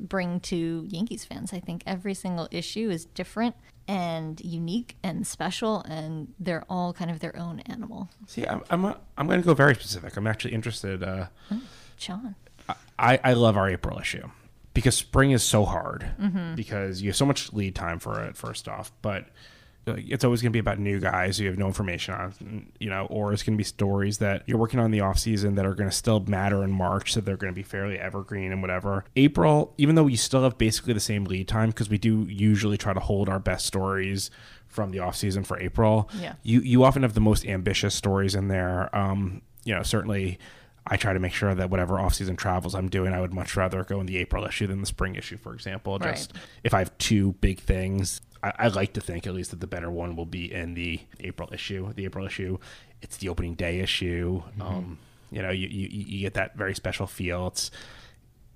bring 0.00 0.40
to 0.40 0.86
Yankees 0.88 1.24
fans. 1.24 1.52
I 1.52 1.60
think 1.60 1.82
every 1.86 2.14
single 2.14 2.48
issue 2.50 2.90
is 2.90 3.04
different 3.04 3.54
and 3.86 4.40
unique 4.44 4.96
and 5.02 5.26
special, 5.26 5.82
and 5.82 6.32
they're 6.38 6.64
all 6.68 6.92
kind 6.92 7.10
of 7.10 7.20
their 7.20 7.36
own 7.36 7.60
animal. 7.60 8.08
See, 8.26 8.46
I'm 8.46 8.62
I'm, 8.70 8.84
a, 8.84 8.98
I'm 9.18 9.26
going 9.26 9.40
to 9.40 9.46
go 9.46 9.54
very 9.54 9.74
specific. 9.74 10.16
I'm 10.16 10.26
actually 10.26 10.54
interested. 10.54 11.02
Uh, 11.02 11.26
Sean, 11.96 12.34
I 12.98 13.20
I 13.22 13.32
love 13.34 13.56
our 13.56 13.68
April 13.68 13.98
issue 13.98 14.28
because 14.74 14.96
spring 14.96 15.32
is 15.32 15.42
so 15.42 15.64
hard 15.64 16.10
mm-hmm. 16.20 16.54
because 16.54 17.02
you 17.02 17.10
have 17.10 17.16
so 17.16 17.26
much 17.26 17.52
lead 17.52 17.74
time 17.74 17.98
for 17.98 18.22
it 18.22 18.36
first 18.36 18.68
off. 18.68 18.92
But 19.02 19.26
it's 19.86 20.24
always 20.24 20.40
going 20.40 20.50
to 20.50 20.52
be 20.52 20.60
about 20.60 20.78
new 20.78 21.00
guys 21.00 21.40
you 21.40 21.48
have 21.48 21.58
no 21.58 21.66
information 21.66 22.14
on 22.14 22.70
you 22.78 22.88
know 22.88 23.06
or 23.06 23.32
it's 23.32 23.42
going 23.42 23.54
to 23.54 23.58
be 23.58 23.64
stories 23.64 24.18
that 24.18 24.44
you're 24.46 24.58
working 24.58 24.78
on 24.78 24.92
the 24.92 25.00
off 25.00 25.18
season 25.18 25.56
that 25.56 25.66
are 25.66 25.74
going 25.74 25.90
to 25.90 25.94
still 25.94 26.20
matter 26.20 26.62
in 26.62 26.70
march 26.70 27.12
so 27.12 27.20
they're 27.20 27.36
going 27.36 27.52
to 27.52 27.54
be 27.54 27.64
fairly 27.64 27.98
evergreen 27.98 28.52
and 28.52 28.62
whatever. 28.62 29.04
April 29.16 29.74
even 29.78 29.96
though 29.96 30.04
we 30.04 30.14
still 30.14 30.44
have 30.44 30.56
basically 30.56 30.92
the 30.92 31.00
same 31.00 31.24
lead 31.24 31.48
time 31.48 31.70
because 31.70 31.90
we 31.90 31.98
do 31.98 32.22
usually 32.28 32.76
try 32.76 32.92
to 32.92 33.00
hold 33.00 33.28
our 33.28 33.40
best 33.40 33.66
stories 33.66 34.30
from 34.68 34.92
the 34.92 35.00
off 35.00 35.16
season 35.16 35.42
for 35.42 35.58
april 35.58 36.08
yeah. 36.14 36.34
you 36.42 36.60
you 36.60 36.84
often 36.84 37.02
have 37.02 37.14
the 37.14 37.20
most 37.20 37.44
ambitious 37.44 37.94
stories 37.94 38.34
in 38.34 38.48
there. 38.48 38.94
Um 38.94 39.42
you 39.64 39.74
know 39.74 39.82
certainly 39.82 40.38
I 40.86 40.96
try 40.96 41.12
to 41.12 41.20
make 41.20 41.32
sure 41.32 41.54
that 41.54 41.70
whatever 41.70 42.00
off-season 42.00 42.36
travels 42.36 42.74
I'm 42.74 42.88
doing, 42.88 43.12
I 43.12 43.20
would 43.20 43.32
much 43.32 43.56
rather 43.56 43.84
go 43.84 44.00
in 44.00 44.06
the 44.06 44.16
April 44.18 44.44
issue 44.44 44.66
than 44.66 44.80
the 44.80 44.86
spring 44.86 45.14
issue, 45.14 45.36
for 45.36 45.54
example. 45.54 45.98
Just 45.98 46.34
right. 46.34 46.42
if 46.64 46.74
I 46.74 46.80
have 46.80 46.96
two 46.98 47.32
big 47.34 47.60
things, 47.60 48.20
I, 48.42 48.52
I, 48.58 48.68
like 48.68 48.92
to 48.94 49.00
think 49.00 49.26
at 49.26 49.34
least 49.34 49.50
that 49.50 49.60
the 49.60 49.68
better 49.68 49.90
one 49.90 50.16
will 50.16 50.26
be 50.26 50.52
in 50.52 50.74
the 50.74 51.00
April 51.20 51.48
issue. 51.52 51.92
The 51.92 52.04
April 52.04 52.26
issue, 52.26 52.58
it's 53.00 53.16
the 53.18 53.28
opening 53.28 53.54
day 53.54 53.78
issue. 53.78 54.42
Mm-hmm. 54.42 54.62
Um, 54.62 54.98
you 55.30 55.40
know, 55.40 55.50
you, 55.50 55.68
you, 55.68 55.88
you 55.88 56.20
get 56.20 56.34
that 56.34 56.56
very 56.56 56.74
special 56.74 57.06
feel. 57.06 57.46
It's 57.48 57.70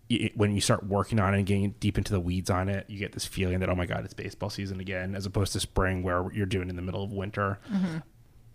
it, 0.08 0.36
when 0.36 0.52
you 0.52 0.60
start 0.60 0.84
working 0.84 1.20
on 1.20 1.32
it 1.32 1.38
and 1.38 1.46
getting 1.46 1.70
deep 1.78 1.96
into 1.96 2.12
the 2.12 2.20
weeds 2.20 2.50
on 2.50 2.68
it, 2.68 2.90
you 2.90 2.98
get 2.98 3.12
this 3.12 3.24
feeling 3.24 3.60
that 3.60 3.68
oh 3.68 3.76
my 3.76 3.86
god, 3.86 4.04
it's 4.04 4.14
baseball 4.14 4.50
season 4.50 4.80
again, 4.80 5.14
as 5.14 5.26
opposed 5.26 5.52
to 5.52 5.60
spring 5.60 6.02
where 6.02 6.30
you're 6.32 6.44
doing 6.44 6.70
in 6.70 6.76
the 6.76 6.82
middle 6.82 7.04
of 7.04 7.12
winter. 7.12 7.60
Mm-hmm 7.72 7.98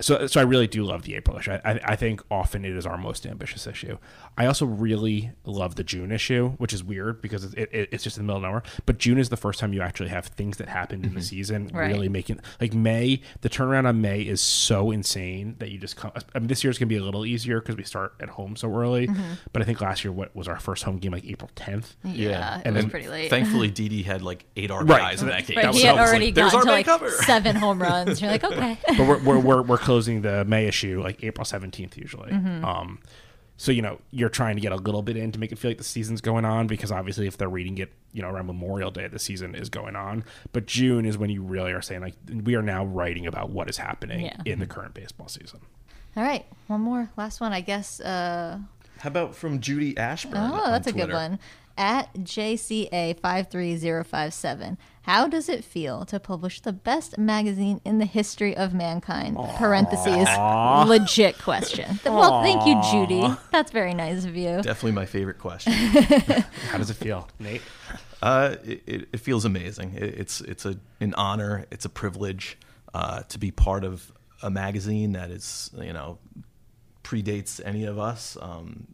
so 0.01 0.27
so 0.27 0.39
I 0.39 0.43
really 0.43 0.67
do 0.67 0.83
love 0.83 1.03
the 1.03 1.15
April 1.15 1.37
issue. 1.37 1.51
I, 1.51 1.79
I 1.83 1.95
think 1.95 2.21
often 2.29 2.65
it 2.65 2.75
is 2.75 2.85
our 2.85 2.97
most 2.97 3.25
ambitious 3.25 3.65
issue. 3.67 3.97
I 4.37 4.45
also 4.45 4.65
really 4.65 5.31
love 5.45 5.75
the 5.75 5.83
June 5.83 6.11
issue, 6.11 6.49
which 6.51 6.73
is 6.73 6.83
weird 6.83 7.21
because 7.21 7.53
it, 7.53 7.69
it, 7.71 7.89
it's 7.91 8.03
just 8.03 8.17
in 8.17 8.23
the 8.23 8.27
middle 8.27 8.37
of 8.37 8.43
nowhere. 8.43 8.63
But 8.85 8.97
June 8.97 9.17
is 9.17 9.29
the 9.29 9.37
first 9.37 9.59
time 9.59 9.73
you 9.73 9.81
actually 9.81 10.09
have 10.09 10.25
things 10.27 10.57
that 10.57 10.69
happened 10.69 11.05
in 11.05 11.13
the 11.13 11.19
mm-hmm. 11.19 11.25
season 11.25 11.69
Right. 11.73 11.87
really 11.91 12.09
making 12.09 12.39
like 12.59 12.73
May. 12.73 13.21
The 13.41 13.49
turnaround 13.49 13.87
on 13.87 14.01
May 14.01 14.21
is 14.21 14.41
so 14.41 14.91
insane 14.91 15.55
that 15.59 15.71
you 15.71 15.77
just 15.77 15.95
come. 15.95 16.11
I 16.33 16.39
mean, 16.39 16.47
this 16.47 16.63
year's 16.63 16.77
gonna 16.77 16.87
be 16.87 16.97
a 16.97 17.03
little 17.03 17.25
easier 17.25 17.59
because 17.59 17.75
we 17.77 17.83
start 17.83 18.13
at 18.19 18.29
home 18.29 18.55
so 18.55 18.73
early. 18.75 19.07
Mm-hmm. 19.07 19.33
But 19.53 19.61
I 19.61 19.65
think 19.65 19.81
last 19.81 20.03
year 20.03 20.11
what 20.11 20.35
was 20.35 20.47
our 20.47 20.59
first 20.59 20.83
home 20.83 20.97
game 20.97 21.11
like 21.11 21.25
April 21.25 21.49
tenth. 21.55 21.95
Yeah, 22.03 22.59
it 22.59 22.65
And 22.65 22.75
was 22.75 22.83
then 22.85 22.91
pretty 22.91 23.07
late. 23.07 23.29
Thankfully, 23.29 23.69
Didi 23.71 24.03
had 24.03 24.21
like 24.21 24.45
eight 24.55 24.69
RBIs 24.69 24.87
Right. 24.89 25.21
in 25.21 25.27
that 25.27 25.45
game. 25.45 25.57
Right, 25.57 25.65
That 25.65 25.73
he 25.73 25.79
was 25.79 25.83
had 25.83 25.97
already 25.97 26.31
There's 26.31 26.51
gotten 26.51 26.67
to 26.67 26.71
like 26.73 26.85
cover. 26.85 27.09
seven 27.09 27.55
home 27.55 27.81
runs. 27.81 28.21
You're 28.21 28.31
like, 28.31 28.43
okay. 28.43 28.77
but 28.87 28.99
we're, 28.99 29.19
we're, 29.23 29.39
we're, 29.39 29.61
we're 29.61 29.77
closing 29.91 30.21
the 30.21 30.45
May 30.45 30.67
issue 30.67 31.01
like 31.03 31.21
April 31.21 31.43
17th 31.43 31.97
usually. 31.97 32.31
Mm-hmm. 32.31 32.63
Um, 32.63 32.99
so, 33.57 33.71
you 33.73 33.81
know, 33.81 33.99
you're 34.09 34.29
trying 34.29 34.55
to 34.55 34.61
get 34.61 34.71
a 34.71 34.77
little 34.77 35.01
bit 35.01 35.17
in 35.17 35.33
to 35.33 35.39
make 35.39 35.51
it 35.51 35.59
feel 35.59 35.69
like 35.71 35.77
the 35.77 35.83
season's 35.83 36.21
going 36.21 36.45
on 36.45 36.65
because 36.65 36.91
obviously 36.93 37.27
if 37.27 37.35
they're 37.37 37.49
reading 37.49 37.77
it, 37.77 37.91
you 38.13 38.21
know, 38.21 38.29
around 38.29 38.47
Memorial 38.47 38.89
Day, 38.89 39.07
the 39.09 39.19
season 39.19 39.53
is 39.53 39.67
going 39.69 39.95
on. 39.97 40.23
But 40.53 40.65
June 40.65 41.05
is 41.05 41.17
when 41.17 41.29
you 41.29 41.43
really 41.43 41.73
are 41.73 41.81
saying, 41.81 42.01
like, 42.01 42.13
we 42.43 42.55
are 42.55 42.61
now 42.61 42.85
writing 42.85 43.27
about 43.27 43.49
what 43.49 43.69
is 43.69 43.77
happening 43.77 44.25
Yeah. 44.27 44.37
in 44.45 44.59
the 44.59 44.65
current 44.65 44.93
baseball 44.93 45.27
season. 45.27 45.59
All 46.15 46.23
right, 46.23 46.45
one 46.67 46.81
more, 46.81 47.09
last 47.17 47.41
one, 47.41 47.51
I 47.53 47.59
guess. 47.61 47.99
Uh, 47.99 48.59
How 48.99 49.07
about 49.09 49.35
from 49.35 49.59
Judy 49.59 49.97
Ashburn? 49.97 50.37
oh, 50.37 50.55
on 50.55 50.71
that's 50.71 50.87
a 50.87 50.93
good 50.93 51.11
one. 51.11 51.37
At 51.77 52.13
JCA53057, 52.13 54.77
how 55.03 55.27
does 55.27 55.49
it 55.49 55.63
feel 55.63 56.05
to 56.05 56.19
publish 56.19 56.61
the 56.61 56.71
best 56.71 57.17
magazine 57.17 57.81
in 57.83 57.97
the 57.97 58.05
history 58.05 58.55
of 58.55 58.73
mankind? 58.73 59.37
Parentheses, 59.55 60.27
legit 60.87 61.39
question. 61.39 61.99
Well, 62.11 62.43
thank 62.43 62.67
you, 62.67 62.79
Judy. 62.91 63.35
That's 63.51 63.71
very 63.71 63.93
nice 63.93 64.25
of 64.25 64.35
you. 64.35 64.61
Definitely 64.61 64.91
my 64.91 65.05
favorite 65.05 65.39
question. 65.39 65.73
How 65.73 66.77
does 66.77 66.89
it 66.89 66.95
feel, 66.95 67.27
Nate? 67.39 67.61
Uh, 68.21 68.55
it, 68.63 68.83
it, 68.85 69.09
it 69.13 69.19
feels 69.19 69.45
amazing. 69.45 69.93
It, 69.95 70.03
it's 70.03 70.41
it's 70.41 70.65
a 70.65 70.77
an 70.99 71.15
honor. 71.15 71.65
It's 71.71 71.85
a 71.85 71.89
privilege 71.89 72.57
uh, 72.93 73.23
to 73.23 73.39
be 73.39 73.49
part 73.49 73.83
of 73.83 74.11
a 74.43 74.51
magazine 74.51 75.13
that 75.13 75.31
is 75.31 75.71
you 75.79 75.93
know 75.93 76.19
predates 77.03 77.59
any 77.65 77.85
of 77.85 77.97
us. 77.97 78.37
Um, 78.39 78.87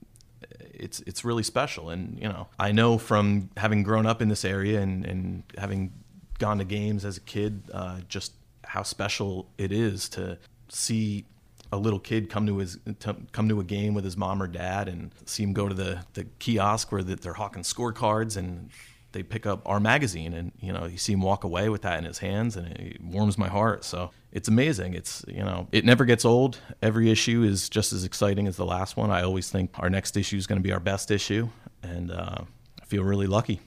it's 0.80 1.00
it's 1.02 1.26
really 1.26 1.44
special, 1.44 1.90
and 1.90 2.18
you 2.20 2.28
know 2.28 2.48
I 2.60 2.72
know 2.72 2.98
from 2.98 3.50
having 3.58 3.84
grown 3.84 4.06
up 4.06 4.22
in 4.22 4.30
this 4.30 4.46
area 4.46 4.82
and 4.82 5.06
and 5.06 5.44
having 5.58 5.92
gone 6.40 6.60
to 6.60 6.66
games 6.66 7.04
as 7.06 7.18
a 7.18 7.22
kid, 7.22 7.64
uh, 7.74 8.00
just 8.08 8.34
how 8.64 8.84
special 8.84 9.50
it 9.58 9.72
is 9.72 10.10
to 10.10 10.38
see 10.70 11.26
a 11.72 11.78
little 11.78 12.00
kid 12.00 12.30
come 12.30 12.46
to 12.46 12.58
his 12.58 12.78
to 13.00 13.16
come 13.32 13.50
to 13.50 13.60
a 13.60 13.64
game 13.64 13.94
with 13.94 14.04
his 14.04 14.16
mom 14.16 14.42
or 14.42 14.48
dad 14.48 14.88
and 14.88 15.12
see 15.26 15.44
him 15.44 15.54
go 15.54 15.68
to 15.68 15.74
the 15.74 16.04
the 16.14 16.26
kiosk 16.40 16.92
where 16.92 17.04
they're 17.04 17.34
hawking 17.34 17.64
scorecards 17.64 18.38
and 18.38 18.70
they 19.18 19.24
pick 19.24 19.48
up 19.48 19.64
our 19.66 19.80
magazine 19.80 20.32
and 20.32 20.52
you 20.60 20.72
know 20.72 20.86
you 20.86 20.98
see 20.98 21.14
him 21.14 21.22
walk 21.22 21.44
away 21.44 21.70
with 21.70 21.82
that 21.82 21.98
in 21.98 22.06
his 22.06 22.20
hands 22.20 22.56
and 22.56 22.68
it 22.68 23.02
warms 23.02 23.36
my 23.36 23.48
heart. 23.48 23.84
So 23.84 24.12
it's 24.32 24.48
amazing. 24.48 24.94
It's 24.94 25.26
you 25.28 25.44
know 25.44 25.68
it 25.72 25.84
never 25.84 26.06
gets 26.06 26.24
old. 26.24 26.60
Every 26.84 27.10
issue 27.10 27.42
is 27.42 27.68
just 27.68 27.94
as 27.94 28.04
exciting 28.04 28.48
as 28.48 28.58
the 28.58 28.66
last 28.66 28.96
one. 28.96 29.10
I 29.10 29.24
always 29.24 29.50
think 29.50 29.72
our 29.80 29.90
next 29.90 30.16
issue 30.16 30.38
is 30.38 30.46
going 30.46 30.62
to 30.62 30.64
be 30.64 30.72
our 30.72 30.80
best 30.80 31.10
issue 31.10 31.50
and 31.82 32.12
uh, 32.12 32.42
i 32.82 32.86
feel 32.86 33.04
really 33.04 33.28
lucky. 33.28 33.60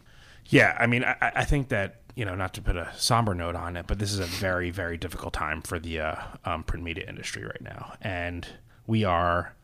Yeah, 0.47 0.77
I 0.79 0.87
mean, 0.87 1.05
I, 1.05 1.17
I 1.21 1.45
think 1.45 1.69
that 1.69 1.97
you 2.15 2.25
know, 2.25 2.35
not 2.37 2.55
to 2.55 2.63
put 2.63 2.77
a 2.77 2.89
somber 2.97 3.35
note 3.35 3.57
on 3.57 3.77
it, 3.77 3.87
but 3.87 3.99
this 3.99 4.13
is 4.13 4.21
a 4.21 4.27
very, 4.27 4.71
very 4.71 4.97
difficult 4.97 5.33
time 5.33 5.63
for 5.63 5.79
the 5.79 6.01
uh, 6.01 6.17
um, 6.45 6.63
print 6.63 6.85
media 6.85 7.05
industry 7.09 7.45
right 7.45 7.61
now, 7.61 7.95
and 8.03 8.47
we 8.87 9.05
are 9.05 9.55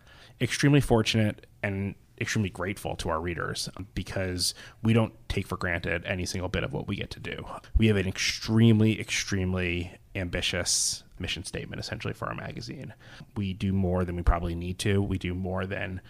extremely 0.41 0.81
fortunate 0.81 1.47
and 1.63 1.95
extremely 2.21 2.51
grateful 2.51 2.97
to 2.97 3.09
our 3.09 3.21
readers 3.21 3.69
because 3.95 4.55
we 4.83 4.93
don't 4.93 5.13
take 5.29 5.47
for 5.47 5.57
granted 5.57 6.05
any 6.05 6.25
single 6.27 6.49
bit 6.49 6.65
of 6.65 6.73
what 6.73 6.89
we 6.89 6.97
get 6.97 7.11
to 7.11 7.21
do. 7.21 7.45
We 7.77 7.89
have 7.89 7.97
an 7.97 8.09
extremely, 8.09 9.01
extremely 9.01 9.99
ambitious 10.15 11.05
mission 11.19 11.45
statement 11.45 11.81
essentially 11.81 12.15
for 12.15 12.27
our 12.29 12.35
magazine. 12.35 12.95
We 13.37 13.53
do 13.53 13.73
more 13.73 14.05
than 14.05 14.17
we 14.17 14.23
probably 14.23 14.55
need 14.55 14.79
to. 14.81 15.03
We 15.03 15.19
do 15.19 15.35
more 15.35 15.67
than 15.67 16.01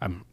I'm 0.00 0.24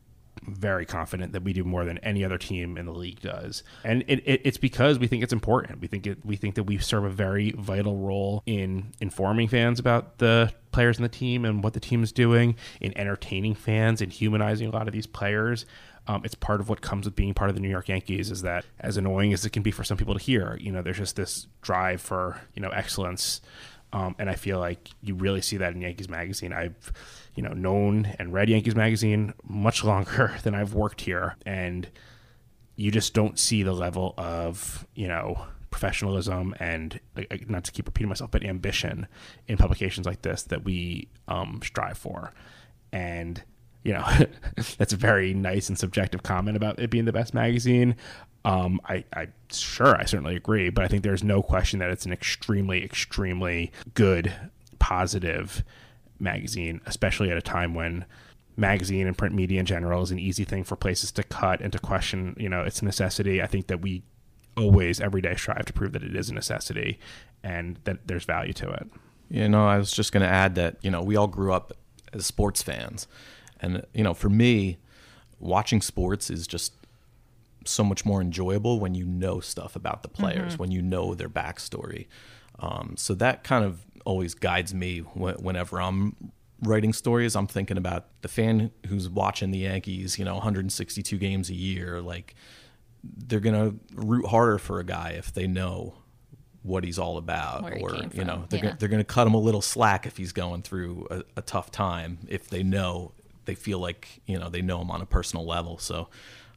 very 0.43 0.85
confident 0.85 1.33
that 1.33 1.43
we 1.43 1.53
do 1.53 1.63
more 1.63 1.85
than 1.85 1.97
any 1.99 2.23
other 2.23 2.37
team 2.37 2.77
in 2.77 2.85
the 2.85 2.91
league 2.91 3.19
does, 3.21 3.63
and 3.83 4.03
it, 4.07 4.19
it, 4.25 4.41
it's 4.43 4.57
because 4.57 4.99
we 4.99 5.07
think 5.07 5.23
it's 5.23 5.33
important. 5.33 5.79
We 5.81 5.87
think 5.87 6.07
it, 6.07 6.25
we 6.25 6.35
think 6.35 6.55
that 6.55 6.63
we 6.63 6.77
serve 6.77 7.03
a 7.03 7.09
very 7.09 7.51
vital 7.51 7.97
role 7.97 8.43
in 8.45 8.91
informing 8.99 9.47
fans 9.47 9.79
about 9.79 10.17
the 10.17 10.51
players 10.71 10.97
in 10.97 11.03
the 11.03 11.09
team 11.09 11.45
and 11.45 11.63
what 11.63 11.73
the 11.73 11.79
team 11.79 12.03
is 12.03 12.11
doing, 12.11 12.55
in 12.79 12.97
entertaining 12.97 13.55
fans 13.55 14.01
and 14.01 14.11
humanizing 14.11 14.67
a 14.67 14.71
lot 14.71 14.87
of 14.87 14.93
these 14.93 15.07
players. 15.07 15.65
Um, 16.07 16.23
it's 16.25 16.33
part 16.33 16.59
of 16.61 16.69
what 16.69 16.81
comes 16.81 17.05
with 17.05 17.15
being 17.15 17.33
part 17.33 17.49
of 17.49 17.55
the 17.55 17.61
New 17.61 17.69
York 17.69 17.87
Yankees. 17.87 18.31
Is 18.31 18.41
that 18.41 18.65
as 18.79 18.97
annoying 18.97 19.33
as 19.33 19.45
it 19.45 19.51
can 19.51 19.61
be 19.61 19.71
for 19.71 19.83
some 19.83 19.97
people 19.97 20.15
to 20.15 20.19
hear? 20.19 20.57
You 20.59 20.71
know, 20.71 20.81
there's 20.81 20.97
just 20.97 21.15
this 21.15 21.47
drive 21.61 22.01
for 22.01 22.41
you 22.55 22.61
know 22.61 22.69
excellence 22.69 23.41
um, 23.93 24.15
and 24.19 24.29
I 24.29 24.35
feel 24.35 24.59
like 24.59 24.89
you 25.01 25.15
really 25.15 25.41
see 25.41 25.57
that 25.57 25.73
in 25.73 25.81
Yankees 25.81 26.09
Magazine. 26.09 26.53
I've, 26.53 26.91
you 27.35 27.43
know, 27.43 27.53
known 27.53 28.13
and 28.19 28.33
read 28.33 28.49
Yankees 28.49 28.75
Magazine 28.75 29.33
much 29.43 29.83
longer 29.85 30.35
than 30.43 30.55
I've 30.55 30.73
worked 30.73 31.01
here, 31.01 31.35
and 31.45 31.87
you 32.75 32.91
just 32.91 33.13
don't 33.13 33.37
see 33.37 33.63
the 33.63 33.73
level 33.73 34.13
of, 34.17 34.87
you 34.95 35.07
know, 35.07 35.45
professionalism 35.69 36.53
and 36.59 36.99
not 37.47 37.63
to 37.65 37.71
keep 37.71 37.85
repeating 37.85 38.09
myself, 38.09 38.31
but 38.31 38.43
ambition 38.43 39.07
in 39.47 39.57
publications 39.57 40.05
like 40.05 40.21
this 40.21 40.43
that 40.43 40.63
we 40.63 41.07
um, 41.27 41.59
strive 41.63 41.97
for, 41.97 42.33
and 42.91 43.43
you 43.83 43.93
know, 43.93 44.05
that's 44.77 44.93
a 44.93 44.97
very 44.97 45.33
nice 45.33 45.69
and 45.69 45.77
subjective 45.77 46.23
comment 46.23 46.55
about 46.55 46.79
it 46.79 46.89
being 46.89 47.05
the 47.05 47.11
best 47.11 47.33
magazine. 47.33 47.95
Um, 48.43 48.81
I, 48.85 49.03
I 49.13 49.27
sure 49.51 49.95
I 49.95 50.05
certainly 50.05 50.35
agree, 50.35 50.69
but 50.69 50.83
I 50.83 50.87
think 50.87 51.03
there's 51.03 51.23
no 51.23 51.43
question 51.43 51.79
that 51.79 51.91
it's 51.91 52.05
an 52.05 52.13
extremely, 52.13 52.83
extremely 52.83 53.71
good, 53.93 54.33
positive 54.79 55.63
magazine, 56.19 56.81
especially 56.85 57.29
at 57.29 57.37
a 57.37 57.41
time 57.41 57.75
when 57.75 58.05
magazine 58.57 59.07
and 59.07 59.17
print 59.17 59.33
media 59.33 59.59
in 59.59 59.65
general 59.65 60.01
is 60.01 60.11
an 60.11 60.19
easy 60.19 60.43
thing 60.43 60.63
for 60.63 60.75
places 60.75 61.11
to 61.11 61.23
cut 61.23 61.61
and 61.61 61.71
to 61.73 61.79
question. 61.79 62.35
You 62.39 62.49
know, 62.49 62.63
it's 62.63 62.81
a 62.81 62.85
necessity. 62.85 63.41
I 63.41 63.47
think 63.47 63.67
that 63.67 63.81
we 63.81 64.03
always, 64.57 64.99
every 64.99 65.21
day, 65.21 65.35
strive 65.35 65.65
to 65.65 65.73
prove 65.73 65.93
that 65.93 66.03
it 66.03 66.15
is 66.15 66.29
a 66.29 66.33
necessity 66.33 66.99
and 67.43 67.79
that 67.83 68.07
there's 68.07 68.25
value 68.25 68.53
to 68.53 68.69
it. 68.69 68.87
You 69.29 69.47
know, 69.47 69.67
I 69.67 69.77
was 69.77 69.91
just 69.91 70.11
going 70.11 70.23
to 70.23 70.29
add 70.29 70.55
that, 70.55 70.77
you 70.81 70.91
know, 70.91 71.01
we 71.01 71.15
all 71.15 71.27
grew 71.27 71.53
up 71.53 71.73
as 72.11 72.25
sports 72.25 72.61
fans. 72.61 73.07
And, 73.61 73.85
you 73.93 74.03
know, 74.03 74.13
for 74.13 74.29
me, 74.29 74.77
watching 75.39 75.81
sports 75.81 76.29
is 76.29 76.47
just 76.47 76.73
so 77.65 77.83
much 77.83 78.05
more 78.05 78.21
enjoyable 78.21 78.79
when 78.79 78.95
you 78.95 79.05
know 79.05 79.39
stuff 79.39 79.75
about 79.75 80.03
the 80.03 80.09
players, 80.09 80.57
when 80.57 80.71
you 80.71 80.81
know 80.81 81.13
their 81.13 81.29
backstory. 81.29 82.07
Um, 82.59 82.95
so 82.97 83.13
that 83.15 83.43
kind 83.43 83.65
of 83.65 83.85
always 84.05 84.33
guides 84.33 84.73
me 84.73 84.99
wh- 84.99 85.39
whenever 85.41 85.81
I'm 85.81 86.15
writing 86.61 86.93
stories. 86.93 87.35
I'm 87.35 87.47
thinking 87.47 87.77
about 87.77 88.07
the 88.21 88.27
fan 88.27 88.71
who's 88.87 89.09
watching 89.09 89.51
the 89.51 89.59
Yankees, 89.59 90.19
you 90.19 90.25
know, 90.25 90.35
162 90.35 91.17
games 91.17 91.49
a 91.49 91.55
year. 91.55 92.01
Like, 92.01 92.35
they're 93.03 93.39
going 93.39 93.55
to 93.55 93.79
root 93.95 94.27
harder 94.27 94.57
for 94.57 94.79
a 94.79 94.83
guy 94.83 95.11
if 95.17 95.33
they 95.33 95.47
know 95.47 95.95
what 96.63 96.83
he's 96.83 96.99
all 96.99 97.17
about 97.17 97.63
Where 97.63 97.79
or 97.79 97.95
you 98.13 98.23
know 98.23 98.45
they're, 98.49 98.59
yeah. 98.59 98.63
gonna, 98.65 98.77
they're 98.79 98.89
going 98.89 98.99
to 98.99 99.03
cut 99.03 99.25
him 99.25 99.33
a 99.33 99.39
little 99.39 99.61
slack 99.61 100.05
if 100.05 100.17
he's 100.17 100.31
going 100.31 100.61
through 100.61 101.07
a, 101.09 101.23
a 101.37 101.41
tough 101.41 101.71
time 101.71 102.19
if 102.27 102.49
they 102.49 102.61
know 102.61 103.13
they 103.45 103.55
feel 103.55 103.79
like 103.79 104.21
you 104.27 104.37
know 104.37 104.47
they 104.47 104.61
know 104.61 104.79
him 104.81 104.91
on 104.91 105.01
a 105.01 105.05
personal 105.07 105.43
level 105.43 105.79
so 105.79 106.07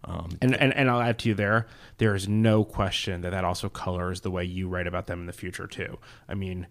um, 0.05 0.31
And, 0.41 0.55
and 0.55 0.73
and 0.75 0.91
I'll 0.91 1.01
add 1.01 1.19
to 1.21 1.29
you 1.29 1.35
there. 1.35 1.67
There 1.99 2.15
is 2.15 2.29
no 2.29 2.65
question 2.65 3.21
that 3.23 3.31
that 3.31 3.45
also 3.45 3.69
colors 3.69 4.21
the 4.21 4.31
way 4.31 4.45
you 4.45 4.69
write 4.69 4.87
about 4.87 5.07
them 5.07 5.21
in 5.21 5.27
the 5.27 5.33
future 5.33 5.67
too. 5.67 5.99
I 6.29 6.35
mean, 6.35 6.67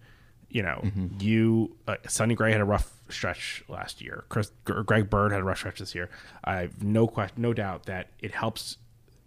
you 0.49 0.61
know, 0.61 0.81
you 1.19 1.75
uh, 1.87 1.95
Sonny 2.07 2.35
Gray 2.35 2.51
had 2.51 2.61
a 2.61 2.65
rough 2.65 2.91
stretch 3.09 3.63
last 3.67 4.01
year. 4.01 4.25
Chris 4.29 4.51
G- 4.67 4.73
Greg 4.85 5.09
Bird 5.09 5.31
had 5.31 5.41
a 5.41 5.43
rough 5.43 5.57
stretch 5.59 5.79
this 5.79 5.95
year. 5.95 6.09
I 6.43 6.57
have 6.57 6.83
no 6.83 7.07
question, 7.07 7.41
no 7.41 7.53
doubt 7.53 7.85
that 7.87 8.09
it 8.19 8.31
helps 8.33 8.77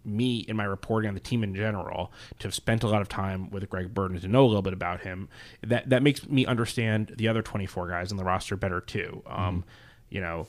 me 0.05 0.39
in 0.47 0.55
my 0.55 0.63
reporting 0.63 1.09
on 1.09 1.13
the 1.15 1.19
team 1.19 1.43
in 1.43 1.53
general 1.53 2.13
to 2.39 2.47
have 2.47 2.53
spent 2.55 2.81
a 2.81 2.87
lot 2.87 3.01
of 3.01 3.09
time 3.09 3.49
with 3.49 3.69
Greg 3.69 3.93
Bird 3.93 4.11
and 4.11 4.21
to 4.21 4.27
know 4.29 4.45
a 4.45 4.47
little 4.47 4.61
bit 4.61 4.71
about 4.71 5.01
him. 5.01 5.27
That 5.61 5.89
that 5.89 6.01
makes 6.01 6.25
me 6.29 6.45
understand 6.45 7.13
the 7.17 7.27
other 7.27 7.41
24 7.41 7.89
guys 7.89 8.11
on 8.11 8.17
the 8.17 8.23
roster 8.23 8.55
better 8.55 8.79
too. 8.79 9.21
Um, 9.27 9.65
You 10.09 10.21
know, 10.21 10.47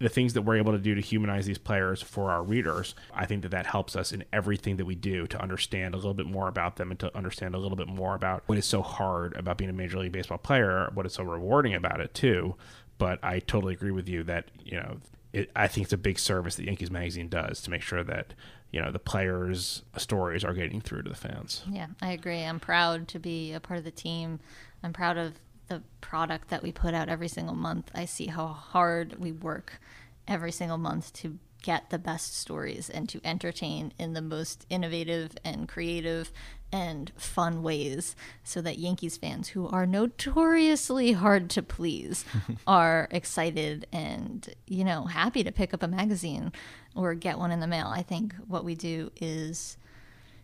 the 0.00 0.08
things 0.08 0.32
that 0.32 0.42
we're 0.42 0.56
able 0.56 0.72
to 0.72 0.78
do 0.78 0.94
to 0.94 1.00
humanize 1.00 1.44
these 1.44 1.58
players 1.58 2.00
for 2.00 2.30
our 2.30 2.42
readers, 2.42 2.94
I 3.14 3.26
think 3.26 3.42
that 3.42 3.50
that 3.50 3.66
helps 3.66 3.94
us 3.94 4.12
in 4.12 4.24
everything 4.32 4.78
that 4.78 4.86
we 4.86 4.94
do 4.94 5.26
to 5.26 5.40
understand 5.40 5.92
a 5.94 5.98
little 5.98 6.14
bit 6.14 6.26
more 6.26 6.48
about 6.48 6.76
them 6.76 6.90
and 6.90 6.98
to 7.00 7.14
understand 7.16 7.54
a 7.54 7.58
little 7.58 7.76
bit 7.76 7.86
more 7.86 8.14
about 8.14 8.42
what 8.46 8.56
is 8.56 8.64
so 8.64 8.80
hard 8.80 9.36
about 9.36 9.58
being 9.58 9.68
a 9.68 9.74
Major 9.74 9.98
League 9.98 10.12
Baseball 10.12 10.38
player, 10.38 10.90
what 10.94 11.04
is 11.04 11.12
so 11.12 11.22
rewarding 11.22 11.74
about 11.74 12.00
it 12.00 12.14
too. 12.14 12.56
But 12.96 13.18
I 13.22 13.40
totally 13.40 13.74
agree 13.74 13.90
with 13.90 14.08
you 14.08 14.22
that 14.24 14.50
you 14.64 14.78
know 14.78 14.96
it, 15.32 15.50
I 15.54 15.68
think 15.68 15.84
it's 15.84 15.92
a 15.92 15.98
big 15.98 16.18
service 16.18 16.56
that 16.56 16.64
Yankees 16.64 16.90
Magazine 16.90 17.28
does 17.28 17.60
to 17.62 17.70
make 17.70 17.82
sure 17.82 18.02
that 18.02 18.32
you 18.70 18.80
know 18.80 18.90
the 18.90 18.98
players' 18.98 19.82
stories 19.98 20.44
are 20.44 20.54
getting 20.54 20.80
through 20.80 21.02
to 21.02 21.10
the 21.10 21.16
fans. 21.16 21.62
Yeah, 21.70 21.88
I 22.00 22.12
agree. 22.12 22.42
I'm 22.42 22.60
proud 22.60 23.06
to 23.08 23.18
be 23.18 23.52
a 23.52 23.60
part 23.60 23.78
of 23.78 23.84
the 23.84 23.90
team. 23.90 24.40
I'm 24.82 24.94
proud 24.94 25.18
of 25.18 25.34
the 25.70 25.82
product 26.02 26.48
that 26.48 26.62
we 26.62 26.72
put 26.72 26.92
out 26.92 27.08
every 27.08 27.28
single 27.28 27.54
month, 27.54 27.90
I 27.94 28.04
see 28.04 28.26
how 28.26 28.48
hard 28.48 29.18
we 29.18 29.32
work 29.32 29.80
every 30.28 30.52
single 30.52 30.76
month 30.76 31.12
to 31.14 31.38
get 31.62 31.90
the 31.90 31.98
best 31.98 32.36
stories 32.38 32.90
and 32.90 33.08
to 33.08 33.20
entertain 33.24 33.92
in 33.98 34.12
the 34.12 34.22
most 34.22 34.66
innovative 34.68 35.36
and 35.44 35.68
creative 35.68 36.32
and 36.72 37.12
fun 37.16 37.62
ways 37.62 38.16
so 38.42 38.60
that 38.62 38.78
Yankees 38.78 39.16
fans 39.16 39.48
who 39.48 39.68
are 39.68 39.86
notoriously 39.86 41.12
hard 41.12 41.50
to 41.50 41.62
please 41.62 42.24
are 42.66 43.08
excited 43.10 43.86
and 43.92 44.54
you 44.66 44.84
know 44.84 45.04
happy 45.04 45.44
to 45.44 45.52
pick 45.52 45.74
up 45.74 45.82
a 45.82 45.88
magazine 45.88 46.52
or 46.94 47.14
get 47.14 47.38
one 47.38 47.50
in 47.50 47.60
the 47.60 47.66
mail. 47.66 47.86
I 47.88 48.02
think 48.02 48.34
what 48.46 48.64
we 48.64 48.74
do 48.74 49.10
is 49.20 49.76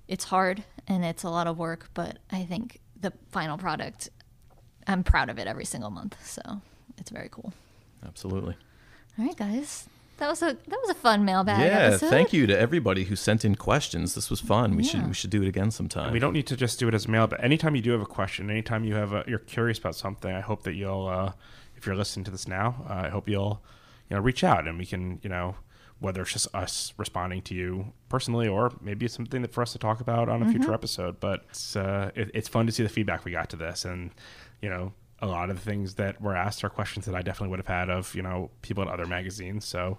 it's 0.06 0.24
hard 0.24 0.62
and 0.86 1.04
it's 1.04 1.24
a 1.24 1.30
lot 1.30 1.46
of 1.46 1.58
work, 1.58 1.90
but 1.94 2.18
I 2.30 2.44
think 2.44 2.80
the 3.00 3.12
final 3.30 3.58
product 3.58 4.10
I'm 4.86 5.02
proud 5.02 5.30
of 5.30 5.38
it 5.38 5.46
every 5.46 5.64
single 5.64 5.90
month. 5.90 6.16
So, 6.24 6.60
it's 6.98 7.10
very 7.10 7.28
cool. 7.30 7.52
Absolutely. 8.04 8.56
All 9.18 9.26
right, 9.26 9.36
guys. 9.36 9.88
That 10.18 10.30
was 10.30 10.40
a 10.40 10.46
that 10.46 10.80
was 10.80 10.88
a 10.88 10.94
fun 10.94 11.26
mailbag 11.26 11.60
yeah, 11.60 11.78
episode. 11.78 12.08
thank 12.08 12.32
you 12.32 12.46
to 12.46 12.58
everybody 12.58 13.04
who 13.04 13.16
sent 13.16 13.44
in 13.44 13.54
questions. 13.54 14.14
This 14.14 14.30
was 14.30 14.40
fun. 14.40 14.74
We 14.74 14.82
should 14.82 15.06
we 15.06 15.12
should 15.12 15.28
do 15.28 15.42
it 15.42 15.48
again 15.48 15.70
sometime. 15.70 16.10
We 16.10 16.18
don't 16.18 16.32
need 16.32 16.46
to 16.46 16.56
just 16.56 16.78
do 16.78 16.88
it 16.88 16.94
as 16.94 17.06
mail, 17.06 17.26
but 17.26 17.44
anytime 17.44 17.76
you 17.76 17.82
do 17.82 17.90
have 17.92 18.00
a 18.00 18.06
question, 18.06 18.50
anytime 18.50 18.84
you 18.84 18.94
have 18.94 19.12
a, 19.12 19.24
you're 19.26 19.38
curious 19.38 19.78
about 19.78 19.94
something, 19.94 20.32
I 20.32 20.40
hope 20.40 20.62
that 20.62 20.72
you'll, 20.72 21.06
uh, 21.06 21.32
if 21.76 21.84
you're 21.84 21.96
listening 21.96 22.24
to 22.24 22.30
this 22.30 22.48
now, 22.48 22.86
uh, 22.88 22.94
I 22.94 23.08
hope 23.10 23.28
you'll, 23.28 23.60
you 24.08 24.16
know, 24.16 24.22
reach 24.22 24.42
out 24.42 24.66
and 24.66 24.78
we 24.78 24.86
can, 24.86 25.20
you 25.22 25.28
know, 25.28 25.56
whether 25.98 26.22
it's 26.22 26.32
just 26.32 26.54
us 26.54 26.94
responding 26.96 27.42
to 27.42 27.54
you 27.54 27.92
personally 28.08 28.48
or 28.48 28.72
maybe 28.80 29.04
it's 29.04 29.14
something 29.14 29.42
that 29.42 29.52
for 29.52 29.60
us 29.60 29.72
to 29.72 29.78
talk 29.78 30.00
about 30.00 30.30
on 30.30 30.42
a 30.42 30.50
future 30.50 30.72
episode. 30.72 31.20
But 31.20 31.44
it's 31.50 31.76
uh, 31.76 32.10
it, 32.14 32.30
it's 32.32 32.48
fun 32.48 32.64
to 32.64 32.72
see 32.72 32.82
the 32.82 32.88
feedback 32.88 33.26
we 33.26 33.32
got 33.32 33.50
to 33.50 33.56
this, 33.56 33.84
and 33.84 34.12
you 34.62 34.68
know, 34.68 34.92
a 35.20 35.26
lot 35.26 35.50
of 35.50 35.56
the 35.56 35.62
things 35.62 35.94
that 35.94 36.20
were 36.20 36.36
asked 36.36 36.62
are 36.64 36.68
questions 36.68 37.06
that 37.06 37.14
I 37.14 37.22
definitely 37.22 37.50
would 37.50 37.58
have 37.58 37.66
had 37.66 37.90
of 37.90 38.14
you 38.14 38.22
know 38.22 38.50
people 38.62 38.82
at 38.82 38.88
other 38.88 39.06
magazines. 39.06 39.64
So. 39.64 39.98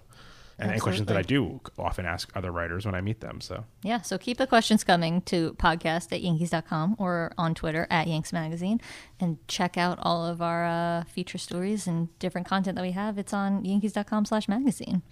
And, 0.60 0.72
and 0.72 0.80
questions 0.80 1.06
that 1.06 1.16
I 1.16 1.22
do 1.22 1.60
often 1.78 2.04
ask 2.04 2.32
other 2.34 2.50
writers 2.50 2.84
when 2.84 2.96
I 2.96 3.00
meet 3.00 3.20
them. 3.20 3.40
So 3.40 3.64
Yeah, 3.84 4.00
so 4.00 4.18
keep 4.18 4.38
the 4.38 4.46
questions 4.48 4.82
coming 4.82 5.22
to 5.22 5.52
podcast 5.52 6.10
at 6.10 6.20
yankees.com 6.20 6.96
or 6.98 7.30
on 7.38 7.54
Twitter 7.54 7.86
at 7.90 8.08
Yanks 8.08 8.32
Magazine 8.32 8.80
and 9.20 9.38
check 9.46 9.78
out 9.78 10.00
all 10.02 10.26
of 10.26 10.42
our 10.42 10.66
uh, 10.66 11.04
feature 11.04 11.38
stories 11.38 11.86
and 11.86 12.08
different 12.18 12.48
content 12.48 12.74
that 12.74 12.82
we 12.82 12.90
have. 12.90 13.18
It's 13.18 13.32
on 13.32 13.64
yankees.com 13.64 14.24
slash 14.24 14.48
magazine. 14.48 15.02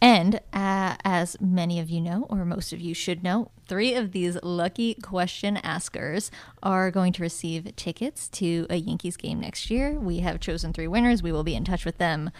And 0.00 0.40
uh, 0.52 0.96
as 1.04 1.40
many 1.40 1.80
of 1.80 1.88
you 1.88 2.00
know, 2.00 2.26
or 2.28 2.44
most 2.44 2.72
of 2.72 2.80
you 2.80 2.92
should 2.94 3.22
know, 3.22 3.50
three 3.66 3.94
of 3.94 4.12
these 4.12 4.36
lucky 4.42 4.94
question 4.94 5.56
askers 5.58 6.30
are 6.62 6.90
going 6.90 7.12
to 7.14 7.22
receive 7.22 7.74
tickets 7.76 8.28
to 8.28 8.66
a 8.68 8.76
Yankees 8.76 9.16
game 9.16 9.40
next 9.40 9.70
year. 9.70 9.98
We 9.98 10.18
have 10.18 10.38
chosen 10.38 10.72
three 10.72 10.86
winners. 10.86 11.22
We 11.22 11.32
will 11.32 11.44
be 11.44 11.54
in 11.54 11.64
touch 11.64 11.84
with 11.84 11.96
them 11.98 12.30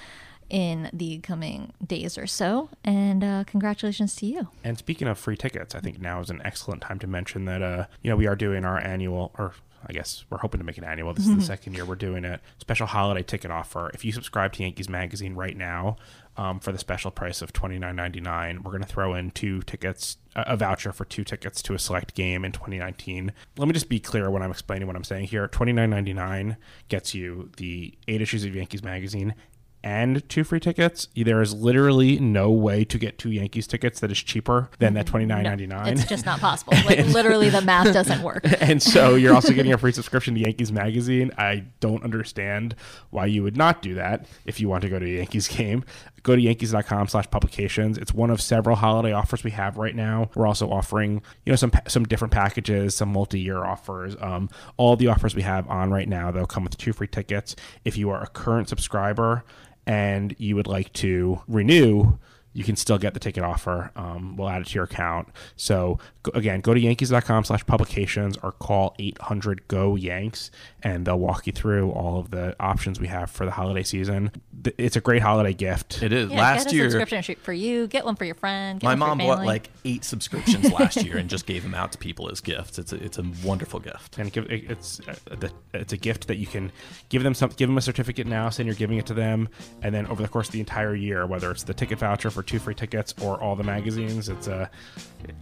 in 0.49 0.91
the 0.93 1.19
coming 1.19 1.73
days 1.85 2.17
or 2.17 2.27
so. 2.27 2.69
And 2.85 3.25
uh, 3.25 3.45
congratulations 3.47 4.15
to 4.17 4.27
you. 4.27 4.49
And 4.63 4.79
speaking 4.79 5.09
of 5.09 5.19
free 5.19 5.37
tickets, 5.37 5.75
I 5.75 5.81
think 5.81 6.01
now 6.01 6.21
is 6.21 6.31
an 6.31 6.43
excellent 6.45 6.83
time 6.83 6.99
to 7.01 7.07
mention 7.07 7.47
that 7.47 7.63
uh, 7.63 7.87
you 8.03 8.11
know 8.11 8.17
we 8.17 8.27
are 8.27 8.37
doing 8.37 8.65
our 8.65 8.79
annual, 8.79 9.33
or 9.39 9.55
I 9.85 9.93
guess 9.93 10.25
we're 10.31 10.39
hoping 10.39 10.59
to 10.59 10.65
make 10.65 10.79
it 10.79 10.85
annual. 10.85 11.13
This 11.15 11.27
is 11.27 11.37
the 11.37 11.43
second 11.43 11.75
year 11.75 11.85
we're 11.85 11.95
doing 11.95 12.25
it. 12.25 12.41
special 12.59 12.87
holiday 12.87 13.23
ticket 13.23 13.51
offer. 13.51 13.91
If 13.95 14.05
you 14.05 14.13
subscribe 14.13 14.53
to 14.55 14.63
Yankees 14.63 14.89
Magazine 14.89 15.35
right 15.35 15.57
now, 15.57 15.97
um, 16.37 16.61
for 16.61 16.71
the 16.71 16.79
special 16.79 17.11
price 17.11 17.41
of 17.41 17.53
twenty 17.53 17.79
nine 17.79 17.97
ninety 17.97 18.21
nine, 18.21 18.63
we're 18.63 18.73
going 18.73 18.83
to 18.83 18.89
throw 18.89 19.15
in 19.15 19.31
two 19.31 19.63
tickets, 19.63 20.19
a 20.35 20.45
a 20.49 20.57
voucher 20.57 20.93
for 20.93 21.05
two 21.05 21.25
tickets 21.25 21.63
to 21.63 21.75
a 21.75 21.79
select 21.79 22.15
game 22.15 22.45
in 22.45 22.53
2019. 22.53 23.33
Let 23.57 23.69
me 23.69 23.73
just 23.73 23.89
be 23.89 24.01
clear 24.01 24.31
when 24.31 24.43
I'm 24.43 24.51
explaining 24.51 24.87
what 24.87 24.97
I'm 24.97 25.05
saying 25.05 25.27
here. 25.29 25.49
Twenty 25.49 25.73
nine 25.73 25.91
ninety 25.91 26.13
nine 26.13 26.57
gets 26.89 27.15
you 27.15 27.51
the 27.57 27.95
eight 28.07 28.21
issues 28.21 28.45
of 28.45 28.55
Yankees 28.55 28.83
Magazine 28.83 29.35
and 29.83 30.29
two 30.29 30.45
free 30.45 30.61
tickets. 30.61 31.09
There 31.15 31.41
is 31.41 31.55
literally 31.55 32.19
no 32.19 32.51
way 32.51 32.85
to 32.85 32.99
get 32.99 33.19
two 33.19 33.31
Yankees 33.31 33.67
tickets 33.67 34.01
that 34.01 34.11
is 34.11 34.19
cheaper 34.19 34.71
than 34.79 34.95
that 34.95 35.07
twenty 35.07 35.27
nine 35.27 35.45
ninety 35.45 35.67
nine. 35.67 35.93
It's 35.93 36.07
just 36.07 36.27
not 36.27 36.41
possible. 36.41 36.75
Like 36.85 37.07
literally, 37.07 37.49
the 37.49 37.61
math 37.61 37.93
doesn't 37.93 38.23
work. 38.23 38.45
and 38.61 38.83
so 38.83 39.15
you're 39.15 39.35
also 39.35 39.53
getting 39.53 39.73
a 39.73 39.79
free 39.79 39.93
subscription 39.93 40.35
to 40.35 40.41
Yankees 40.41 40.73
Magazine. 40.73 41.31
I 41.39 41.65
don't 41.81 42.03
understand 42.03 42.75
why 43.11 43.27
you 43.27 43.43
would 43.43 43.57
not 43.57 43.83
do 43.83 43.95
that 43.95 44.27
if 44.45 44.61
you 44.61 44.69
want 44.69 44.83
to 44.83 44.89
go 44.89 44.99
to 44.99 45.07
a 45.07 45.17
Yankees 45.19 45.49
game. 45.49 45.85
Go 46.27 46.35
to 46.35 46.43
yankees.com 46.43 47.07
slash 47.07 47.31
publications. 47.31 47.97
It's 47.99 48.13
one 48.13 48.31
of 48.31 48.41
several 48.41 48.75
holiday 48.75 49.13
offers 49.13 49.45
we 49.45 49.53
have 49.53 49.77
right 49.77 49.95
now. 49.95 50.29
We're 50.35 50.49
also 50.49 50.69
offering, 50.73 51.23
you 51.45 51.53
know, 51.53 51.57
some 51.57 51.71
some 51.87 52.03
different 52.03 52.33
packages, 52.33 52.97
some 52.97 53.11
multi-year 53.11 53.65
offers. 53.65 54.17
Um, 54.21 54.51
all 54.77 54.97
the 54.97 55.07
offers 55.07 55.37
we 55.37 55.43
have 55.43 55.69
on 55.69 55.93
right 55.93 56.09
now, 56.09 56.33
they'll 56.33 56.45
come 56.45 56.65
with 56.65 56.77
two 56.77 56.93
free 56.93 57.07
tickets. 57.07 57.55
If 57.85 57.97
you 57.97 58.11
are 58.11 58.21
a 58.21 58.27
current 58.27 58.69
subscriber 58.69 59.45
and 59.87 60.35
you 60.37 60.57
would 60.57 60.67
like 60.67 60.93
to 60.95 61.43
renew, 61.47 62.19
you 62.57 62.65
can 62.65 62.75
still 62.75 62.97
get 62.97 63.13
the 63.13 63.21
ticket 63.21 63.45
offer. 63.45 63.91
Um, 63.97 64.35
we'll 64.37 64.49
add 64.49 64.63
it 64.63 64.69
to 64.69 64.75
your 64.75 64.85
account. 64.85 65.29
So 65.57 65.99
go, 66.23 66.31
again, 66.33 66.61
go 66.61 66.73
to 66.73 66.81
yankees.com 66.81 67.45
slash 67.45 67.67
publications 67.67 68.39
or 68.43 68.53
call 68.53 68.95
800 68.99 69.69
GO 69.69 69.95
YANKS 69.95 70.51
and 70.83 71.07
they'll 71.07 71.19
walk 71.19 71.47
you 71.47 71.53
through 71.53 71.91
all 71.91 72.19
of 72.19 72.31
the 72.31 72.57
options 72.59 72.99
we 72.99 73.09
have 73.09 73.31
for 73.31 73.45
the 73.45 73.51
holiday 73.51 73.83
season. 73.83 74.31
It's 74.79 74.97
a 74.97 75.03
great 75.03 75.21
holiday 75.21 75.53
gift. 75.53 76.03
It 76.03 76.15
is. 76.15 76.31
Yeah, 76.31 76.39
last 76.39 76.65
get 76.65 76.73
a 76.73 76.77
year, 76.77 76.91
subscription 76.91 77.37
for 77.43 77.53
you. 77.53 77.89
Get 77.89 78.07
one 78.07 78.17
for 78.17 78.25
your 78.25 78.35
friend. 78.37 78.81
Get 78.81 78.87
my 78.87 78.93
one 78.93 79.01
for 79.01 79.07
mom 79.07 79.21
your 79.21 79.37
bought 79.37 79.45
like 79.45 79.69
eight 79.85 80.05
subscriptions 80.05 80.73
last 80.79 81.05
year 81.05 81.19
and 81.19 81.29
just 81.29 81.45
gave 81.45 81.63
them 81.63 81.75
out 81.75 81.93
to 81.93 81.99
people 81.99 82.31
as 82.31 82.41
gifts. 82.41 82.79
It's 82.79 82.93
a, 82.93 82.97
it's 83.05 83.19
a 83.19 83.25
wonderful 83.45 83.81
gift. 83.81 84.17
and 84.17 84.33
give 84.33 84.47
it's 84.49 85.01
uh, 85.07 85.49
it's 85.75 85.93
a 85.93 85.97
gift 85.99 86.29
that 86.29 86.37
you 86.39 86.47
can 86.47 86.73
give 87.11 87.23
them 87.23 87.35
some 87.35 87.51
give 87.57 87.69
them 87.69 87.77
a 87.77 87.83
certificate 87.83 88.27
now 88.27 88.49
saying 88.49 88.67
you're 88.67 88.77
giving 88.77 88.97
it 88.97 89.07
to 89.07 89.15
them 89.15 89.49
and 89.83 89.95
then 89.95 90.07
over 90.07 90.23
the 90.23 90.29
course 90.29 90.49
of 90.49 90.53
the 90.53 90.61
entire 90.61 90.95
year 90.95 91.27
whether 91.27 91.51
it's 91.51 91.65
the 91.65 91.75
ticket 91.75 91.99
voucher 91.99 92.31
for 92.31 92.43
two 92.47 92.59
free 92.59 92.75
tickets 92.75 93.15
or 93.21 93.41
all 93.43 93.57
the 93.57 93.65
magazines 93.65 94.29
it's 94.29 94.47
a 94.47 94.71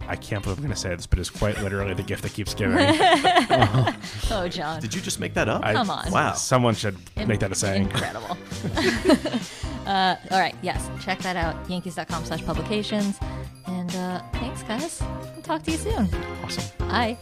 I 0.07 0.15
can't 0.15 0.43
believe 0.43 0.57
I'm 0.57 0.63
going 0.63 0.73
to 0.73 0.79
say 0.79 0.95
this 0.95 1.05
but 1.05 1.19
it's 1.19 1.29
quite 1.29 1.61
literally 1.61 1.93
the 1.93 2.03
gift 2.03 2.23
that 2.23 2.33
keeps 2.33 2.53
giving 2.53 2.77
oh, 4.31 4.47
John. 4.49 4.81
Did 4.81 4.93
you 4.93 5.01
just 5.01 5.19
make 5.19 5.33
that 5.35 5.47
up? 5.47 5.63
I- 5.63 5.73
Come 5.73 5.89
on. 5.89 6.11
Wow. 6.11 6.33
someone 6.33 6.75
should 6.75 6.97
make 7.27 7.39
that 7.39 7.51
a 7.51 7.55
saying 7.55 7.83
Incredible. 7.83 8.37
uh, 9.85 10.15
all 10.31 10.39
right. 10.39 10.55
Yes. 10.61 10.89
Check 11.01 11.19
that 11.19 11.35
out. 11.35 11.69
Yankees.com 11.69 12.25
slash 12.25 12.43
publications. 12.45 13.19
And 13.67 13.95
uh, 13.95 14.21
thanks, 14.33 14.63
guys. 14.63 15.01
We'll 15.33 15.43
talk 15.43 15.63
to 15.63 15.71
you 15.71 15.77
soon. 15.77 16.09
awesome 16.43 16.87
Bye. 16.87 17.17